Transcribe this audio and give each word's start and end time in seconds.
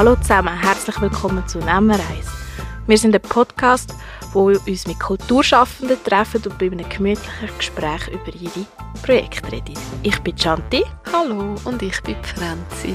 Hallo 0.00 0.16
zusammen, 0.16 0.58
herzlich 0.58 0.98
willkommen 1.02 1.46
zu 1.46 1.58
Nemmereis. 1.58 2.26
Wir 2.86 2.96
sind 2.96 3.14
ein 3.14 3.20
Podcast, 3.20 3.94
wo 4.32 4.48
wir 4.48 4.58
uns 4.66 4.86
mit 4.86 4.98
Kulturschaffenden 4.98 6.02
treffen 6.02 6.42
und 6.42 6.58
bei 6.58 6.70
einem 6.70 6.88
gemütlichen 6.88 7.50
Gespräch 7.58 8.08
über 8.08 8.34
ihre 8.34 8.66
Projekte 9.02 9.52
reden. 9.52 9.74
Ich 10.02 10.18
bin 10.20 10.34
Chanti. 10.38 10.86
Hallo 11.12 11.54
und 11.64 11.82
ich 11.82 12.00
bin 12.00 12.16
Franzi. 12.22 12.94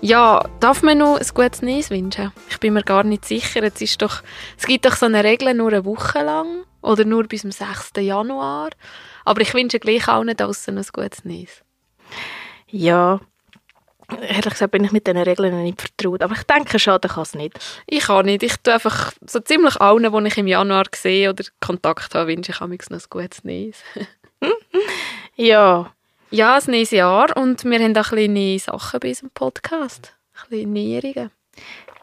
Ja, 0.00 0.42
darf 0.60 0.82
man 0.82 0.96
noch 0.96 1.18
ein 1.20 1.26
gutes 1.34 1.60
Neues 1.60 1.90
wünschen? 1.90 2.32
Ich 2.48 2.58
bin 2.58 2.72
mir 2.72 2.84
gar 2.84 3.04
nicht 3.04 3.26
sicher. 3.26 3.62
Es, 3.62 3.78
ist 3.82 4.00
doch, 4.00 4.22
es 4.56 4.64
gibt 4.64 4.86
doch 4.86 4.96
so 4.96 5.04
eine 5.04 5.22
Regel 5.22 5.52
nur 5.52 5.68
eine 5.68 5.84
Woche 5.84 6.22
lang 6.22 6.64
oder 6.80 7.04
nur 7.04 7.24
bis 7.24 7.42
zum 7.42 7.52
6. 7.52 7.90
Januar. 7.98 8.70
Aber 9.26 9.42
ich 9.42 9.52
wünsche 9.52 9.78
gleich 9.78 10.08
allen 10.08 10.34
draussen 10.34 10.78
ein 10.78 10.86
gutes 10.90 11.26
Neues. 11.26 11.62
Ja, 12.66 13.20
ehrlich 14.20 14.52
gesagt 14.54 14.72
bin 14.72 14.84
ich 14.84 14.92
mit 14.92 15.06
diesen 15.06 15.18
Regeln 15.18 15.62
nicht 15.62 15.80
vertraut. 15.80 16.22
Aber 16.22 16.34
ich 16.34 16.42
denke, 16.44 16.78
schaden 16.78 17.10
kann 17.10 17.22
es 17.22 17.34
nicht. 17.34 17.58
Ich 17.86 18.04
kann 18.04 18.26
nicht. 18.26 18.42
Ich 18.42 18.56
tue 18.56 18.74
einfach 18.74 19.12
so 19.26 19.40
ziemlich 19.40 19.76
allen, 19.80 20.12
die 20.12 20.28
ich 20.28 20.38
im 20.38 20.46
Januar 20.46 20.84
sehe 20.94 21.30
oder 21.30 21.44
Kontakt 21.60 22.14
habe, 22.14 22.28
wünsche 22.28 22.52
ich 22.52 22.60
noch 22.60 22.68
ein 22.68 22.78
gutes 23.10 23.44
Neues. 23.44 23.82
ja. 25.36 25.92
Ja, 26.30 26.56
ein 26.56 26.70
neues 26.70 26.90
Jahr 26.90 27.34
und 27.36 27.64
wir 27.64 27.78
haben 27.78 27.96
auch 27.96 28.08
kleine 28.08 28.58
Sachen 28.58 29.00
bei 29.00 29.08
unserem 29.08 29.30
Podcast. 29.30 30.14
Kleine 30.34 30.66
Neuerungen. 30.66 31.30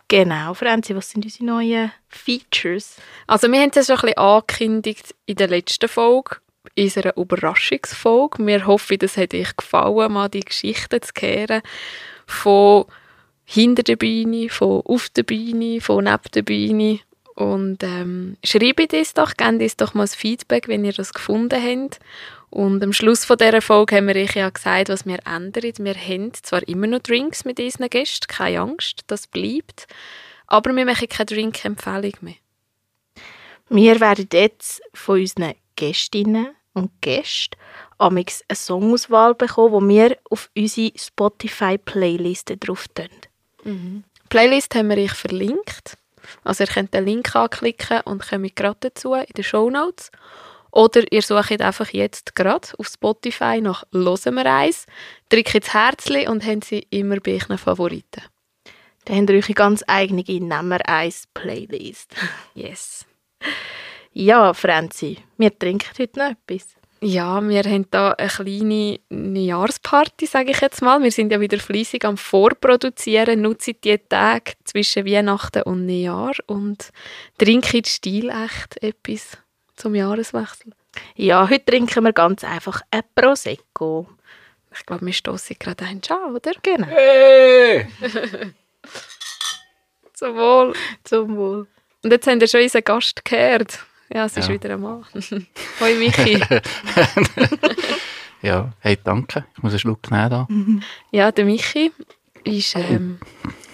Genau, 0.07 0.53
Franzi, 0.53 0.95
was 0.95 1.09
sind 1.09 1.25
unsere 1.25 1.45
neuen 1.45 1.91
Features? 2.09 2.97
Also 3.25 3.51
wir 3.51 3.59
haben 3.59 3.71
es 3.73 3.87
schon 3.87 3.95
ein 3.95 4.01
bisschen 4.01 4.17
angekündigt 4.17 5.15
in 5.25 5.35
der 5.35 5.47
letzten 5.47 5.89
Folge, 5.89 6.37
unserer 6.77 7.17
Überraschungsfolge. 7.17 8.45
Wir 8.45 8.67
hoffen, 8.67 8.97
das 8.99 9.17
hat 9.17 9.33
euch 9.33 9.55
gefallen, 9.55 10.13
mal 10.13 10.29
die 10.29 10.41
Geschichten 10.41 11.01
zu 11.01 11.11
hören 11.19 11.61
von 12.27 12.85
hinter 13.45 13.83
der 13.83 13.95
Bühne, 13.95 14.49
von 14.49 14.81
auf 14.81 15.09
der 15.09 15.23
Bühne, 15.23 15.79
von 15.79 16.03
neben 16.03 16.31
der 16.33 16.41
Bühne. 16.41 16.99
Und 17.35 17.83
ähm, 17.83 18.37
schreibt 18.43 18.93
es 18.93 19.13
doch, 19.13 19.35
gebt 19.35 19.61
uns 19.61 19.77
doch 19.77 19.93
mal 19.93 20.03
ein 20.03 20.07
Feedback, 20.07 20.67
wenn 20.67 20.85
ihr 20.85 20.93
das 20.93 21.13
gefunden 21.13 21.61
habt. 21.61 21.99
Und 22.49 22.81
am 22.81 22.93
Schluss 22.93 23.25
von 23.25 23.37
dieser 23.37 23.61
Folge 23.61 23.97
haben 23.97 24.07
wir 24.07 24.15
euch 24.15 24.35
ja 24.35 24.49
gesagt, 24.49 24.87
was 24.87 25.05
wir 25.05 25.19
ändern. 25.25 25.73
Wir 25.77 25.95
haben 25.95 26.33
zwar 26.33 26.65
immer 26.67 26.87
noch 26.87 26.99
Drinks 26.99 27.43
mit 27.43 27.59
unseren 27.59 27.89
Gästen, 27.89 28.27
keine 28.27 28.61
Angst, 28.61 29.03
das 29.07 29.27
bleibt. 29.27 29.87
Aber 30.47 30.73
wir 30.73 30.85
machen 30.85 31.09
keine 31.09 31.25
Drink-Empfehlung 31.25 32.13
mehr. 32.21 32.35
Wir 33.67 33.99
werden 33.99 34.29
jetzt 34.31 34.81
von 34.93 35.19
unseren 35.19 35.55
Gästinnen 35.75 36.55
und 36.75 36.91
Gästen 37.01 37.57
amix 37.97 38.43
eine 38.47 38.55
Songauswahl 38.55 39.33
bekommen, 39.33 39.89
die 39.89 39.95
wir 39.95 40.17
auf 40.29 40.49
unsere 40.55 40.91
Spotify-Playliste 40.95 42.57
drauf 42.57 42.87
tun. 42.89 43.09
Mhm. 43.63 44.03
Playlist 44.29 44.75
haben 44.75 44.89
wir 44.89 44.97
euch 44.97 45.13
verlinkt. 45.13 45.97
Also 46.43 46.63
ihr 46.63 46.69
könnt 46.69 46.93
den 46.93 47.05
Link 47.05 47.35
anklicken 47.35 48.01
und 48.01 48.27
kommt 48.27 48.55
gerade 48.55 48.77
dazu 48.81 49.13
in 49.13 49.25
den 49.35 49.43
Show 49.43 49.69
Notes. 49.69 50.11
Oder 50.71 51.09
ihr 51.11 51.21
sucht 51.21 51.61
einfach 51.61 51.89
jetzt 51.91 52.35
gerade 52.35 52.67
auf 52.77 52.87
Spotify 52.87 53.61
nach 53.61 53.85
«Hören 53.93 54.35
wir 54.35 54.45
eins», 54.45 54.85
drückt 55.29 55.55
das 55.55 55.73
Herzchen 55.73 56.27
und 56.27 56.45
haben 56.45 56.61
sie 56.61 56.85
immer 56.89 57.19
bei 57.21 57.35
euren 57.35 57.57
Favoriten. 57.57 58.23
Dann 59.05 59.21
habt 59.21 59.29
ihr 59.29 59.35
eure 59.37 59.53
ganz 59.53 59.83
eigene 59.87 60.23
«Nehmen 60.27 60.67
wir 60.67 60.89
eins» 60.89 61.27
Playlist. 61.33 62.13
Yes. 62.55 63.05
Ja, 64.17 64.53
Franzi, 64.53 65.17
wir 65.37 65.59
trinken 65.59 65.89
heute 65.99 66.17
noch 66.19 66.31
etwas. 66.31 66.73
Ja, 67.01 67.45
wir 67.45 67.63
haben 67.63 67.85
da 67.91 68.13
eine 68.13 68.29
kleine 68.29 68.99
Neujahrsparty, 69.09 70.25
sage 70.25 70.51
ich 70.51 70.61
jetzt 70.61 70.81
mal. 70.81 71.03
Wir 71.03 71.11
sind 71.11 71.33
ja 71.33 71.41
wieder 71.41 71.59
fließig 71.59 72.05
am 72.05 72.15
Vorproduzieren, 72.15 73.41
nutzen 73.41 73.75
die 73.83 73.97
Tage 73.97 74.53
zwischen 74.63 75.05
Weihnachten 75.05 75.63
und 75.63 75.85
Neujahr 75.85 76.31
und 76.47 76.93
trinken 77.37 77.83
stilecht 77.83 78.81
etwas 78.81 79.37
zum 79.75 79.95
Jahreswechsel? 79.95 80.71
Ja, 81.17 81.49
heute 81.49 81.65
trinken 81.65 82.05
wir 82.05 82.13
ganz 82.13 82.45
einfach 82.45 82.83
ein 82.91 83.01
Prosecco. 83.15 84.07
Ich 84.73 84.85
glaube, 84.85 85.05
wir 85.05 85.13
stoßen 85.13 85.57
gerade 85.59 85.83
einen 85.83 86.01
an, 86.07 86.33
oder? 86.33 86.53
Genau. 86.63 86.87
Hey! 86.87 87.85
Zum 90.13 90.37
Wohl. 90.37 90.73
Zum 91.03 91.35
Wohl. 91.35 91.67
Und 92.01 92.11
jetzt 92.11 92.25
haben 92.27 92.39
wir 92.39 92.47
schon 92.47 92.61
unseren 92.61 92.85
Gast 92.85 93.25
gehört. 93.25 93.85
Ja, 94.13 94.25
es 94.25 94.37
ist 94.37 94.47
Ja. 94.47 94.53
wieder 94.53 94.71
ein 94.73 94.81
Mann. 94.81 95.05
Hoi 95.79 95.95
Michi. 95.95 96.39
ja, 98.41 98.71
hey, 98.79 98.97
danke. 99.03 99.45
Ich 99.55 99.63
muss 99.63 99.71
einen 99.73 99.79
Schluck 99.79 100.11
nehmen 100.11 100.29
da. 100.29 100.47
Ja, 101.11 101.31
der 101.31 101.45
Michi 101.45 101.91
ist, 102.43 102.75
ähm, 102.75 103.19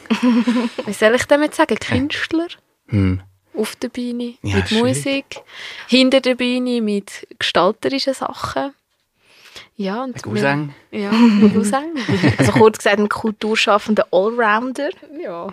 wie 0.86 0.94
soll 0.94 1.16
ich 1.16 1.26
damit 1.26 1.56
sagen, 1.56 1.76
Künstler. 1.78 2.48
Hm. 2.88 3.22
Auf 3.54 3.76
der 3.76 3.90
Bühne, 3.90 4.36
Ja, 4.42 4.58
mit 4.58 4.70
schwierig. 4.70 4.96
Musik. 4.96 5.26
Hinter 5.88 6.22
der 6.22 6.36
Bühne 6.36 6.82
mit 6.82 7.28
gestalterischen 7.38 8.14
Sachen. 8.14 8.74
Ja, 9.76 10.04
und 10.04 10.16
Ein 10.16 10.22
Cousin. 10.22 10.74
Ja, 10.92 11.10
ein 11.10 11.52
Cousin. 11.54 11.92
Also 12.38 12.52
kurz 12.54 12.78
gesagt, 12.78 13.00
ein 13.00 13.10
kulturschaffender 13.10 14.08
Allrounder. 14.12 14.90
ja. 15.22 15.48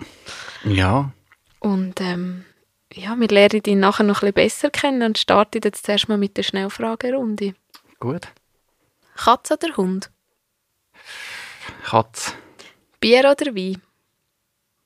Ja, 0.63 1.11
Und 1.59 1.99
ähm, 2.01 2.45
ja, 2.93 3.15
wir 3.19 3.27
lernen 3.27 3.61
ihn 3.65 3.79
nachher 3.79 4.03
noch 4.03 4.23
ein 4.23 4.33
bisschen 4.33 4.69
besser 4.69 4.69
kennen 4.69 5.03
und 5.03 5.17
starten 5.17 5.61
jetzt 5.63 5.85
zuerst 5.85 6.09
mal 6.09 6.17
mit 6.17 6.37
der 6.37 6.43
Schnellfragerunde. 6.43 7.55
gut. 7.99 8.27
Katze 9.15 9.55
oder 9.55 9.75
Hund? 9.75 10.09
Katz, 11.83 12.33
Bier 12.99 13.19
oder 13.31 13.53
Wein? 13.53 13.81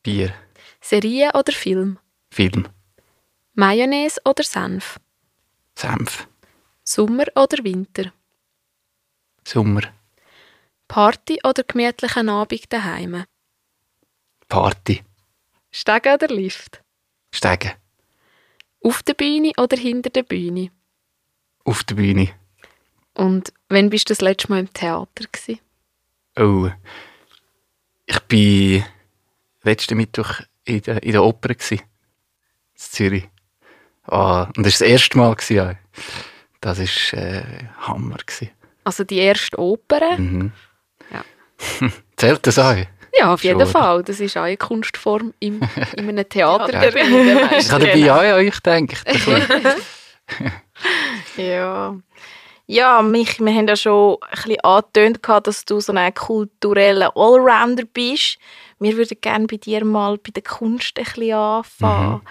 Bier, 0.01 0.33
Serie 0.81 1.29
oder 1.33 1.53
Film? 1.53 1.99
Film, 2.31 2.67
Mayonnaise 3.53 4.19
oder 4.25 4.43
Senf? 4.43 4.99
Senf, 5.75 6.27
Sommer 6.83 7.25
oder 7.35 7.63
Winter? 7.63 8.11
Sommer, 9.45 9.81
Party 10.87 11.39
oder 11.43 11.63
gemütlichen 11.63 12.29
Abend 12.29 12.73
daheim? 12.73 13.25
Party, 14.49 15.03
Stegen 15.71 16.13
oder 16.15 16.27
Lift? 16.27 16.81
Steigen, 17.31 17.73
Auf 18.83 19.01
der 19.03 19.13
Bühne 19.13 19.51
oder 19.57 19.77
hinter 19.77 20.09
der 20.09 20.23
Bühne? 20.23 20.69
auf 21.65 21.83
der 21.83 21.95
Bühne. 21.95 22.29
Und 23.13 23.53
wann 23.69 23.89
bist 23.89 24.09
du 24.09 24.13
das 24.13 24.21
letzte 24.21 24.49
Mal 24.49 24.59
im 24.59 24.73
Theater? 24.73 25.25
Gewesen? 25.31 25.59
Oh, 26.37 26.69
ich 28.05 28.15
war 28.15 28.85
letzten 29.63 29.97
Mittwoch 29.97 30.41
in 30.65 30.81
der, 30.81 31.03
in 31.03 31.11
der 31.11 31.23
Oper 31.23 31.49
in 31.49 31.79
Zürich. 32.75 33.29
Ah, 34.03 34.43
und 34.57 34.65
das 34.65 34.81
war 34.81 34.87
das 34.87 34.91
erste 34.91 35.17
Mal. 35.17 35.35
Gewesen, 35.35 35.55
ja. 35.55 35.75
Das 36.59 36.79
war 36.79 37.19
äh, 37.19 37.67
Hammer. 37.77 38.17
Gewesen. 38.17 38.49
Also 38.83 39.03
die 39.03 39.19
erste 39.19 39.57
Oper? 39.59 40.17
Mhm. 40.17 40.51
Ja. 41.11 41.23
Zählt 42.17 42.45
das 42.45 42.59
auch? 42.59 42.75
Ja, 43.15 43.33
auf 43.33 43.43
jeden 43.43 43.59
Schon. 43.59 43.69
Fall. 43.69 44.03
Das 44.03 44.19
ist 44.19 44.35
auch 44.37 44.41
eine 44.43 44.57
Kunstform 44.57 45.33
im, 45.39 45.61
in 45.97 46.09
einem 46.09 46.27
Theater. 46.27 46.73
Ja. 46.93 47.51
Ich 47.57 47.71
habe 47.71 47.85
dabei 47.85 48.11
auch 48.11 48.19
an 48.19 48.33
euch 48.33 48.61
gedacht. 48.63 49.07
Ja. 51.37 51.95
Ja, 52.65 53.01
mich, 53.01 53.39
wir 53.39 53.53
haben 53.53 53.67
ja 53.67 53.75
schon 53.75 54.17
ein 54.21 54.29
bisschen 54.41 54.59
angetönt, 54.61 55.21
gehabt, 55.21 55.47
dass 55.47 55.65
du 55.65 55.79
so 55.81 55.91
ein 55.93 56.13
kultureller 56.13 57.11
Allrounder 57.15 57.83
bist. 57.85 58.37
Wir 58.79 58.95
würden 58.95 59.17
gerne 59.19 59.47
bei 59.47 59.57
dir 59.57 59.83
mal 59.83 60.17
bei 60.17 60.31
der 60.31 60.43
Kunst 60.43 60.97
ein 60.97 61.03
bisschen 61.03 61.33
anfangen. 61.33 62.21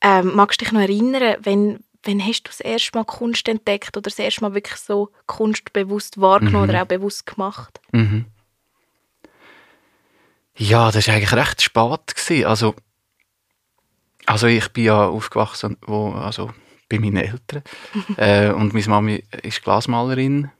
Ähm, 0.00 0.32
magst 0.34 0.60
du 0.60 0.64
dich 0.64 0.72
noch 0.72 0.80
erinnern, 0.80 1.36
wenn, 1.42 1.80
wenn 2.04 2.24
hast 2.24 2.44
du 2.44 2.50
das 2.50 2.60
erste 2.60 2.96
Mal 2.96 3.04
Kunst 3.04 3.48
entdeckt 3.48 3.96
oder 3.96 4.04
das 4.04 4.18
erste 4.18 4.42
Mal 4.42 4.54
wirklich 4.54 4.76
so 4.78 5.10
Kunst 5.26 5.72
bewusst 5.72 6.20
wahrgenommen 6.20 6.64
Mhm. 6.64 6.70
oder 6.70 6.82
auch 6.82 6.86
bewusst 6.86 7.26
gemacht? 7.26 7.80
Mhm. 7.92 8.26
Ja, 10.56 10.90
das 10.90 11.06
war 11.06 11.14
eigentlich 11.14 11.32
recht 11.32 11.62
spät. 11.62 12.14
Gewesen. 12.14 12.46
Also, 12.46 12.74
also 14.26 14.46
ich 14.46 14.68
bin 14.70 14.84
ja 14.84 15.06
aufgewachsen 15.06 15.76
wo, 15.82 16.12
also 16.12 16.52
bei 16.88 16.98
meinen 16.98 17.16
Eltern. 17.16 17.62
äh, 18.16 18.50
und 18.50 18.74
meine 18.74 18.88
Mami 18.88 19.24
ist 19.42 19.62
Glasmalerin. 19.62 20.50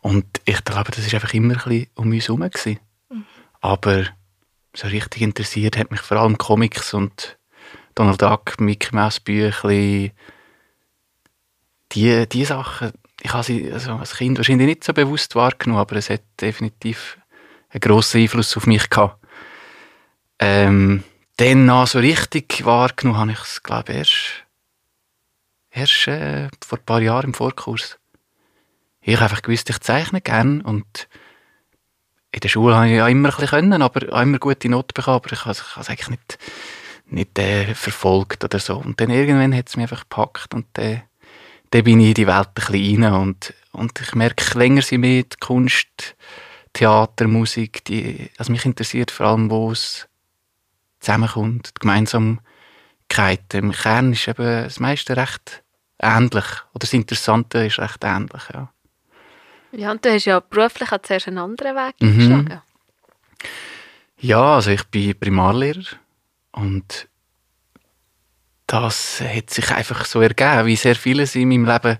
Und 0.00 0.26
ich 0.44 0.62
glaube, 0.64 0.90
das 0.90 1.06
war 1.06 1.14
einfach 1.14 1.34
immer 1.34 1.54
ein 1.54 1.62
bisschen 1.62 1.86
um 1.94 2.10
uns 2.10 2.28
herum. 2.28 2.40
gewesen. 2.40 2.80
Aber 3.60 4.04
so 4.74 4.86
richtig 4.88 5.22
interessiert 5.22 5.76
hat 5.76 5.90
mich 5.90 6.00
vor 6.00 6.18
allem 6.18 6.38
Comics 6.38 6.94
und 6.94 7.38
Donald 7.94 8.22
Duck, 8.22 8.60
Mickey 8.60 8.94
Mouse 8.94 9.20
Büchli. 9.20 10.12
Die, 11.92 12.28
die 12.28 12.44
Sachen, 12.44 12.92
ich 13.20 13.32
habe 13.32 13.42
sie 13.42 13.72
also 13.72 13.94
als 13.94 14.16
Kind 14.16 14.36
wahrscheinlich 14.38 14.68
nicht 14.68 14.84
so 14.84 14.92
bewusst 14.92 15.34
wahrgenommen, 15.34 15.80
aber 15.80 15.96
es 15.96 16.10
hat 16.10 16.22
definitiv 16.40 17.17
einen 17.70 17.80
grossen 17.80 18.20
Einfluss 18.20 18.56
auf 18.56 18.66
mich 18.66 18.88
gehabt. 18.90 19.18
Ähm, 20.38 21.04
dann 21.36 21.66
noch 21.66 21.86
so 21.86 21.98
richtig 21.98 22.64
wahrgenommen 22.64 23.18
habe 23.18 23.32
ich 23.32 23.40
es, 23.40 23.62
glaube 23.62 23.92
ich, 23.92 23.98
erst, 23.98 24.44
erst 25.70 26.08
äh, 26.08 26.48
vor 26.66 26.78
ein 26.78 26.84
paar 26.84 27.00
Jahren 27.00 27.26
im 27.26 27.34
Vorkurs. 27.34 27.98
Ich 29.00 29.14
habe 29.14 29.24
einfach 29.24 29.42
gewusst, 29.42 29.70
ich 29.70 29.80
zeichne 29.80 30.20
gerne 30.20 30.62
und 30.64 31.08
in 32.30 32.40
der 32.40 32.48
Schule 32.48 32.74
habe 32.74 32.88
ich 32.88 32.96
ja 32.96 33.08
immer 33.08 33.28
ein 33.28 33.34
bisschen 33.34 33.48
können, 33.48 33.82
aber 33.82 34.12
auch 34.12 34.22
immer 34.22 34.38
gute 34.38 34.68
Noten 34.68 34.94
bekommen, 34.94 35.16
aber 35.16 35.32
ich 35.32 35.40
habe 35.44 35.52
es 35.52 35.88
eigentlich 35.88 36.10
nicht, 36.10 36.38
nicht 37.06 37.38
äh, 37.38 37.74
verfolgt 37.74 38.44
oder 38.44 38.58
so. 38.58 38.76
Und 38.76 39.00
dann 39.00 39.10
irgendwann 39.10 39.54
hat 39.54 39.68
es 39.68 39.76
mich 39.76 39.84
einfach 39.84 40.02
gepackt 40.02 40.54
und 40.54 40.66
dann, 40.74 41.02
dann 41.70 41.84
bin 41.84 42.00
ich 42.00 42.08
in 42.08 42.14
die 42.14 42.26
Welt 42.26 42.48
ein 42.48 42.54
bisschen 42.54 43.04
rein 43.04 43.12
und, 43.14 43.54
und 43.72 44.00
ich 44.00 44.14
merke, 44.14 44.58
länger 44.58 44.82
sie 44.82 44.98
mit 44.98 45.40
Kunst, 45.40 46.16
Theater, 46.72 47.26
Musik, 47.26 47.84
die, 47.84 48.30
also 48.38 48.52
mich 48.52 48.64
interessiert 48.64 49.10
vor 49.10 49.26
allem, 49.26 49.50
wo 49.50 49.70
es 49.72 50.08
zusammenkommt, 51.00 51.68
die 51.68 51.80
Gemeinsamkeit. 51.80 53.54
Im 53.54 53.72
Kern 53.72 54.12
ist 54.12 54.28
eben 54.28 54.64
das 54.64 54.80
meiste 54.80 55.16
recht 55.16 55.62
ähnlich 56.00 56.44
oder 56.70 56.80
das 56.80 56.92
Interessante 56.92 57.66
ist 57.66 57.78
recht 57.78 58.04
ähnlich, 58.04 58.42
ja. 58.52 58.72
Ja, 59.72 59.90
und 59.90 60.04
du 60.04 60.12
hast 60.12 60.24
ja 60.24 60.40
beruflich 60.40 60.90
auch 60.92 61.02
zuerst 61.02 61.28
einen 61.28 61.38
anderen 61.38 61.76
Weg 61.76 61.94
Mhm. 62.00 62.08
eingeschlagen. 62.08 62.62
Ja, 64.20 64.54
also 64.56 64.70
ich 64.70 64.84
bin 64.84 65.18
Primarlehrer 65.18 65.84
und 66.52 67.08
das 68.66 69.20
hat 69.20 69.50
sich 69.50 69.70
einfach 69.70 70.04
so 70.04 70.20
ergeben, 70.20 70.66
wie 70.66 70.76
sehr 70.76 70.96
vieles 70.96 71.34
in 71.34 71.48
meinem 71.48 71.66
Leben 71.66 71.98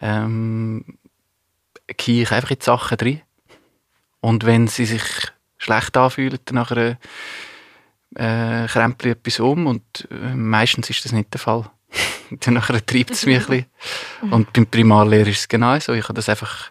ähm, 0.00 0.98
gehe 1.96 2.22
ich 2.22 2.30
einfach 2.32 2.50
in 2.50 2.58
die 2.58 2.64
Sachen 2.64 2.96
drin. 2.96 3.22
Und 4.20 4.44
wenn 4.44 4.66
sie 4.66 4.86
sich 4.86 5.02
schlecht 5.58 5.96
anfühlen, 5.96 6.38
dann 6.44 6.56
nachher 6.56 6.98
äh, 8.14 8.66
krempel 8.66 9.10
ich 9.10 9.16
etwas 9.18 9.40
um 9.40 9.66
und 9.66 10.08
äh, 10.10 10.34
meistens 10.34 10.90
ist 10.90 11.04
das 11.04 11.12
nicht 11.12 11.32
der 11.32 11.40
Fall. 11.40 11.70
dann 12.40 12.60
treibt 12.60 13.10
es 13.10 13.26
mich 13.26 13.38
ein 13.38 13.46
bisschen. 13.46 14.32
Und 14.32 14.52
beim 14.52 14.66
Primarlehrer 14.66 15.28
ist 15.28 15.40
es 15.40 15.48
genau 15.48 15.78
so. 15.78 15.92
Ich 15.92 16.04
habe 16.04 16.14
das 16.14 16.28
einfach 16.28 16.70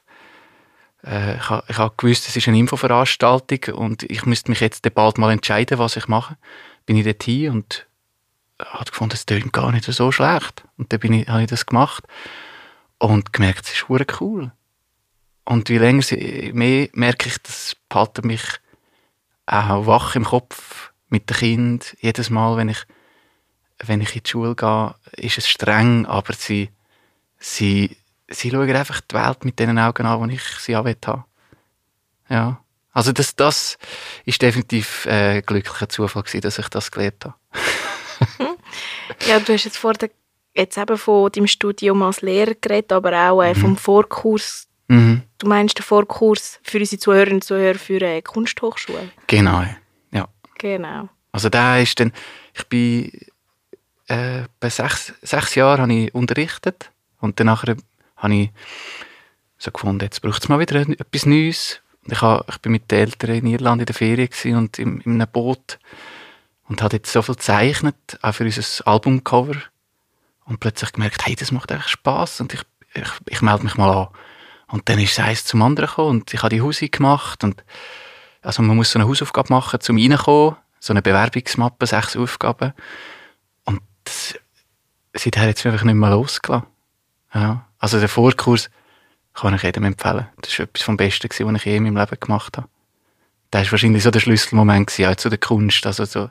äh, 1.05 1.37
ich 1.37 1.49
habe 1.49 1.63
ich 1.67 1.97
gewusst, 1.97 2.27
es 2.27 2.35
ist 2.35 2.47
eine 2.47 2.57
Infoveranstaltung 2.57 3.75
und 3.75 4.03
ich 4.03 4.25
müsste 4.25 4.49
mich 4.49 4.59
jetzt 4.59 4.93
bald 4.93 5.17
mal 5.17 5.31
entscheiden, 5.31 5.77
was 5.77 5.95
ich 5.95 6.07
mache. 6.07 6.37
Bin 6.85 6.97
ich 6.97 7.05
dort 7.05 7.23
hin 7.23 7.51
und 7.51 7.87
habe 8.59 8.89
gefunden, 8.89 9.13
es 9.13 9.25
tönt 9.25 9.53
gar 9.53 9.71
nicht 9.71 9.85
so 9.85 10.11
schlecht. 10.11 10.63
Und 10.77 10.91
dann 10.91 11.01
habe 11.27 11.41
ich 11.41 11.47
das 11.49 11.65
gemacht 11.65 12.03
und 12.97 13.33
gemerkt, 13.33 13.65
es 13.65 13.73
ist 13.73 13.85
cool. 13.89 14.51
Und 15.45 15.69
wie 15.69 15.77
länger 15.77 16.01
sie, 16.01 16.51
mehr 16.53 16.89
merke 16.93 17.29
ich, 17.29 17.37
das 17.41 17.75
behaltet 17.87 18.25
mich 18.25 18.41
auch 19.45 19.85
wach 19.85 20.15
im 20.15 20.25
Kopf 20.25 20.91
mit 21.09 21.29
dem 21.29 21.37
Kind. 21.37 21.95
Jedes 21.99 22.29
Mal, 22.29 22.57
wenn 22.57 22.69
ich, 22.69 22.83
wenn 23.83 24.01
ich 24.01 24.15
in 24.15 24.23
die 24.23 24.29
Schule 24.29 24.55
gehe, 24.55 24.95
ist 25.17 25.37
es 25.37 25.47
streng, 25.47 26.05
aber 26.07 26.33
sie, 26.33 26.69
sie, 27.37 27.95
sie 28.27 28.49
schauen 28.49 28.75
einfach 28.75 29.01
die 29.01 29.15
Welt 29.15 29.45
mit 29.45 29.59
den 29.59 29.77
Augen 29.77 30.05
an, 30.05 30.29
die 30.29 30.35
ich 30.35 30.43
sie 30.59 30.75
auch 30.75 30.85
haben 30.85 31.25
Ja. 32.29 32.61
Also 32.91 33.11
das, 33.11 33.35
das 33.35 33.77
ist 34.23 34.41
definitiv 34.41 35.05
äh, 35.05 35.37
ein 35.37 35.45
glücklicher 35.45 35.89
Zufall 35.89 36.23
gewesen, 36.23 36.41
dass 36.41 36.57
ich 36.59 36.69
das 36.69 36.91
gelernt 36.91 37.25
habe. 37.25 37.35
Ja, 39.27 39.39
du 39.39 39.53
hast 39.53 39.65
jetzt 39.65 39.77
vor 39.77 39.93
der, 39.93 40.09
jetzt 40.53 40.77
eben 40.77 40.97
von 40.97 41.31
deinem 41.31 41.47
Studium 41.47 42.01
als 42.03 42.21
Lehrer 42.21 42.55
geredet, 42.55 42.91
aber 42.91 43.29
auch 43.29 43.41
äh, 43.41 43.55
vom 43.55 43.77
Vorkurs. 43.77 44.67
Mhm. 44.87 45.23
Du 45.37 45.47
meinst 45.47 45.77
den 45.77 45.83
Vorkurs 45.83 46.59
für 46.63 46.79
unsere 46.79 46.99
Zuhörerinnen 46.99 47.37
und 47.37 47.43
Zuhörer 47.43 47.77
für 47.77 48.05
eine 48.05 48.21
Kunsthochschule? 48.21 49.09
Genau, 49.27 49.63
ja. 50.11 50.27
Genau. 50.57 51.09
Also 51.31 51.49
da 51.49 51.79
ist 51.79 51.99
dann, 51.99 52.13
ich 52.53 52.63
bin 52.67 53.11
äh, 54.07 54.43
bei 54.59 54.69
sechs, 54.69 55.13
sechs 55.21 55.55
Jahren 55.55 55.81
habe 55.81 55.93
ich 55.93 56.15
unterrichtet 56.15 56.91
und 57.19 57.39
dann 57.39 57.47
nachher 57.47 57.75
habe 58.17 58.33
ich 58.33 58.49
so 59.57 59.71
gefunden, 59.71 60.03
jetzt 60.03 60.21
braucht 60.21 60.43
es 60.43 60.49
mal 60.49 60.59
wieder 60.59 60.75
etwas 60.81 61.25
Neues. 61.25 61.81
Und 62.03 62.13
ich, 62.13 62.21
habe, 62.21 62.45
ich 62.49 62.57
bin 62.59 62.71
mit 62.71 62.91
den 62.91 62.99
Eltern 62.99 63.35
in 63.35 63.47
Irland 63.47 63.81
in 63.81 63.85
der 63.85 63.95
Ferien 63.95 64.29
und 64.55 64.79
im, 64.79 65.01
in 65.01 65.13
einem 65.13 65.27
Boot 65.31 65.79
und 66.67 66.81
habe 66.81 66.97
jetzt 66.97 67.11
so 67.11 67.21
viel 67.21 67.35
gezeichnet, 67.35 67.95
auch 68.21 68.33
für 68.33 68.43
unser 68.43 68.87
Albumcover 68.87 69.55
und 70.45 70.59
plötzlich 70.59 70.91
gemerkt, 70.91 71.25
hey, 71.25 71.35
das 71.35 71.51
macht 71.51 71.71
echt 71.71 71.89
Spaß 71.89 72.41
und 72.41 72.53
ich, 72.53 72.61
ich, 72.93 73.09
ich 73.27 73.41
melde 73.41 73.63
mich 73.63 73.75
mal 73.75 73.91
an. 73.91 74.07
Und 74.67 74.89
dann 74.89 74.99
ist 74.99 75.11
es 75.11 75.19
eins 75.19 75.45
zum 75.45 75.61
anderen 75.61 75.89
gekommen 75.89 76.09
und 76.09 76.33
ich 76.33 76.41
habe 76.41 76.53
die 76.53 76.61
Hausi 76.61 76.89
gemacht 76.89 77.43
und 77.43 77.63
also 78.41 78.61
man 78.61 78.75
muss 78.75 78.91
so 78.91 78.99
eine 78.99 79.07
Hausaufgabe 79.07 79.51
machen, 79.51 79.79
zum 79.81 79.97
reinkommen, 79.97 80.55
so 80.79 80.93
eine 80.93 81.01
Bewerbungsmappe, 81.01 81.87
sechs 81.87 82.15
Aufgaben. 82.15 82.73
Und 83.65 83.81
das, 84.03 84.35
seither 85.13 85.43
hat 85.43 85.57
es 85.57 85.63
mich 85.63 85.73
einfach 85.73 85.85
nicht 85.85 85.95
mehr 85.95 86.11
losgelassen. 86.11 86.67
Ja. 87.33 87.65
Also 87.79 87.99
der 87.99 88.09
Vorkurs 88.09 88.69
kann 89.33 89.55
ich 89.55 89.63
jedem 89.63 89.83
empfehlen. 89.83 90.27
Das 90.41 90.57
war 90.57 90.65
etwas 90.65 90.83
vom 90.83 90.97
Besten, 90.97 91.27
gewesen, 91.27 91.47
was 91.47 91.61
ich 91.61 91.65
je 91.65 91.77
in 91.77 91.83
meinem 91.83 91.97
Leben 91.97 92.19
gemacht 92.19 92.57
habe. 92.57 92.67
Das 93.51 93.65
war 93.65 93.73
wahrscheinlich 93.73 94.03
so 94.03 94.11
der 94.11 94.19
Schlüsselmoment 94.19 94.87
gewesen, 94.87 95.11
auch 95.11 95.15
zu 95.15 95.29
der 95.29 95.39
Kunst. 95.39 95.85
Also 95.85 96.05
so, 96.05 96.29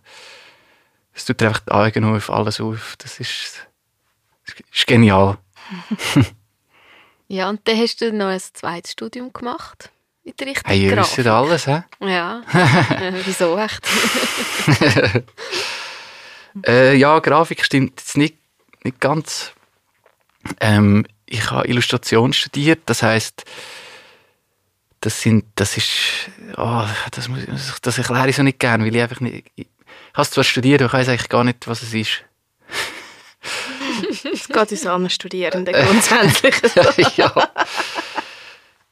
es 1.12 1.24
tut 1.24 1.42
einfach 1.42 1.60
die 1.60 1.70
Augen 1.72 2.04
auf, 2.04 2.30
alles 2.30 2.60
auf. 2.60 2.96
Das 2.98 3.20
ist, 3.20 3.66
das 4.46 4.56
ist 4.72 4.86
genial. 4.86 5.38
Ja, 7.28 7.48
und 7.48 7.66
dann 7.66 7.78
hast 7.78 8.00
du 8.00 8.12
noch 8.12 8.26
ein 8.28 8.40
zweites 8.40 8.92
Studium 8.92 9.32
gemacht 9.32 9.90
in 10.24 10.34
der 10.38 10.46
Richtung 10.48 10.64
Hey, 10.66 10.82
ihr 10.84 10.94
Grafik. 10.94 11.18
wisst 11.18 11.26
alles, 11.28 11.66
hä? 11.66 11.82
Ja, 12.00 12.42
äh, 13.00 13.12
wieso 13.24 13.58
echt? 13.58 13.80
Äh, 16.66 16.94
ja, 16.94 17.18
Grafik 17.18 17.64
stimmt 17.64 18.00
jetzt 18.00 18.16
nicht, 18.16 18.36
nicht 18.84 19.00
ganz. 19.00 19.52
Ähm, 20.60 21.04
ich 21.26 21.50
habe 21.50 21.66
Illustration 21.66 22.32
studiert, 22.32 22.82
das 22.86 23.02
heißt, 23.02 23.44
das 25.00 25.20
sind, 25.20 25.46
das 25.56 25.76
ist, 25.76 25.90
oh, 26.56 26.84
das, 27.10 27.26
muss, 27.28 27.40
das 27.82 27.98
erkläre 27.98 28.28
ich 28.28 28.36
so 28.36 28.44
nicht 28.44 28.60
gern, 28.60 28.84
weil 28.84 28.94
ich 28.94 29.02
einfach 29.02 29.20
nicht, 29.20 29.50
ich 29.56 29.66
habe 30.12 30.22
es 30.22 30.30
zwar 30.30 30.44
studiert, 30.44 30.80
aber 30.80 30.86
ich 30.86 30.92
weiß 30.92 31.08
eigentlich 31.08 31.28
gar 31.28 31.42
nicht, 31.44 31.66
was 31.66 31.82
es 31.82 31.92
ist. 31.92 32.24
Es 34.32 34.48
geht 34.48 34.70
uns 34.70 34.86
allen 34.86 35.10
Studierenden 35.10 35.74
grundsätzlich. 35.86 36.54
ja. 37.16 37.32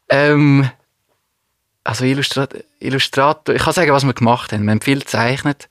ähm, 0.09 0.71
also 1.85 2.05
Illustrat 2.05 2.65
Illustrator, 2.81 3.55
ich 3.55 3.63
kann 3.63 3.73
sagen, 3.73 3.93
was 3.93 4.05
wir 4.05 4.15
gemacht 4.15 4.53
haben. 4.53 4.65
Wir 4.65 4.73
haben 4.73 4.81
viel 4.81 5.01
gezeichnet, 5.01 5.69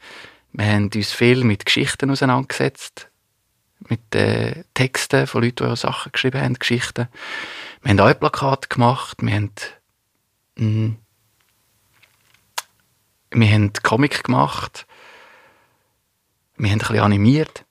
wir 0.54 0.66
haben 0.66 0.90
uns 0.94 1.12
viel 1.12 1.44
mit 1.44 1.66
Geschichten 1.66 2.10
auseinandergesetzt, 2.10 3.10
mit 3.88 4.14
äh, 4.16 4.64
Texten 4.74 5.28
von 5.28 5.44
Leuten, 5.44 5.66
die 5.66 5.72
auch 5.72 5.78
Sachen 5.78 6.12
geschrieben 6.12 6.42
haben, 6.42 6.56
Geschichten. 6.56 7.08
Wir 7.82 7.92
haben 7.92 8.00
auch 8.00 8.20
Plakate 8.20 8.68
gemacht, 8.68 9.18
wir 9.22 9.34
haben, 9.34 9.52
mh, 10.56 10.96
wir 13.32 13.50
haben 13.50 13.74
Comic 13.82 14.24
gemacht, 14.24 14.86
wir 16.58 16.70
haben 16.70 16.80
ein 16.80 16.80
bisschen 16.80 17.00
animiert. 17.00 17.66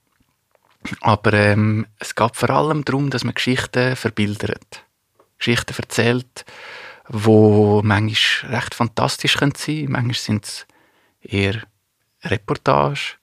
Aber 1.01 1.33
ähm, 1.35 1.87
es 1.99 2.15
geht 2.15 2.37
vor 2.37 2.51
allem 2.51 2.85
darum, 2.85 3.11
dass 3.11 3.25
man 3.25 3.35
Geschichten 3.35 3.97
verbildert. 3.97 4.85
Geschichten 5.39 5.75
erzählt, 5.77 6.45
wo 7.09 7.83
manchmal 7.83 8.55
recht 8.55 8.75
fantastisch 8.75 9.37
sein 9.39 9.53
können. 9.53 9.93
Manchmal 9.93 10.15
sind 10.15 10.45
es 10.45 10.67
eher 11.21 11.63
Reportage. 12.23 13.17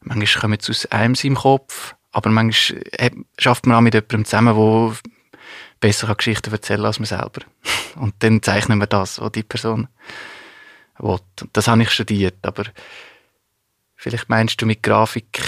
Manchmal 0.00 0.40
kommen 0.40 0.58
sie 0.60 0.70
aus 0.70 0.86
einem 0.86 1.14
seinem 1.14 1.36
Kopf. 1.36 1.94
Aber 2.10 2.30
manchmal 2.30 2.82
äh, 2.92 3.10
schafft 3.36 3.66
man 3.66 3.76
auch 3.76 3.80
mit 3.80 3.94
jemandem 3.94 4.24
zusammen, 4.24 4.56
der 4.56 4.96
besser 5.80 6.14
Geschichten 6.14 6.52
erzählen 6.52 6.80
kann 6.80 6.86
als 6.86 6.98
man 6.98 7.06
selber. 7.06 7.42
Und 7.96 8.14
dann 8.20 8.42
zeichnen 8.42 8.78
wir 8.78 8.86
das, 8.86 9.20
was 9.20 9.32
die 9.32 9.42
Person 9.42 9.88
will. 10.98 11.18
Das 11.52 11.68
habe 11.68 11.82
ich 11.82 11.90
studiert, 11.90 12.38
aber 12.42 12.64
vielleicht 13.96 14.28
meinst 14.28 14.60
du 14.60 14.66
mit 14.66 14.82
Grafik, 14.82 15.40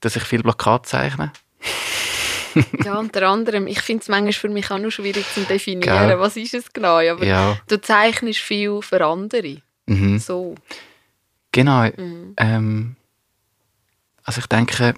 dass 0.00 0.16
ich 0.16 0.22
viel 0.24 0.42
Plakat 0.42 0.86
zeichne? 0.86 1.32
Ja, 2.84 2.98
unter 2.98 3.28
anderem. 3.28 3.66
Ich 3.68 3.80
finde 3.82 4.02
es 4.02 4.08
manchmal 4.08 4.32
für 4.32 4.48
mich 4.48 4.68
auch 4.70 4.78
noch 4.78 4.90
schwierig 4.90 5.24
zu 5.32 5.42
definieren, 5.44 6.08
Gell? 6.08 6.18
was 6.18 6.36
ist 6.36 6.54
es 6.54 6.72
genau. 6.72 6.96
Aber 6.96 7.24
Ja. 7.24 7.56
du 7.68 7.80
zeichnest 7.80 8.40
viel 8.40 8.80
für 8.82 9.04
andere. 9.04 9.58
Mhm. 9.86 10.18
So. 10.18 10.56
Genau. 11.52 11.84
Mhm. 11.84 12.34
Ähm, 12.36 12.96
also 14.24 14.40
ich 14.40 14.46
denke, 14.46 14.94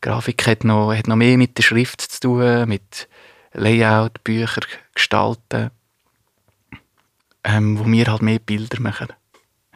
Grafik 0.00 0.44
hat 0.48 0.64
noch, 0.64 0.92
hat 0.92 1.06
noch 1.06 1.14
mehr 1.16 1.36
mit 1.36 1.56
der 1.56 1.62
Schrift 1.62 2.00
zu 2.00 2.20
tun, 2.20 2.68
mit 2.68 3.06
Layout, 3.52 4.24
Bücher 4.24 4.62
gestalten, 4.94 5.70
ähm, 7.44 7.78
wo 7.78 7.86
wir 7.86 8.06
halt 8.06 8.22
mehr 8.22 8.38
Bilder 8.38 8.80
machen. 8.80 9.08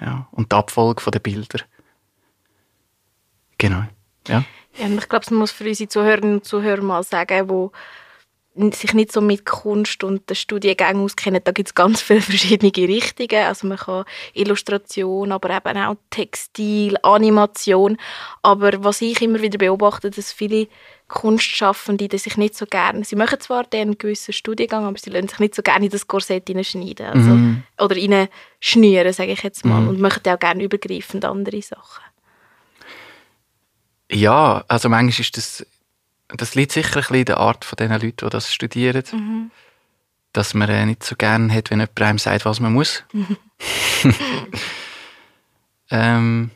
Ja, 0.01 0.27
und 0.33 0.51
die 0.51 0.57
Abfolge 0.57 1.09
der 1.11 1.19
Bilder. 1.21 1.61
Genau. 3.59 3.85
Ja. 4.29 4.45
Ja, 4.77 4.89
ich 4.89 5.09
glaube, 5.09 5.27
man 5.31 5.41
muss 5.41 5.53
für 5.53 5.65
unsere 5.65 5.89
Zuhörerinnen 5.89 6.35
und 6.35 6.45
Zuhörer 6.45 6.83
mal 6.83 7.03
sagen, 7.03 7.49
wo 7.49 7.71
sich 8.57 8.95
nicht 8.95 9.11
so 9.13 9.21
mit 9.21 9.45
Kunst 9.45 10.05
und 10.05 10.29
den 10.31 10.37
Studiengängen 10.37 11.03
auskennen, 11.03 11.41
da 11.43 11.51
gibt 11.51 11.71
es 11.71 11.75
ganz 11.75 12.01
viele 12.03 12.21
verschiedene 12.21 12.73
Richtungen. 12.77 13.45
Also 13.47 13.67
man 13.67 13.79
kann 13.79 14.05
Illustration, 14.33 15.33
aber 15.33 15.51
eben 15.51 15.77
auch 15.79 15.97
Textil, 16.11 16.97
Animation. 17.03 17.97
Aber 18.43 18.85
was 18.85 19.01
ich 19.01 19.21
immer 19.23 19.43
wieder 19.43 19.59
beobachte, 19.59 20.11
dass 20.11 20.33
viele 20.33 20.69
Kunstschaffende 21.09 22.09
die 22.09 22.19
sich 22.19 22.37
nicht 22.37 22.57
so 22.57 22.65
gerne, 22.67 23.05
sie 23.05 23.17
machen 23.17 23.39
zwar 23.39 23.67
einen 23.75 23.99
gewissen 23.99 24.33
Studiengang, 24.33 24.85
aber 24.87 24.99
sie 24.99 25.11
lassen 25.11 25.29
sich 25.29 25.39
nicht 25.39 25.55
so 25.55 25.63
gerne 25.63 25.85
in 25.85 25.91
das 25.91 26.07
Korsett 26.07 26.49
hineinschneiden. 26.49 27.07
Also, 27.07 27.31
Mhm. 27.31 27.63
Oder 27.79 27.97
hineinschnüren, 27.97 29.13
sage 29.13 29.33
ich 29.33 29.43
jetzt 29.43 29.65
mal. 29.65 29.81
Mhm. 29.81 29.89
Und 29.89 30.01
machen 30.01 30.23
auch 30.27 30.39
gerne 30.39 30.63
übergreifend 30.63 31.25
andere 31.25 31.61
Sachen. 31.61 32.03
Ja, 34.11 34.65
also 34.69 34.89
manchmal 34.89 35.21
ist 35.21 35.37
das, 35.37 35.67
das 36.29 36.55
liegt 36.55 36.73
sicher 36.73 36.97
ein 36.97 37.01
bisschen 37.01 37.17
in 37.17 37.25
der 37.25 37.39
Art 37.39 37.65
von 37.65 37.77
den 37.77 37.91
Leuten, 37.91 38.17
die 38.25 38.31
das 38.31 38.53
studieren, 38.53 39.03
Mhm. 39.13 39.51
dass 40.33 40.55
man 40.55 40.69
äh, 40.69 40.87
nicht 40.87 41.03
so 41.05 41.17
gerne 41.17 41.53
hat, 41.53 41.71
wenn 41.71 41.81
jemand 41.81 42.01
einem 42.01 42.19
sagt, 42.19 42.45
was 42.45 42.61
man 42.61 42.73
muss. 42.73 43.05
ähm, 45.91 46.51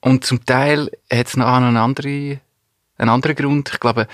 und 0.00 0.24
zum 0.24 0.44
Teil 0.46 0.90
hat 1.12 1.26
es 1.26 1.36
noch 1.36 1.46
einen 1.46 1.76
anderen, 1.76 2.40
einen 2.96 3.10
anderen 3.10 3.36
Grund. 3.36 3.70
Ich 3.72 3.80
glaube, 3.80 4.06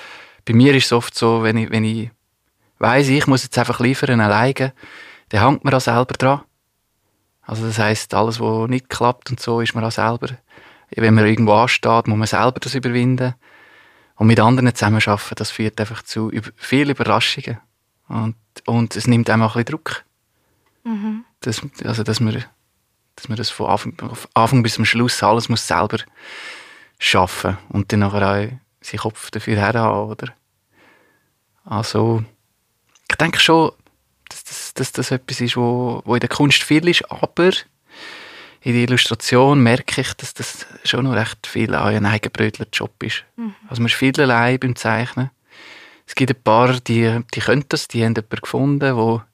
bei 0.45 0.53
mir 0.55 0.75
ist 0.75 0.87
es 0.87 0.93
oft 0.93 1.15
so, 1.17 1.43
wenn 1.43 1.57
ich, 1.57 1.71
wenn 1.71 1.85
ich 1.85 2.11
weiss, 2.79 3.09
ich 3.09 3.27
muss 3.27 3.45
jetzt 3.45 3.59
einfach 3.59 3.81
liefern 3.81 4.21
alleine, 4.21 4.73
dann 5.29 5.41
hängt 5.45 5.65
man 5.65 5.75
auch 5.75 5.81
selber 5.81 6.15
dran. 6.15 6.43
Also 7.47 7.65
das 7.65 7.79
heißt, 7.79 8.13
alles, 8.13 8.41
was 8.41 8.69
nicht 8.69 8.89
klappt 8.89 9.31
und 9.31 9.41
so, 9.41 9.61
ist 9.61 9.75
man 9.75 9.85
auch 9.85 9.93
selber. 9.93 10.29
Wenn 10.91 11.15
man 11.15 11.27
irgendwo 11.27 11.55
ansteht, 11.55 12.09
muss 12.09 12.19
man 12.19 12.27
selber 12.27 12.61
das 12.61 12.75
überwinden. 12.75 13.35
Und 14.17 14.27
mit 14.27 14.41
anderen 14.41 14.75
zusammenarbeiten, 14.75 15.35
das 15.37 15.51
führt 15.51 15.81
einfach 15.81 16.03
zu 16.03 16.31
über- 16.31 16.51
viel 16.57 16.91
Überraschungen. 16.91 17.59
Und, 18.09 18.37
und 18.67 18.97
es 18.97 19.07
nimmt 19.07 19.31
einem 19.31 19.43
auch 19.43 19.57
ein 19.57 19.65
bisschen 19.65 19.79
Druck. 19.79 20.05
Mhm. 20.85 21.25
Dass, 21.41 21.61
also, 21.85 22.03
dass 22.03 22.21
man, 22.21 22.45
dass 23.15 23.29
man 23.29 23.37
das 23.37 23.51
von 23.51 23.67
Anfang, 23.67 23.95
Anfang 24.35 24.63
bis 24.63 24.75
zum 24.75 24.85
Schluss 24.85 25.23
alles 25.23 25.49
muss 25.49 25.67
selber 25.67 25.99
schaffen 26.99 27.59
und 27.69 27.93
dann 27.93 28.01
nachher 28.01 28.31
auch 28.31 28.53
seinen 28.81 29.01
Kopf 29.01 29.31
dafür 29.31 29.57
herhaben, 29.57 30.11
oder? 30.11 30.29
Also, 31.65 32.25
ich 33.09 33.17
denke 33.17 33.39
schon, 33.41 33.73
dass 34.29 34.45
das, 34.45 34.75
dass 34.75 34.93
das 34.93 35.11
etwas 35.11 35.41
ist, 35.41 35.57
wo, 35.57 36.03
wo 36.05 36.15
in 36.15 36.21
der 36.21 36.29
Kunst 36.29 36.63
viel 36.63 36.89
ist, 36.89 37.11
aber 37.11 37.51
in 38.63 38.73
der 38.73 38.83
Illustration 38.83 39.63
merke 39.63 40.01
ich, 40.01 40.13
dass 40.15 40.35
das 40.35 40.67
schon 40.85 41.05
noch 41.05 41.15
recht 41.15 41.47
viel 41.47 41.75
auch 41.75 41.87
ein 41.87 42.05
eigenbrötler 42.05 42.67
Job 42.73 43.01
ist. 43.03 43.25
Also 43.69 43.81
man 43.81 43.89
ist 43.89 43.95
viel 43.95 44.21
allein 44.21 44.59
beim 44.59 44.75
Zeichnen. 44.75 45.31
Es 46.07 46.15
gibt 46.15 46.31
ein 46.31 46.43
paar, 46.43 46.81
die, 46.81 47.21
die 47.35 47.41
können 47.41 47.65
das, 47.69 47.89
die 47.89 48.05
haben 48.05 48.15
jemanden 48.15 48.41
gefunden, 48.41 48.81
der 48.81 49.27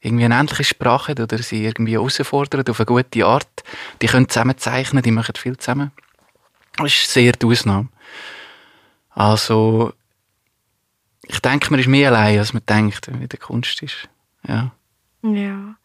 irgendwie 0.00 0.24
eine 0.24 0.34
ähnliche 0.34 0.64
Sprache 0.64 1.12
hat 1.12 1.20
oder 1.20 1.38
sie 1.38 1.64
irgendwie 1.64 1.92
herausfordert 1.92 2.68
auf 2.68 2.80
eine 2.80 2.86
gute 2.86 3.24
Art. 3.24 3.62
Die 4.00 4.06
können 4.06 4.28
zusammen 4.28 4.58
zeichnen, 4.58 5.02
die 5.02 5.10
machen 5.10 5.34
viel 5.36 5.56
zusammen. 5.56 5.92
Das 6.76 6.86
ist 6.86 7.12
sehr 7.12 7.32
die 7.32 7.46
Ausnahme. 7.46 7.88
Also, 9.10 9.92
ich 11.26 11.40
denke, 11.40 11.70
man 11.70 11.80
ist 11.80 11.88
mehr 11.88 12.10
allein, 12.10 12.38
als 12.38 12.52
man 12.52 12.64
denkt, 12.66 13.08
wie 13.20 13.28
der 13.28 13.38
Kunst 13.38 13.82
ist. 13.82 14.08
Ja. 14.46 14.72
Ja. 15.22 15.76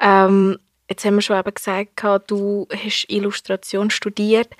Ähm, 0.00 0.58
jetzt 0.88 1.04
haben 1.04 1.14
wir 1.14 1.22
schon 1.22 1.38
eben 1.38 1.54
gesagt, 1.54 2.02
du 2.26 2.66
hast 2.72 3.06
Illustration 3.08 3.90
studiert. 3.90 4.50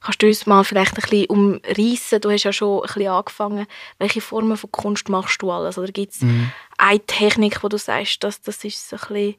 Kannst 0.00 0.22
du 0.22 0.26
uns 0.28 0.46
mal 0.46 0.64
vielleicht 0.64 0.96
ein 0.96 1.02
bisschen 1.02 1.26
umreissen? 1.26 2.20
Du 2.20 2.30
hast 2.30 2.44
ja 2.44 2.52
schon 2.52 2.78
ein 2.80 2.86
bisschen 2.86 3.08
angefangen. 3.08 3.66
Welche 3.98 4.20
Formen 4.20 4.56
von 4.56 4.70
Kunst 4.72 5.08
machst 5.08 5.42
du 5.42 5.50
alles? 5.50 5.76
Oder 5.78 5.92
gibt 5.92 6.14
es 6.14 6.20
Mhm. 6.22 6.50
eine 6.78 7.00
Technik, 7.00 7.62
wo 7.64 7.68
du 7.68 7.78
sagst, 7.78 8.22
das, 8.22 8.40
das 8.40 8.62
ist 8.64 8.88
so 8.88 8.96
ein 8.96 9.00
bisschen 9.08 9.34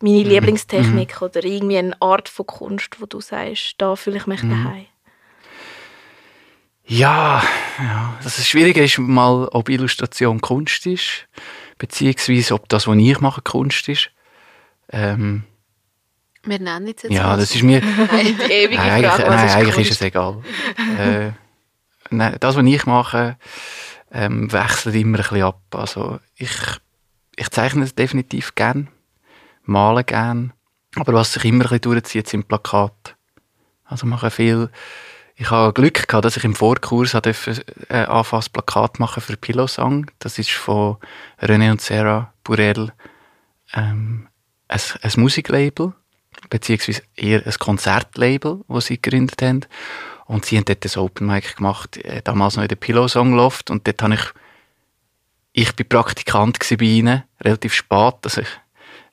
meine 0.00 0.24
Lieblingstechnik 0.24 1.22
oder 1.22 1.44
irgendwie 1.44 1.78
eine 1.78 2.02
Art 2.02 2.28
von 2.28 2.44
Kunst, 2.46 3.00
wo 3.00 3.06
du 3.06 3.20
sagst, 3.20 3.74
da 3.78 3.94
fühle 3.94 4.16
ich 4.16 4.26
mich 4.26 4.40
daheim? 4.40 4.86
Ja, 6.84 7.42
ja. 7.78 8.18
Das 8.22 8.44
Schwierige 8.46 8.82
ist 8.82 8.98
mal, 8.98 9.46
ob 9.52 9.68
Illustration 9.68 10.40
Kunst 10.40 10.84
ist, 10.86 11.28
beziehungsweise 11.82 12.54
ob 12.54 12.68
das, 12.68 12.86
was 12.86 12.96
ich 12.96 13.20
mache, 13.20 13.42
Kunst 13.42 13.88
ist. 13.88 14.10
Ähm, 14.90 15.42
Wir 16.44 16.60
nennen 16.60 16.86
es 16.86 17.02
jetzt 17.02 17.12
ja, 17.12 17.36
das 17.36 17.52
ist 17.56 17.64
mir... 17.64 17.80
Die 17.80 17.86
ewige 17.88 18.76
Nein, 18.76 18.90
eigentlich, 18.92 19.10
Frage, 19.10 19.28
nein, 19.28 19.46
ist 19.46 19.56
eigentlich 19.56 19.74
Kunst? 19.74 19.90
ist 19.90 19.96
es 19.96 20.02
egal. 20.02 20.42
äh, 20.96 21.32
nein, 22.10 22.36
das, 22.38 22.54
was 22.54 22.64
ich 22.64 22.86
mache, 22.86 23.36
ähm, 24.12 24.52
wechselt 24.52 24.94
immer 24.94 25.18
ein 25.18 25.22
bisschen 25.22 25.42
ab. 25.42 25.60
Also 25.72 26.20
ich, 26.36 26.52
ich 27.34 27.50
zeichne 27.50 27.84
definitiv 27.86 28.54
gern, 28.54 28.86
male 29.64 30.04
gern, 30.04 30.52
aber 30.94 31.14
was 31.14 31.32
sich 31.32 31.44
immer 31.46 31.64
ein 31.64 31.70
bisschen 31.70 31.80
durchzieht, 31.80 32.28
sind 32.28 32.46
Plakate. 32.46 33.16
Also 33.86 34.06
mache 34.06 34.30
viel. 34.30 34.70
Ich 35.42 35.50
habe 35.50 35.72
Glück 35.72 36.06
gehabt, 36.06 36.24
dass 36.24 36.36
ich 36.36 36.44
im 36.44 36.54
Vorkurs 36.54 37.10
dürfen, 37.20 37.58
äh, 37.88 38.04
anfangen, 38.04 38.42
das 38.42 38.48
Plakat 38.48 39.00
machen 39.00 39.20
für 39.20 39.36
Pillow 39.36 39.66
Song. 39.66 40.08
Das 40.20 40.38
ist 40.38 40.52
von 40.52 40.98
René 41.40 41.72
und 41.72 41.80
Sarah 41.80 42.32
Burrell 42.44 42.92
ähm, 43.74 44.28
ein, 44.68 44.80
ein 45.02 45.12
Musiklabel 45.16 45.94
beziehungsweise 46.48 47.02
eher 47.16 47.44
ein 47.44 47.54
Konzertlabel, 47.58 48.60
das 48.68 48.86
sie 48.86 49.02
gegründet 49.02 49.42
haben. 49.42 49.66
Und 50.26 50.44
sie 50.44 50.58
haben 50.58 50.64
dort 50.64 50.84
ein 50.86 51.02
Open 51.02 51.26
Mic 51.26 51.56
gemacht, 51.56 51.96
äh, 51.96 52.22
damals 52.22 52.54
noch 52.54 52.62
in 52.62 52.68
der 52.68 52.76
Pillow 52.76 53.08
Song 53.08 53.34
Loft. 53.34 53.68
Und 53.68 53.84
dort 53.88 54.00
habe 54.00 54.14
ich, 54.14 54.24
ich 55.54 55.74
bin 55.74 55.88
Praktikant 55.88 56.60
bei 56.60 56.84
ihnen, 56.84 57.24
relativ 57.40 57.74
spät, 57.74 58.14
also 58.22 58.42
ich, 58.42 58.60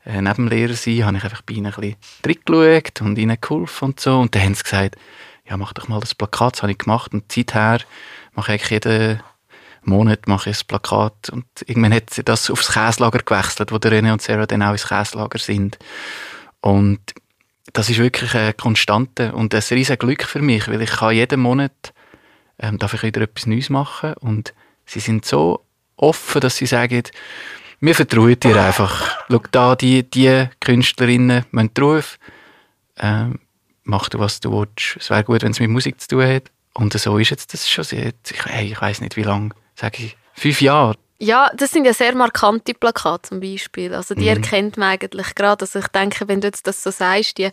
äh, 0.05 0.21
neben 0.21 0.36
dem 0.36 0.48
Lehrer 0.48 0.75
sein, 0.75 1.05
habe 1.05 1.17
ich 1.17 1.24
einfach 1.24 1.41
bei 1.41 1.55
ihnen 1.55 1.74
ein 1.74 1.95
bisschen 2.21 3.07
und 3.07 3.17
ihnen 3.17 3.38
geholfen 3.41 3.86
und 3.86 4.00
so. 4.00 4.19
Und 4.19 4.36
dann 4.36 4.43
haben 4.43 4.53
sie 4.53 4.62
gesagt, 4.62 4.95
ja, 5.50 5.58
mach 5.58 5.74
doch 5.74 5.88
mal 5.88 6.00
das 6.00 6.15
Plakat, 6.15 6.56
das 6.56 6.62
habe 6.63 6.72
ich 6.72 6.77
gemacht. 6.77 7.13
Und 7.13 7.32
seither 7.32 7.79
mache 8.36 8.56
ich 8.56 8.70
jeden 8.70 9.22
Monat 9.84 10.27
mache 10.27 10.51
ich 10.51 10.60
ein 10.60 10.68
Plakat. 10.68 11.29
Und 11.29 11.46
irgendwann 11.65 11.94
hat 11.94 12.12
sie 12.12 12.24
das 12.24 12.50
aufs 12.50 12.74
Käslager 12.74 13.20
gewechselt, 13.20 13.72
wo 13.72 13.77
der 13.77 13.91
René 13.91 14.12
und 14.12 14.22
Sarah 14.22 14.46
dann 14.46 14.62
auch 14.62 14.72
ins 14.72 14.88
Käslager 14.88 15.39
sind. 15.39 15.79
Und 16.62 17.00
das 17.74 17.89
ist 17.89 17.98
wirklich 17.98 18.36
eine 18.36 18.53
Konstante 18.53 19.34
und 19.34 19.53
ein 19.53 19.63
riesen 19.72 19.98
Glück 19.98 20.24
für 20.24 20.41
mich, 20.41 20.68
weil 20.68 20.82
ich 20.82 20.91
kann 20.91 21.15
jeden 21.15 21.39
Monat 21.39 21.94
ähm, 22.60 22.77
darf 22.77 22.94
ich 22.94 23.03
wieder 23.03 23.22
etwas 23.22 23.46
Neues 23.46 23.70
machen 23.70 24.13
und 24.20 24.53
sie 24.86 25.00
sind 25.00 25.25
so 25.25 25.65
offen, 25.96 26.41
dass 26.41 26.58
sie 26.58 26.65
sagen, 26.65 27.03
wir 27.79 27.96
vertrauen 27.96 28.39
dir 28.39 28.62
einfach. 28.62 29.25
Schau 29.29 29.41
da, 29.51 29.75
die, 29.75 30.10
die 30.10 30.50
Künstlerinnen 30.60 31.46
müssen 31.51 31.74
drauf, 31.74 32.20
ähm, 32.98 33.39
mach 33.83 34.09
du, 34.09 34.19
was 34.19 34.39
du 34.39 34.51
willst. 34.51 34.98
Es 35.00 35.09
wäre 35.09 35.24
gut, 35.24 35.41
wenn 35.43 35.51
es 35.51 35.59
mit 35.59 35.69
Musik 35.69 36.00
zu 36.01 36.07
tun 36.07 36.24
hat. 36.27 36.43
Und 36.74 36.93
so 36.93 37.17
ist 37.17 37.29
jetzt 37.31 37.53
das 37.53 37.69
schon 37.69 37.83
seit, 37.83 38.15
ich, 38.31 38.45
hey, 38.45 38.71
ich 38.71 38.79
weiß 38.81 39.01
nicht 39.01 39.15
wie 39.17 39.24
lange, 39.24 39.50
sage 39.75 40.03
ich, 40.03 40.17
fünf 40.33 40.62
Jahre. 40.62 40.95
Ja, 41.21 41.51
das 41.53 41.71
sind 41.71 41.83
ja 41.83 41.93
sehr 41.93 42.15
markante 42.15 42.74
Plakate 42.74 43.24
zum 43.27 43.41
Beispiel. 43.41 43.93
Also 43.93 44.15
die 44.15 44.21
Mhm. 44.21 44.27
erkennt 44.41 44.77
man 44.77 44.91
eigentlich 44.91 45.36
gerade. 45.36 45.63
Also 45.65 45.79
ich 45.79 45.88
denke, 45.88 46.29
wenn 46.29 46.39
du 46.39 46.48
jetzt 46.48 46.65
das 46.65 46.81
so 46.81 46.91
sagst, 46.91 47.38
die 47.38 47.50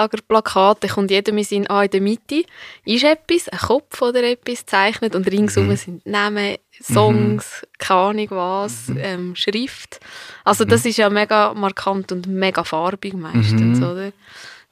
Käslagerplakate, 0.00 0.88
kommt 0.88 1.10
jedem 1.10 1.38
in 1.38 1.44
Sinn 1.44 1.66
an, 1.66 1.84
in 1.84 1.90
der 1.90 2.00
Mitte 2.00 2.44
ist 2.84 3.04
etwas, 3.04 3.48
ein 3.48 3.58
Kopf 3.58 4.00
oder 4.02 4.22
etwas 4.22 4.64
zeichnet 4.66 5.14
und 5.14 5.30
ringsum 5.30 5.68
Mhm. 5.68 5.76
sind 5.76 6.06
Namen, 6.06 6.56
Songs, 6.82 7.66
keine 7.78 8.00
Ahnung 8.00 8.26
was, 8.30 8.88
Mhm. 8.88 8.96
ähm, 9.00 9.36
Schrift. 9.36 10.00
Also 10.44 10.64
das 10.64 10.84
ist 10.86 10.96
ja 10.98 11.10
mega 11.10 11.52
markant 11.54 12.12
und 12.12 12.26
mega 12.26 12.64
farbig 12.64 13.14
meistens, 13.14 13.78
Mhm. 13.80 13.86
oder? 13.86 14.12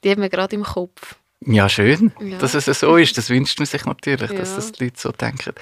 Die 0.05 0.11
hat 0.11 0.19
man 0.19 0.29
gerade 0.29 0.55
im 0.55 0.63
Kopf. 0.63 1.15
Ja, 1.41 1.67
schön, 1.67 2.11
Ja. 2.19 2.37
dass 2.37 2.53
es 2.53 2.65
so 2.79 2.95
ist. 2.95 3.17
Das 3.17 3.29
wünscht 3.29 3.59
man 3.59 3.65
sich 3.65 3.85
natürlich, 3.85 4.31
dass 4.31 4.51
Ja. 4.51 4.55
das 4.55 4.71
die 4.71 4.83
Leute 4.85 4.99
so 4.99 5.11
denken. 5.11 5.53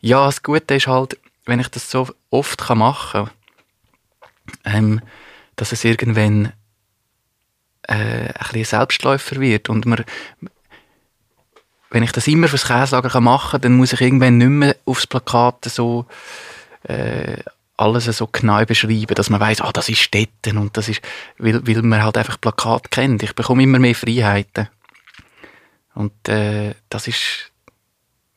Ja, 0.00 0.26
das 0.26 0.42
Gute 0.42 0.74
ist 0.74 0.86
halt, 0.88 1.16
wenn 1.46 1.60
ich 1.60 1.68
das 1.68 1.88
so 1.90 2.08
oft 2.30 2.60
kann 2.60 2.78
machen 2.78 3.30
kann, 4.64 4.74
ähm, 4.74 5.00
dass 5.56 5.72
es 5.72 5.84
irgendwann 5.84 6.52
äh, 7.88 7.94
ein 7.94 8.34
bisschen 8.52 8.64
Selbstläufer 8.64 9.36
wird. 9.40 9.68
Und 9.68 9.86
man, 9.86 10.04
wenn 11.90 12.02
ich 12.02 12.12
das 12.12 12.26
immer 12.28 12.48
fürs 12.48 12.66
Käslager 12.66 13.20
machen 13.20 13.50
kann, 13.52 13.60
dann 13.62 13.76
muss 13.76 13.92
ich 13.92 14.00
irgendwann 14.00 14.38
nicht 14.38 14.48
mehr 14.48 14.76
aufs 14.84 15.06
Plakat 15.06 15.64
so 15.64 16.06
äh, 16.84 17.38
alles 17.80 18.04
so 18.04 18.26
genau 18.26 18.64
beschreiben, 18.64 19.14
dass 19.14 19.30
man 19.30 19.40
weiß, 19.40 19.62
ah, 19.62 19.72
das 19.72 19.88
ist 19.88 20.00
Städten 20.00 20.58
und 20.58 20.76
das 20.76 20.88
ist, 20.88 21.00
weil, 21.38 21.66
weil 21.66 21.82
man 21.82 22.02
halt 22.02 22.18
einfach 22.18 22.40
Plakat 22.40 22.90
kennt. 22.90 23.22
Ich 23.22 23.34
bekomme 23.34 23.62
immer 23.62 23.78
mehr 23.78 23.94
Freiheiten. 23.94 24.68
Und 25.94 26.28
äh, 26.28 26.74
das 26.88 27.08
ist, 27.08 27.50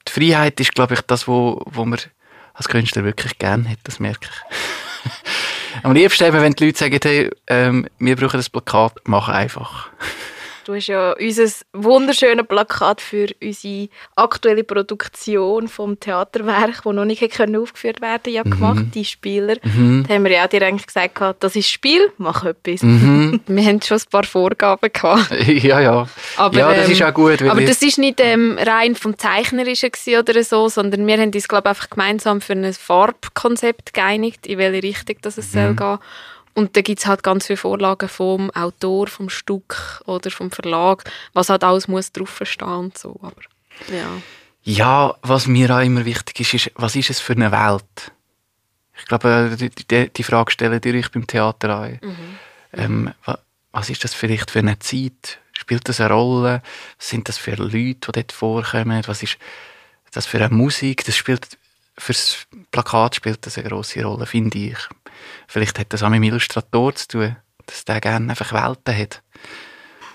die 0.07 0.11
Freiheit 0.11 0.59
ist, 0.59 0.73
glaube 0.73 0.95
ich, 0.95 1.01
das, 1.01 1.27
wo, 1.27 1.61
wo 1.65 1.85
man 1.85 1.99
als 2.53 2.69
Künstler 2.69 3.03
wirklich 3.03 3.37
gerne 3.37 3.69
hat, 3.69 3.79
das 3.83 3.99
merke 3.99 4.29
ich. 4.29 5.83
Am 5.83 5.93
liebsten 5.93 6.25
eben, 6.25 6.41
wenn 6.41 6.53
die 6.53 6.65
Leute 6.65 6.77
sagen, 6.77 6.99
hey, 7.03 7.29
ähm, 7.47 7.87
wir 7.99 8.15
brauchen 8.15 8.37
das 8.37 8.49
Plakat, 8.49 8.95
mach 9.05 9.27
einfach. 9.27 9.89
Du 10.65 10.73
hast 10.73 10.87
ja 10.87 11.13
unser 11.13 11.47
wunderschönes 11.73 12.47
Plakat 12.47 13.01
für 13.01 13.27
unsere 13.41 13.89
aktuelle 14.15 14.63
Produktion 14.63 15.67
vom 15.67 15.99
Theaterwerk, 15.99 16.83
das 16.83 16.93
noch 16.93 17.05
nicht 17.05 17.23
aufgeführt 17.23 18.01
werden 18.01 18.33
ja 18.33 18.43
gemacht, 18.43 18.85
die 18.93 19.03
Spieler. 19.03 19.55
Mhm. 19.63 20.05
Da 20.07 20.13
haben 20.13 20.23
wir 20.23 20.31
ja 20.31 20.47
dir 20.47 20.61
eigentlich 20.61 20.87
gesagt, 20.87 21.19
das 21.39 21.55
ist 21.55 21.69
Spiel, 21.69 22.11
mach 22.17 22.45
etwas. 22.45 22.81
Mhm. 22.81 23.41
Wir 23.47 23.65
haben 23.65 23.81
schon 23.81 23.97
ein 23.97 24.03
paar 24.09 24.23
Vorgaben 24.23 24.89
gehabt. 24.91 25.31
ja, 25.47 25.79
ja. 25.79 26.07
Aber, 26.37 26.57
ja, 26.57 26.73
das 26.73 26.85
ähm, 26.85 26.91
ist 26.91 27.03
auch 27.03 27.13
gut. 27.13 27.41
Aber 27.41 27.61
das 27.61 27.81
ist 27.81 27.97
nicht 27.97 28.19
ähm, 28.19 28.57
rein 28.59 28.95
vom 28.95 29.17
Zeichnerischen 29.17 29.91
oder 30.19 30.43
so, 30.43 30.69
sondern 30.69 31.05
wir 31.05 31.17
haben 31.17 31.31
uns, 31.33 31.47
glaube 31.47 31.69
einfach 31.69 31.89
gemeinsam 31.89 32.41
für 32.41 32.53
ein 32.53 32.73
Farbkonzept 32.73 33.93
geeinigt, 33.93 34.47
in 34.47 34.57
welche 34.57 34.83
Richtung 34.83 35.17
das 35.21 35.37
es 35.37 35.51
soll 35.51 35.75
gehen. 35.75 35.99
Und 36.55 36.77
da 36.77 36.81
gibt 36.81 36.99
es 36.99 37.05
halt 37.07 37.23
ganz 37.23 37.47
viele 37.47 37.57
Vorlagen 37.57 38.07
vom 38.09 38.51
Autor, 38.51 39.07
vom 39.07 39.29
Stück 39.29 40.01
oder 40.05 40.29
vom 40.29 40.51
Verlag, 40.51 41.03
was 41.33 41.49
halt 41.49 41.63
alles 41.63 41.87
muss 41.87 42.11
draufstehen 42.11 42.69
und 42.69 42.97
so. 42.97 43.19
Aber 43.21 43.41
ja. 43.91 44.21
Ja, 44.65 45.15
was 45.23 45.47
mir 45.47 45.75
auch 45.75 45.81
immer 45.81 46.05
wichtig 46.05 46.39
ist, 46.41 46.53
ist, 46.53 46.71
was 46.75 46.95
ist 46.95 47.09
es 47.09 47.19
für 47.19 47.33
eine 47.33 47.51
Welt? 47.51 48.11
Ich 48.97 49.05
glaube, 49.05 49.57
die, 49.59 49.69
die, 49.69 50.09
die 50.09 50.23
Frage 50.23 50.51
stellen 50.51 50.79
dir 50.79 50.93
ich 50.93 51.09
beim 51.11 51.25
Theater 51.27 51.79
ein. 51.81 51.99
Ähm, 52.71 53.13
wa- 53.25 53.39
was 53.71 53.89
ist 53.89 54.03
das 54.03 54.13
vielleicht 54.13 54.51
für 54.51 54.59
eine 54.59 54.77
Zeit? 54.79 55.39
Spielt 55.53 55.89
das 55.89 55.99
eine 55.99 56.13
Rolle? 56.13 56.61
Was 56.99 57.09
sind 57.09 57.27
das 57.27 57.37
für 57.37 57.55
Leute, 57.55 57.71
die 57.73 57.95
dort 57.97 58.31
vorkommen? 58.31 59.01
Was 59.07 59.23
ist 59.23 59.37
das 60.11 60.27
für 60.27 60.37
eine 60.37 60.53
Musik? 60.53 61.03
Das 61.05 61.17
spielt, 61.17 61.57
fürs 61.97 62.45
Plakat 62.71 63.15
spielt 63.15 63.45
das 63.45 63.57
eine 63.57 63.67
grosse 63.67 64.03
Rolle, 64.03 64.27
finde 64.27 64.57
ich. 64.59 64.77
Vielleicht 65.47 65.79
hat 65.79 65.93
das 65.93 66.03
auch 66.03 66.09
mit 66.09 66.17
dem 66.17 66.23
Illustrator 66.23 66.95
zu 66.95 67.07
tun, 67.07 67.35
dass 67.65 67.85
der 67.85 68.01
gerne 68.01 68.29
einfach 68.29 68.53
Welten 68.53 68.97
hat. 68.97 69.21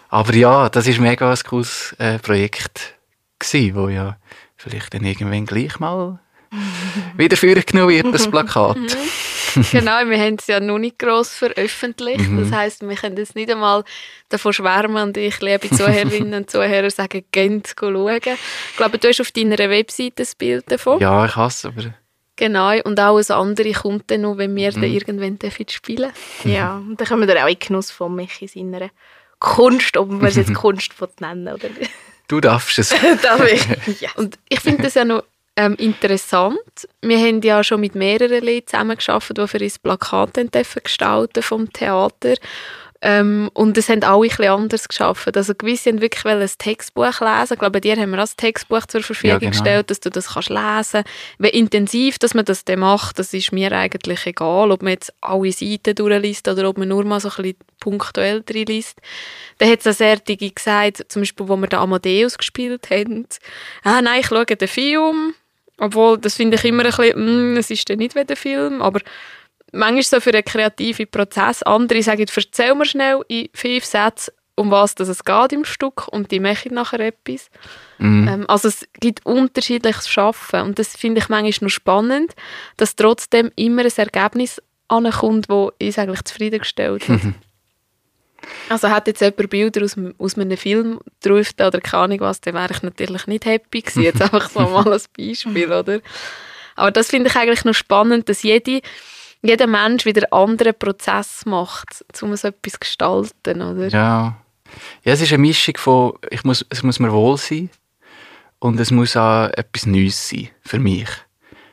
Aber 0.09 0.35
ja, 0.35 0.69
das 0.69 0.87
ist 0.87 1.01
mega 1.01 1.31
ein 1.31 1.39
cooles 1.47 1.95
äh, 1.99 2.19
Projekt 2.19 2.95
gsi, 3.39 3.75
wo 3.75 3.89
ja 3.89 4.17
vielleicht 4.57 4.95
dann 4.95 5.05
irgendwann 5.05 5.47
gleich 5.47 5.79
mal 5.79 6.19
wieder 7.17 7.37
vorgenommen 7.37 7.91
wird, 7.91 8.15
das 8.15 8.31
Plakat. 8.31 8.77
genau, 9.73 10.09
wir 10.09 10.19
haben 10.19 10.37
es 10.39 10.47
ja 10.47 10.61
noch 10.61 10.79
nicht 10.79 10.99
gross 10.99 11.35
veröffentlicht. 11.35 12.29
Mhm. 12.29 12.43
Das 12.43 12.53
heisst, 12.53 12.89
wir 12.89 12.97
können 12.97 13.17
jetzt 13.17 13.35
nicht 13.35 13.51
einmal 13.51 13.85
davon 14.29 14.53
schwärmen 14.53 15.03
und 15.03 15.17
ich, 15.17 15.41
liebe 15.41 15.69
Zuhörerinnen 15.69 16.35
und 16.35 16.51
Zuhörer, 16.51 16.91
sagen, 16.91 17.25
geht 17.31 17.75
schauen. 17.79 18.21
Ich 18.25 18.77
glaube, 18.77 18.99
du 18.99 19.09
hast 19.09 19.21
auf 19.21 19.31
deiner 19.31 19.59
Webseite 19.59 20.23
ein 20.23 20.29
Bild 20.39 20.71
davon. 20.71 21.01
Ja, 21.01 21.25
ich 21.27 21.37
hasse, 21.37 21.69
aber 21.69 21.95
Genau, 22.39 22.73
und 22.85 22.99
auch 23.01 23.19
ein 23.19 23.35
andere 23.37 23.73
kommt 23.73 24.11
dann 24.11 24.23
noch, 24.23 24.39
wenn 24.39 24.55
wir 24.57 24.71
Mhm. 24.71 24.81
dann 24.81 24.91
irgendwann 24.93 25.39
dürfen 25.39 25.69
spielen 25.69 26.13
Ja, 26.45 26.77
und 26.79 26.97
dann 27.01 27.07
kommen 27.09 27.29
wir 27.29 27.35
auch 27.37 27.49
in 27.49 27.55
den 27.55 27.59
Genuss 27.59 27.91
von 27.91 28.15
Michi 28.15 28.47
seiner 28.49 28.89
Kunst, 29.41 29.97
ob 29.97 30.09
man 30.11 30.25
es 30.27 30.37
jetzt 30.37 30.55
Kunst 30.55 30.93
nennen 31.21 31.49
oder 31.53 31.69
nicht. 31.69 31.91
du 32.29 32.41
darfst 32.41 32.79
es. 32.79 32.95
Darf 33.23 33.45
ich? 33.53 34.01
Ja. 34.01 34.11
Und 34.17 34.39
ich 34.49 34.61
finde 34.61 34.85
das 34.85 34.95
ja 34.95 35.05
noch 35.05 35.25
ähm, 35.57 35.75
interessant. 35.75 36.59
Wir 37.03 37.19
haben 37.19 37.43
ja 37.43 37.65
schon 37.65 37.81
mit 37.81 37.97
mehreren 37.97 38.45
Leuten 38.45 38.67
zusammengearbeitet, 38.69 39.39
die 39.39 39.49
für 39.49 39.59
uns 39.59 39.79
Plakate 39.81 40.49
gestalten 40.85 41.43
vom 41.43 41.73
Theater. 41.73 42.35
Ähm, 43.01 43.49
und 43.55 43.79
es 43.79 43.89
haben 43.89 44.03
alle 44.03 44.23
ein 44.25 44.29
bisschen 44.29 44.47
anders 44.47 44.89
geschafft. 44.89 45.37
Also 45.37 45.55
gewisse 45.55 45.91
haben 45.91 46.01
wirklich 46.01 46.25
ein 46.25 46.51
Textbuch 46.59 47.21
lesen. 47.21 47.53
Ich 47.53 47.59
glaube, 47.59 47.81
dir 47.81 47.97
haben 47.97 48.11
wir 48.11 48.19
auch 48.19 48.23
das 48.23 48.35
Textbuch 48.35 48.87
zur 48.87 49.03
Verfügung 49.03 49.35
Ja, 49.35 49.39
genau. 49.39 49.51
gestellt, 49.53 49.91
dass 49.91 50.01
du 50.01 50.11
das 50.11 50.35
kannst 50.35 50.51
lesen 50.51 51.05
Wie 51.39 51.49
intensiv 51.49 52.19
dass 52.19 52.35
man 52.35 52.45
das 52.45 52.65
dann 52.65 52.81
macht, 52.81 53.19
das 53.21 53.33
ist 53.35 53.53
mir 53.53 53.71
eigentlich 53.71 54.27
egal, 54.27 54.73
ob 54.73 54.83
man 54.83 54.93
jetzt 54.93 55.13
alle 55.21 55.53
Seiten 55.53 55.95
durchliest 55.95 56.49
oder 56.49 56.69
ob 56.69 56.79
man 56.79 56.89
nur 56.89 57.05
mal 57.05 57.21
so 57.21 57.29
ein 57.29 57.37
bisschen 57.37 57.57
punktuell 57.79 58.43
drin 58.43 58.67
liest. 58.67 58.99
Dann 59.59 59.71
hat 59.71 59.81
es 59.81 59.87
eine 59.87 59.95
Sertige 59.95 60.51
gesagt, 60.51 61.05
zum 61.09 61.23
Beispiel, 61.23 61.49
wo 61.49 61.57
wir 61.57 61.69
den 61.69 61.79
Amadeus 61.79 62.37
gespielt 62.37 62.91
haben, 62.91 63.27
ah 63.85 64.03
nein, 64.03 64.21
ich 64.21 64.27
schaue 64.27 64.45
den 64.45 64.69
Film, 64.69 65.35
obwohl, 65.79 66.19
das 66.19 66.35
finde 66.35 66.57
ich 66.57 66.65
immer 66.65 66.85
ein 66.85 66.91
bisschen, 66.91 67.55
mm, 67.55 67.57
es 67.57 67.71
ist 67.71 67.89
dann 67.89 67.99
nicht 67.99 68.17
wie 68.17 68.25
der 68.25 68.37
Film, 68.37 68.83
aber 68.83 69.01
manchmal 69.73 70.03
so 70.03 70.21
für 70.21 70.33
einen 70.33 70.45
kreativen 70.45 71.09
Prozess. 71.09 71.63
Andere 71.63 72.03
sagen, 72.03 72.27
erzähl 72.35 72.75
mir 72.75 72.85
schnell 72.85 73.23
in 73.29 73.49
fünf 73.55 73.85
Sätzen, 73.85 74.33
um 74.55 74.71
was 74.71 74.95
das 74.97 75.09
es 75.09 75.25
geht 75.25 75.53
im 75.53 75.65
Stück 75.65 76.09
und 76.09 76.31
die 76.31 76.41
machen 76.41 76.75
nachher 76.75 77.01
etwas. 77.01 77.49
Mhm. 77.99 78.29
Ähm, 78.29 78.45
also 78.49 78.69
es 78.69 78.87
gibt 79.01 79.25
unterschiedliches 79.25 80.09
Schaffen 80.09 80.63
und 80.63 80.79
das 80.79 80.97
finde 80.97 81.21
ich 81.21 81.29
manchmal 81.29 81.67
noch 81.67 81.73
spannend, 81.73 82.35
dass 82.77 82.97
trotzdem 82.97 83.53
immer 83.55 83.83
ein 83.83 83.93
Ergebnis 83.97 84.61
ankommt, 84.89 85.49
das 85.49 85.71
uns 85.81 85.99
eigentlich 85.99 86.25
zufriedengestellt 86.25 87.09
hat. 87.09 87.21
Also 88.69 88.89
hat 88.91 89.07
jetzt 89.09 89.21
jemand 89.21 89.51
Bilder 89.51 89.85
aus, 89.85 89.97
aus 90.19 90.39
einem 90.39 90.57
Film 90.57 91.01
drauf 91.23 91.51
oder 91.59 91.81
keine 91.81 92.05
Ahnung 92.05 92.21
was, 92.21 92.41
dann 92.41 92.55
wäre 92.55 92.73
ich 92.73 92.83
natürlich 92.83 93.27
nicht 93.27 93.45
happy 93.45 93.81
gewesen. 93.81 94.03
Jetzt 94.03 94.23
einfach 94.23 94.49
so 94.49 94.61
mal 94.61 94.91
als 94.91 95.09
Beispiel, 95.09 95.73
oder? 95.73 96.01
Aber 96.77 96.93
das 96.93 97.09
finde 97.09 97.31
ich 97.31 97.37
eigentlich 97.37 97.65
noch 97.65 97.75
spannend, 97.75 98.29
dass 98.29 98.43
jede, 98.43 98.81
jeder 99.43 99.67
Mensch 99.67 100.05
wieder 100.05 100.23
einen 100.33 100.51
anderen 100.51 100.79
Prozess 100.79 101.47
macht, 101.47 102.05
um 102.23 102.35
so 102.37 102.49
etwas 102.49 102.73
zu 102.73 102.79
gestalten, 102.81 103.63
oder? 103.63 103.89
Ja. 103.89 104.37
ja, 105.05 105.13
es 105.13 105.21
ist 105.21 105.33
eine 105.33 105.39
Mischung 105.39 105.77
von, 105.77 106.13
ich 106.31 106.45
muss, 106.45 106.65
es 106.69 106.83
muss 106.83 106.99
mir 106.99 107.13
wohl 107.13 107.37
sein 107.37 107.71
und 108.59 108.81
es 108.81 108.91
muss 108.91 109.17
auch 109.17 109.49
etwas 109.51 109.87
Neues 109.87 110.29
sein 110.29 110.51
für 110.63 110.79
mich. 110.79 111.09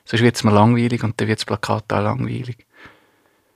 Sonst 0.06 0.22
wird 0.22 0.36
es 0.36 0.44
mir 0.44 0.52
langweilig 0.52 1.04
und 1.04 1.20
dann 1.20 1.28
wird 1.28 1.40
das 1.40 1.46
Plakat 1.46 1.92
auch 1.92 2.02
langweilig. 2.02 2.66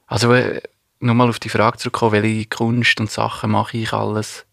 Also 0.08 0.34
äh, 0.34 0.62
nochmal 1.00 1.30
auf 1.30 1.39
die 1.39 1.50
Frage 1.50 1.78
zurückkommen, 1.78 2.24
welche 2.24 2.48
Kunst 2.48 3.00
und 3.00 3.12
Sachen 3.12 3.52
mache 3.52 3.78
ich 3.78 3.93
alles. 3.93 4.45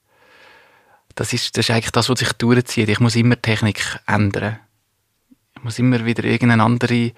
Das 1.14 1.32
ist, 1.32 1.56
das 1.56 1.66
ist 1.66 1.70
eigentlich 1.70 1.92
das, 1.92 2.10
was 2.10 2.18
sich 2.18 2.32
durchzieht. 2.34 2.90
Ich 2.90 3.00
muss 3.00 3.16
immer 3.16 3.40
Technik 3.40 3.82
ändern. 4.06 4.58
Ich 5.56 5.64
muss 5.64 5.78
immer 5.78 6.04
wieder 6.04 6.24
irgendeine 6.24 6.62
andere 6.62 7.12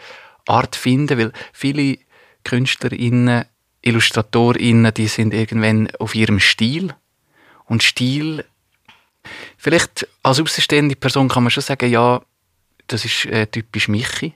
Art 0.46 0.77
finden, 0.77 1.18
weil 1.18 1.33
viele 1.53 1.98
KünstlerInnen, 2.44 3.44
IllustratorInnen, 3.83 4.92
die 4.94 5.09
sind 5.09 5.35
irgendwann 5.35 5.90
auf 5.98 6.14
ihrem 6.14 6.40
Stil. 6.40 6.94
Und 7.64 7.83
Stil, 7.83 8.44
vielleicht 9.57 10.09
als 10.22 10.40
außenstehende 10.40 10.96
Person 10.96 11.29
kann 11.29 11.44
man 11.44 11.51
schon 11.51 11.62
sagen, 11.62 11.90
ja, 11.90 12.22
das 12.87 13.05
ist 13.05 13.27
äh, 13.27 13.46
typisch 13.46 13.88
Michi. 13.88 14.35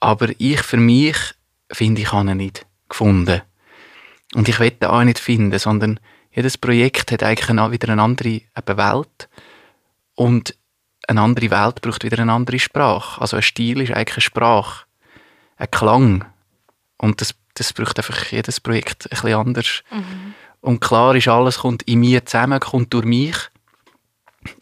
Aber 0.00 0.28
ich 0.38 0.62
für 0.62 0.76
mich 0.76 1.16
finde, 1.72 2.02
ich 2.02 2.12
habe 2.12 2.30
ihn 2.30 2.36
nicht 2.36 2.66
gefunden. 2.88 3.42
Und 4.34 4.48
ich 4.48 4.58
will 4.60 4.72
ihn 4.80 4.86
auch 4.86 5.02
nicht 5.02 5.18
finden, 5.18 5.58
sondern 5.58 6.00
jedes 6.30 6.58
Projekt 6.58 7.12
hat 7.12 7.22
eigentlich 7.22 7.48
eine, 7.48 7.70
wieder 7.70 7.88
eine 7.90 8.02
andere 8.02 8.28
eben 8.28 8.76
Welt. 8.76 9.28
Und 10.14 10.54
eine 11.08 11.20
andere 11.20 11.50
Welt 11.50 11.80
braucht 11.80 12.04
wieder 12.04 12.18
eine 12.18 12.32
andere 12.32 12.58
Sprache. 12.58 13.20
Also 13.20 13.36
ein 13.36 13.42
Stil 13.42 13.80
ist 13.80 13.92
eigentlich 13.92 14.16
eine 14.16 14.22
Sprache, 14.22 14.86
ein 15.56 15.70
Klang. 15.70 16.24
Und 16.98 17.20
das, 17.20 17.34
das 17.54 17.72
braucht 17.72 17.98
einfach 17.98 18.26
jedes 18.30 18.60
Projekt 18.60 19.06
ein 19.06 19.10
bisschen 19.10 19.34
anders. 19.34 19.82
Und 20.60 20.80
klar 20.80 21.14
ist, 21.14 21.28
alles 21.28 21.58
kommt 21.58 21.82
in 21.84 22.00
mir 22.00 22.24
zusammen, 22.24 22.60
kommt 22.60 22.92
durch 22.92 23.04
mich. 23.04 23.36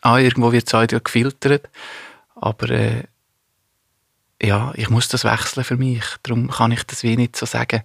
Ah, 0.00 0.18
irgendwo 0.18 0.52
wird 0.52 0.66
es 0.66 0.74
auch 0.74 0.86
gefiltert. 0.86 1.68
Aber 2.34 2.70
äh, 2.70 3.04
ja, 4.42 4.72
ich 4.76 4.90
muss 4.90 5.08
das 5.08 5.24
wechseln 5.24 5.64
für 5.64 5.76
mich. 5.76 6.04
Darum 6.22 6.50
kann 6.50 6.72
ich 6.72 6.82
das 6.84 7.02
wie 7.02 7.16
nicht 7.16 7.36
so 7.36 7.46
sagen, 7.46 7.82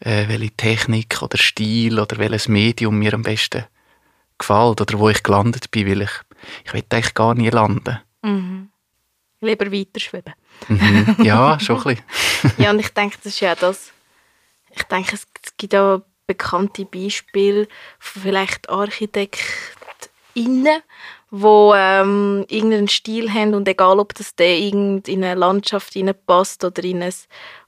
äh, 0.00 0.28
welche 0.28 0.50
Technik 0.50 1.22
oder 1.22 1.38
Stil 1.38 2.00
oder 2.00 2.18
welches 2.18 2.48
Medium 2.48 2.98
mir 2.98 3.14
am 3.14 3.22
besten 3.22 3.64
gefällt 4.38 4.80
oder 4.80 4.98
wo 4.98 5.08
ich 5.08 5.22
gelandet 5.22 5.70
bin, 5.70 5.88
weil 5.88 6.02
ich, 6.02 6.10
ich 6.64 6.72
will 6.72 6.84
eigentlich 6.90 7.14
gar 7.14 7.34
nie 7.34 7.50
landen. 7.50 8.00
Mhm. 8.22 8.70
Lieber 9.40 9.70
weiter 9.70 10.00
schweben. 10.00 10.34
Mhm. 10.68 11.16
Ja, 11.22 11.58
schon 11.60 11.76
ein 11.76 11.82
bisschen. 12.42 12.52
ja, 12.64 12.70
und 12.70 12.78
ich 12.78 12.88
denke, 12.90 13.16
das 13.22 13.34
ist 13.34 13.40
ja 13.40 13.54
das. 13.54 13.90
Ich 14.76 14.82
denke, 14.84 15.14
es 15.14 15.26
gibt 15.56 15.74
auch 15.74 16.02
bekannte 16.26 16.84
Beispiele 16.84 17.68
von 17.98 18.22
vielleicht 18.22 18.68
ArchitektInnen, 18.70 20.82
die 21.30 21.70
ähm, 21.74 22.44
irgendeinen 22.48 22.88
Stil 22.88 23.32
haben 23.32 23.54
und 23.54 23.68
egal, 23.68 23.98
ob 23.98 24.14
das 24.14 24.34
der 24.36 24.58
irgend 24.58 25.08
in 25.08 25.24
eine 25.24 25.38
Landschaft 25.38 25.94
passt 26.26 26.64
oder 26.64 26.82
in 26.84 27.02
ein, 27.02 27.12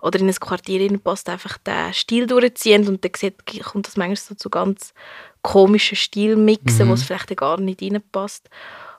oder 0.01 0.19
in 0.21 0.29
ein 0.29 0.35
Quartier 0.35 0.99
passt, 0.99 1.29
einfach 1.29 1.59
den 1.59 1.93
Stil 1.93 2.27
durchziehen 2.27 2.87
und 2.89 3.05
dann 3.05 3.13
sieht, 3.17 3.35
kommt 3.65 3.87
das 3.89 3.97
manchmal 3.97 4.17
so 4.17 4.35
zu 4.35 4.51
ganz 4.51 4.95
komischen 5.43 5.97
Stilmixen, 5.97 6.87
Mhm. 6.87 6.91
wo 6.91 6.95
es 6.95 7.03
vielleicht 7.03 7.37
gar 7.37 7.61
nicht 7.61 7.83
reinpasst. 7.83 8.49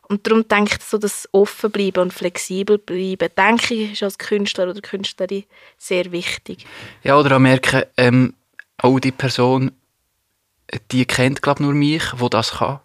Und 0.10 0.26
darum 0.26 0.48
denke 0.48 0.78
ich, 0.80 0.86
so 0.86 0.98
das 0.98 1.28
offen 1.34 1.70
bleiben 1.70 2.02
und 2.02 2.14
flexibel 2.14 2.78
bleiben, 2.78 3.30
denke 3.38 3.74
ich, 3.74 3.92
ist 3.94 4.04
als 4.04 4.18
Künstler 4.18 4.70
oder 4.70 4.80
Künstlerin 4.80 5.44
sehr 5.78 6.12
wichtig. 6.14 6.66
Ja, 7.04 7.18
oder 7.18 7.36
auch 7.36 7.40
merken, 7.40 7.84
ähm, 7.98 8.34
auch 8.78 9.00
die 9.00 9.12
Person, 9.12 9.72
die 10.92 11.06
kennt, 11.06 11.42
glaube 11.42 11.62
nur 11.62 11.74
mich, 11.74 12.04
wo 12.16 12.30
das 12.30 12.52
kann. 12.52 12.80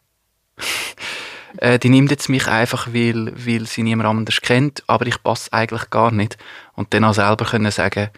äh, 1.59 1.79
die 1.79 1.91
nimmt 1.91 2.11
jetzt 2.11 2.29
mich 2.29 2.49
einfach, 2.49 2.89
weil, 2.89 3.33
weil 3.37 3.67
sie 3.67 3.85
niemand 3.85 4.09
anders 4.09 4.41
kennt, 4.41 4.83
aber 4.89 5.07
ich 5.07 5.23
passe 5.23 5.53
eigentlich 5.53 5.91
gar 5.91 6.11
nicht. 6.11 6.39
Und 6.75 6.93
dann 6.93 7.05
auch 7.05 7.15
selber 7.15 7.45
können 7.45 7.71
sagen, 7.71 8.11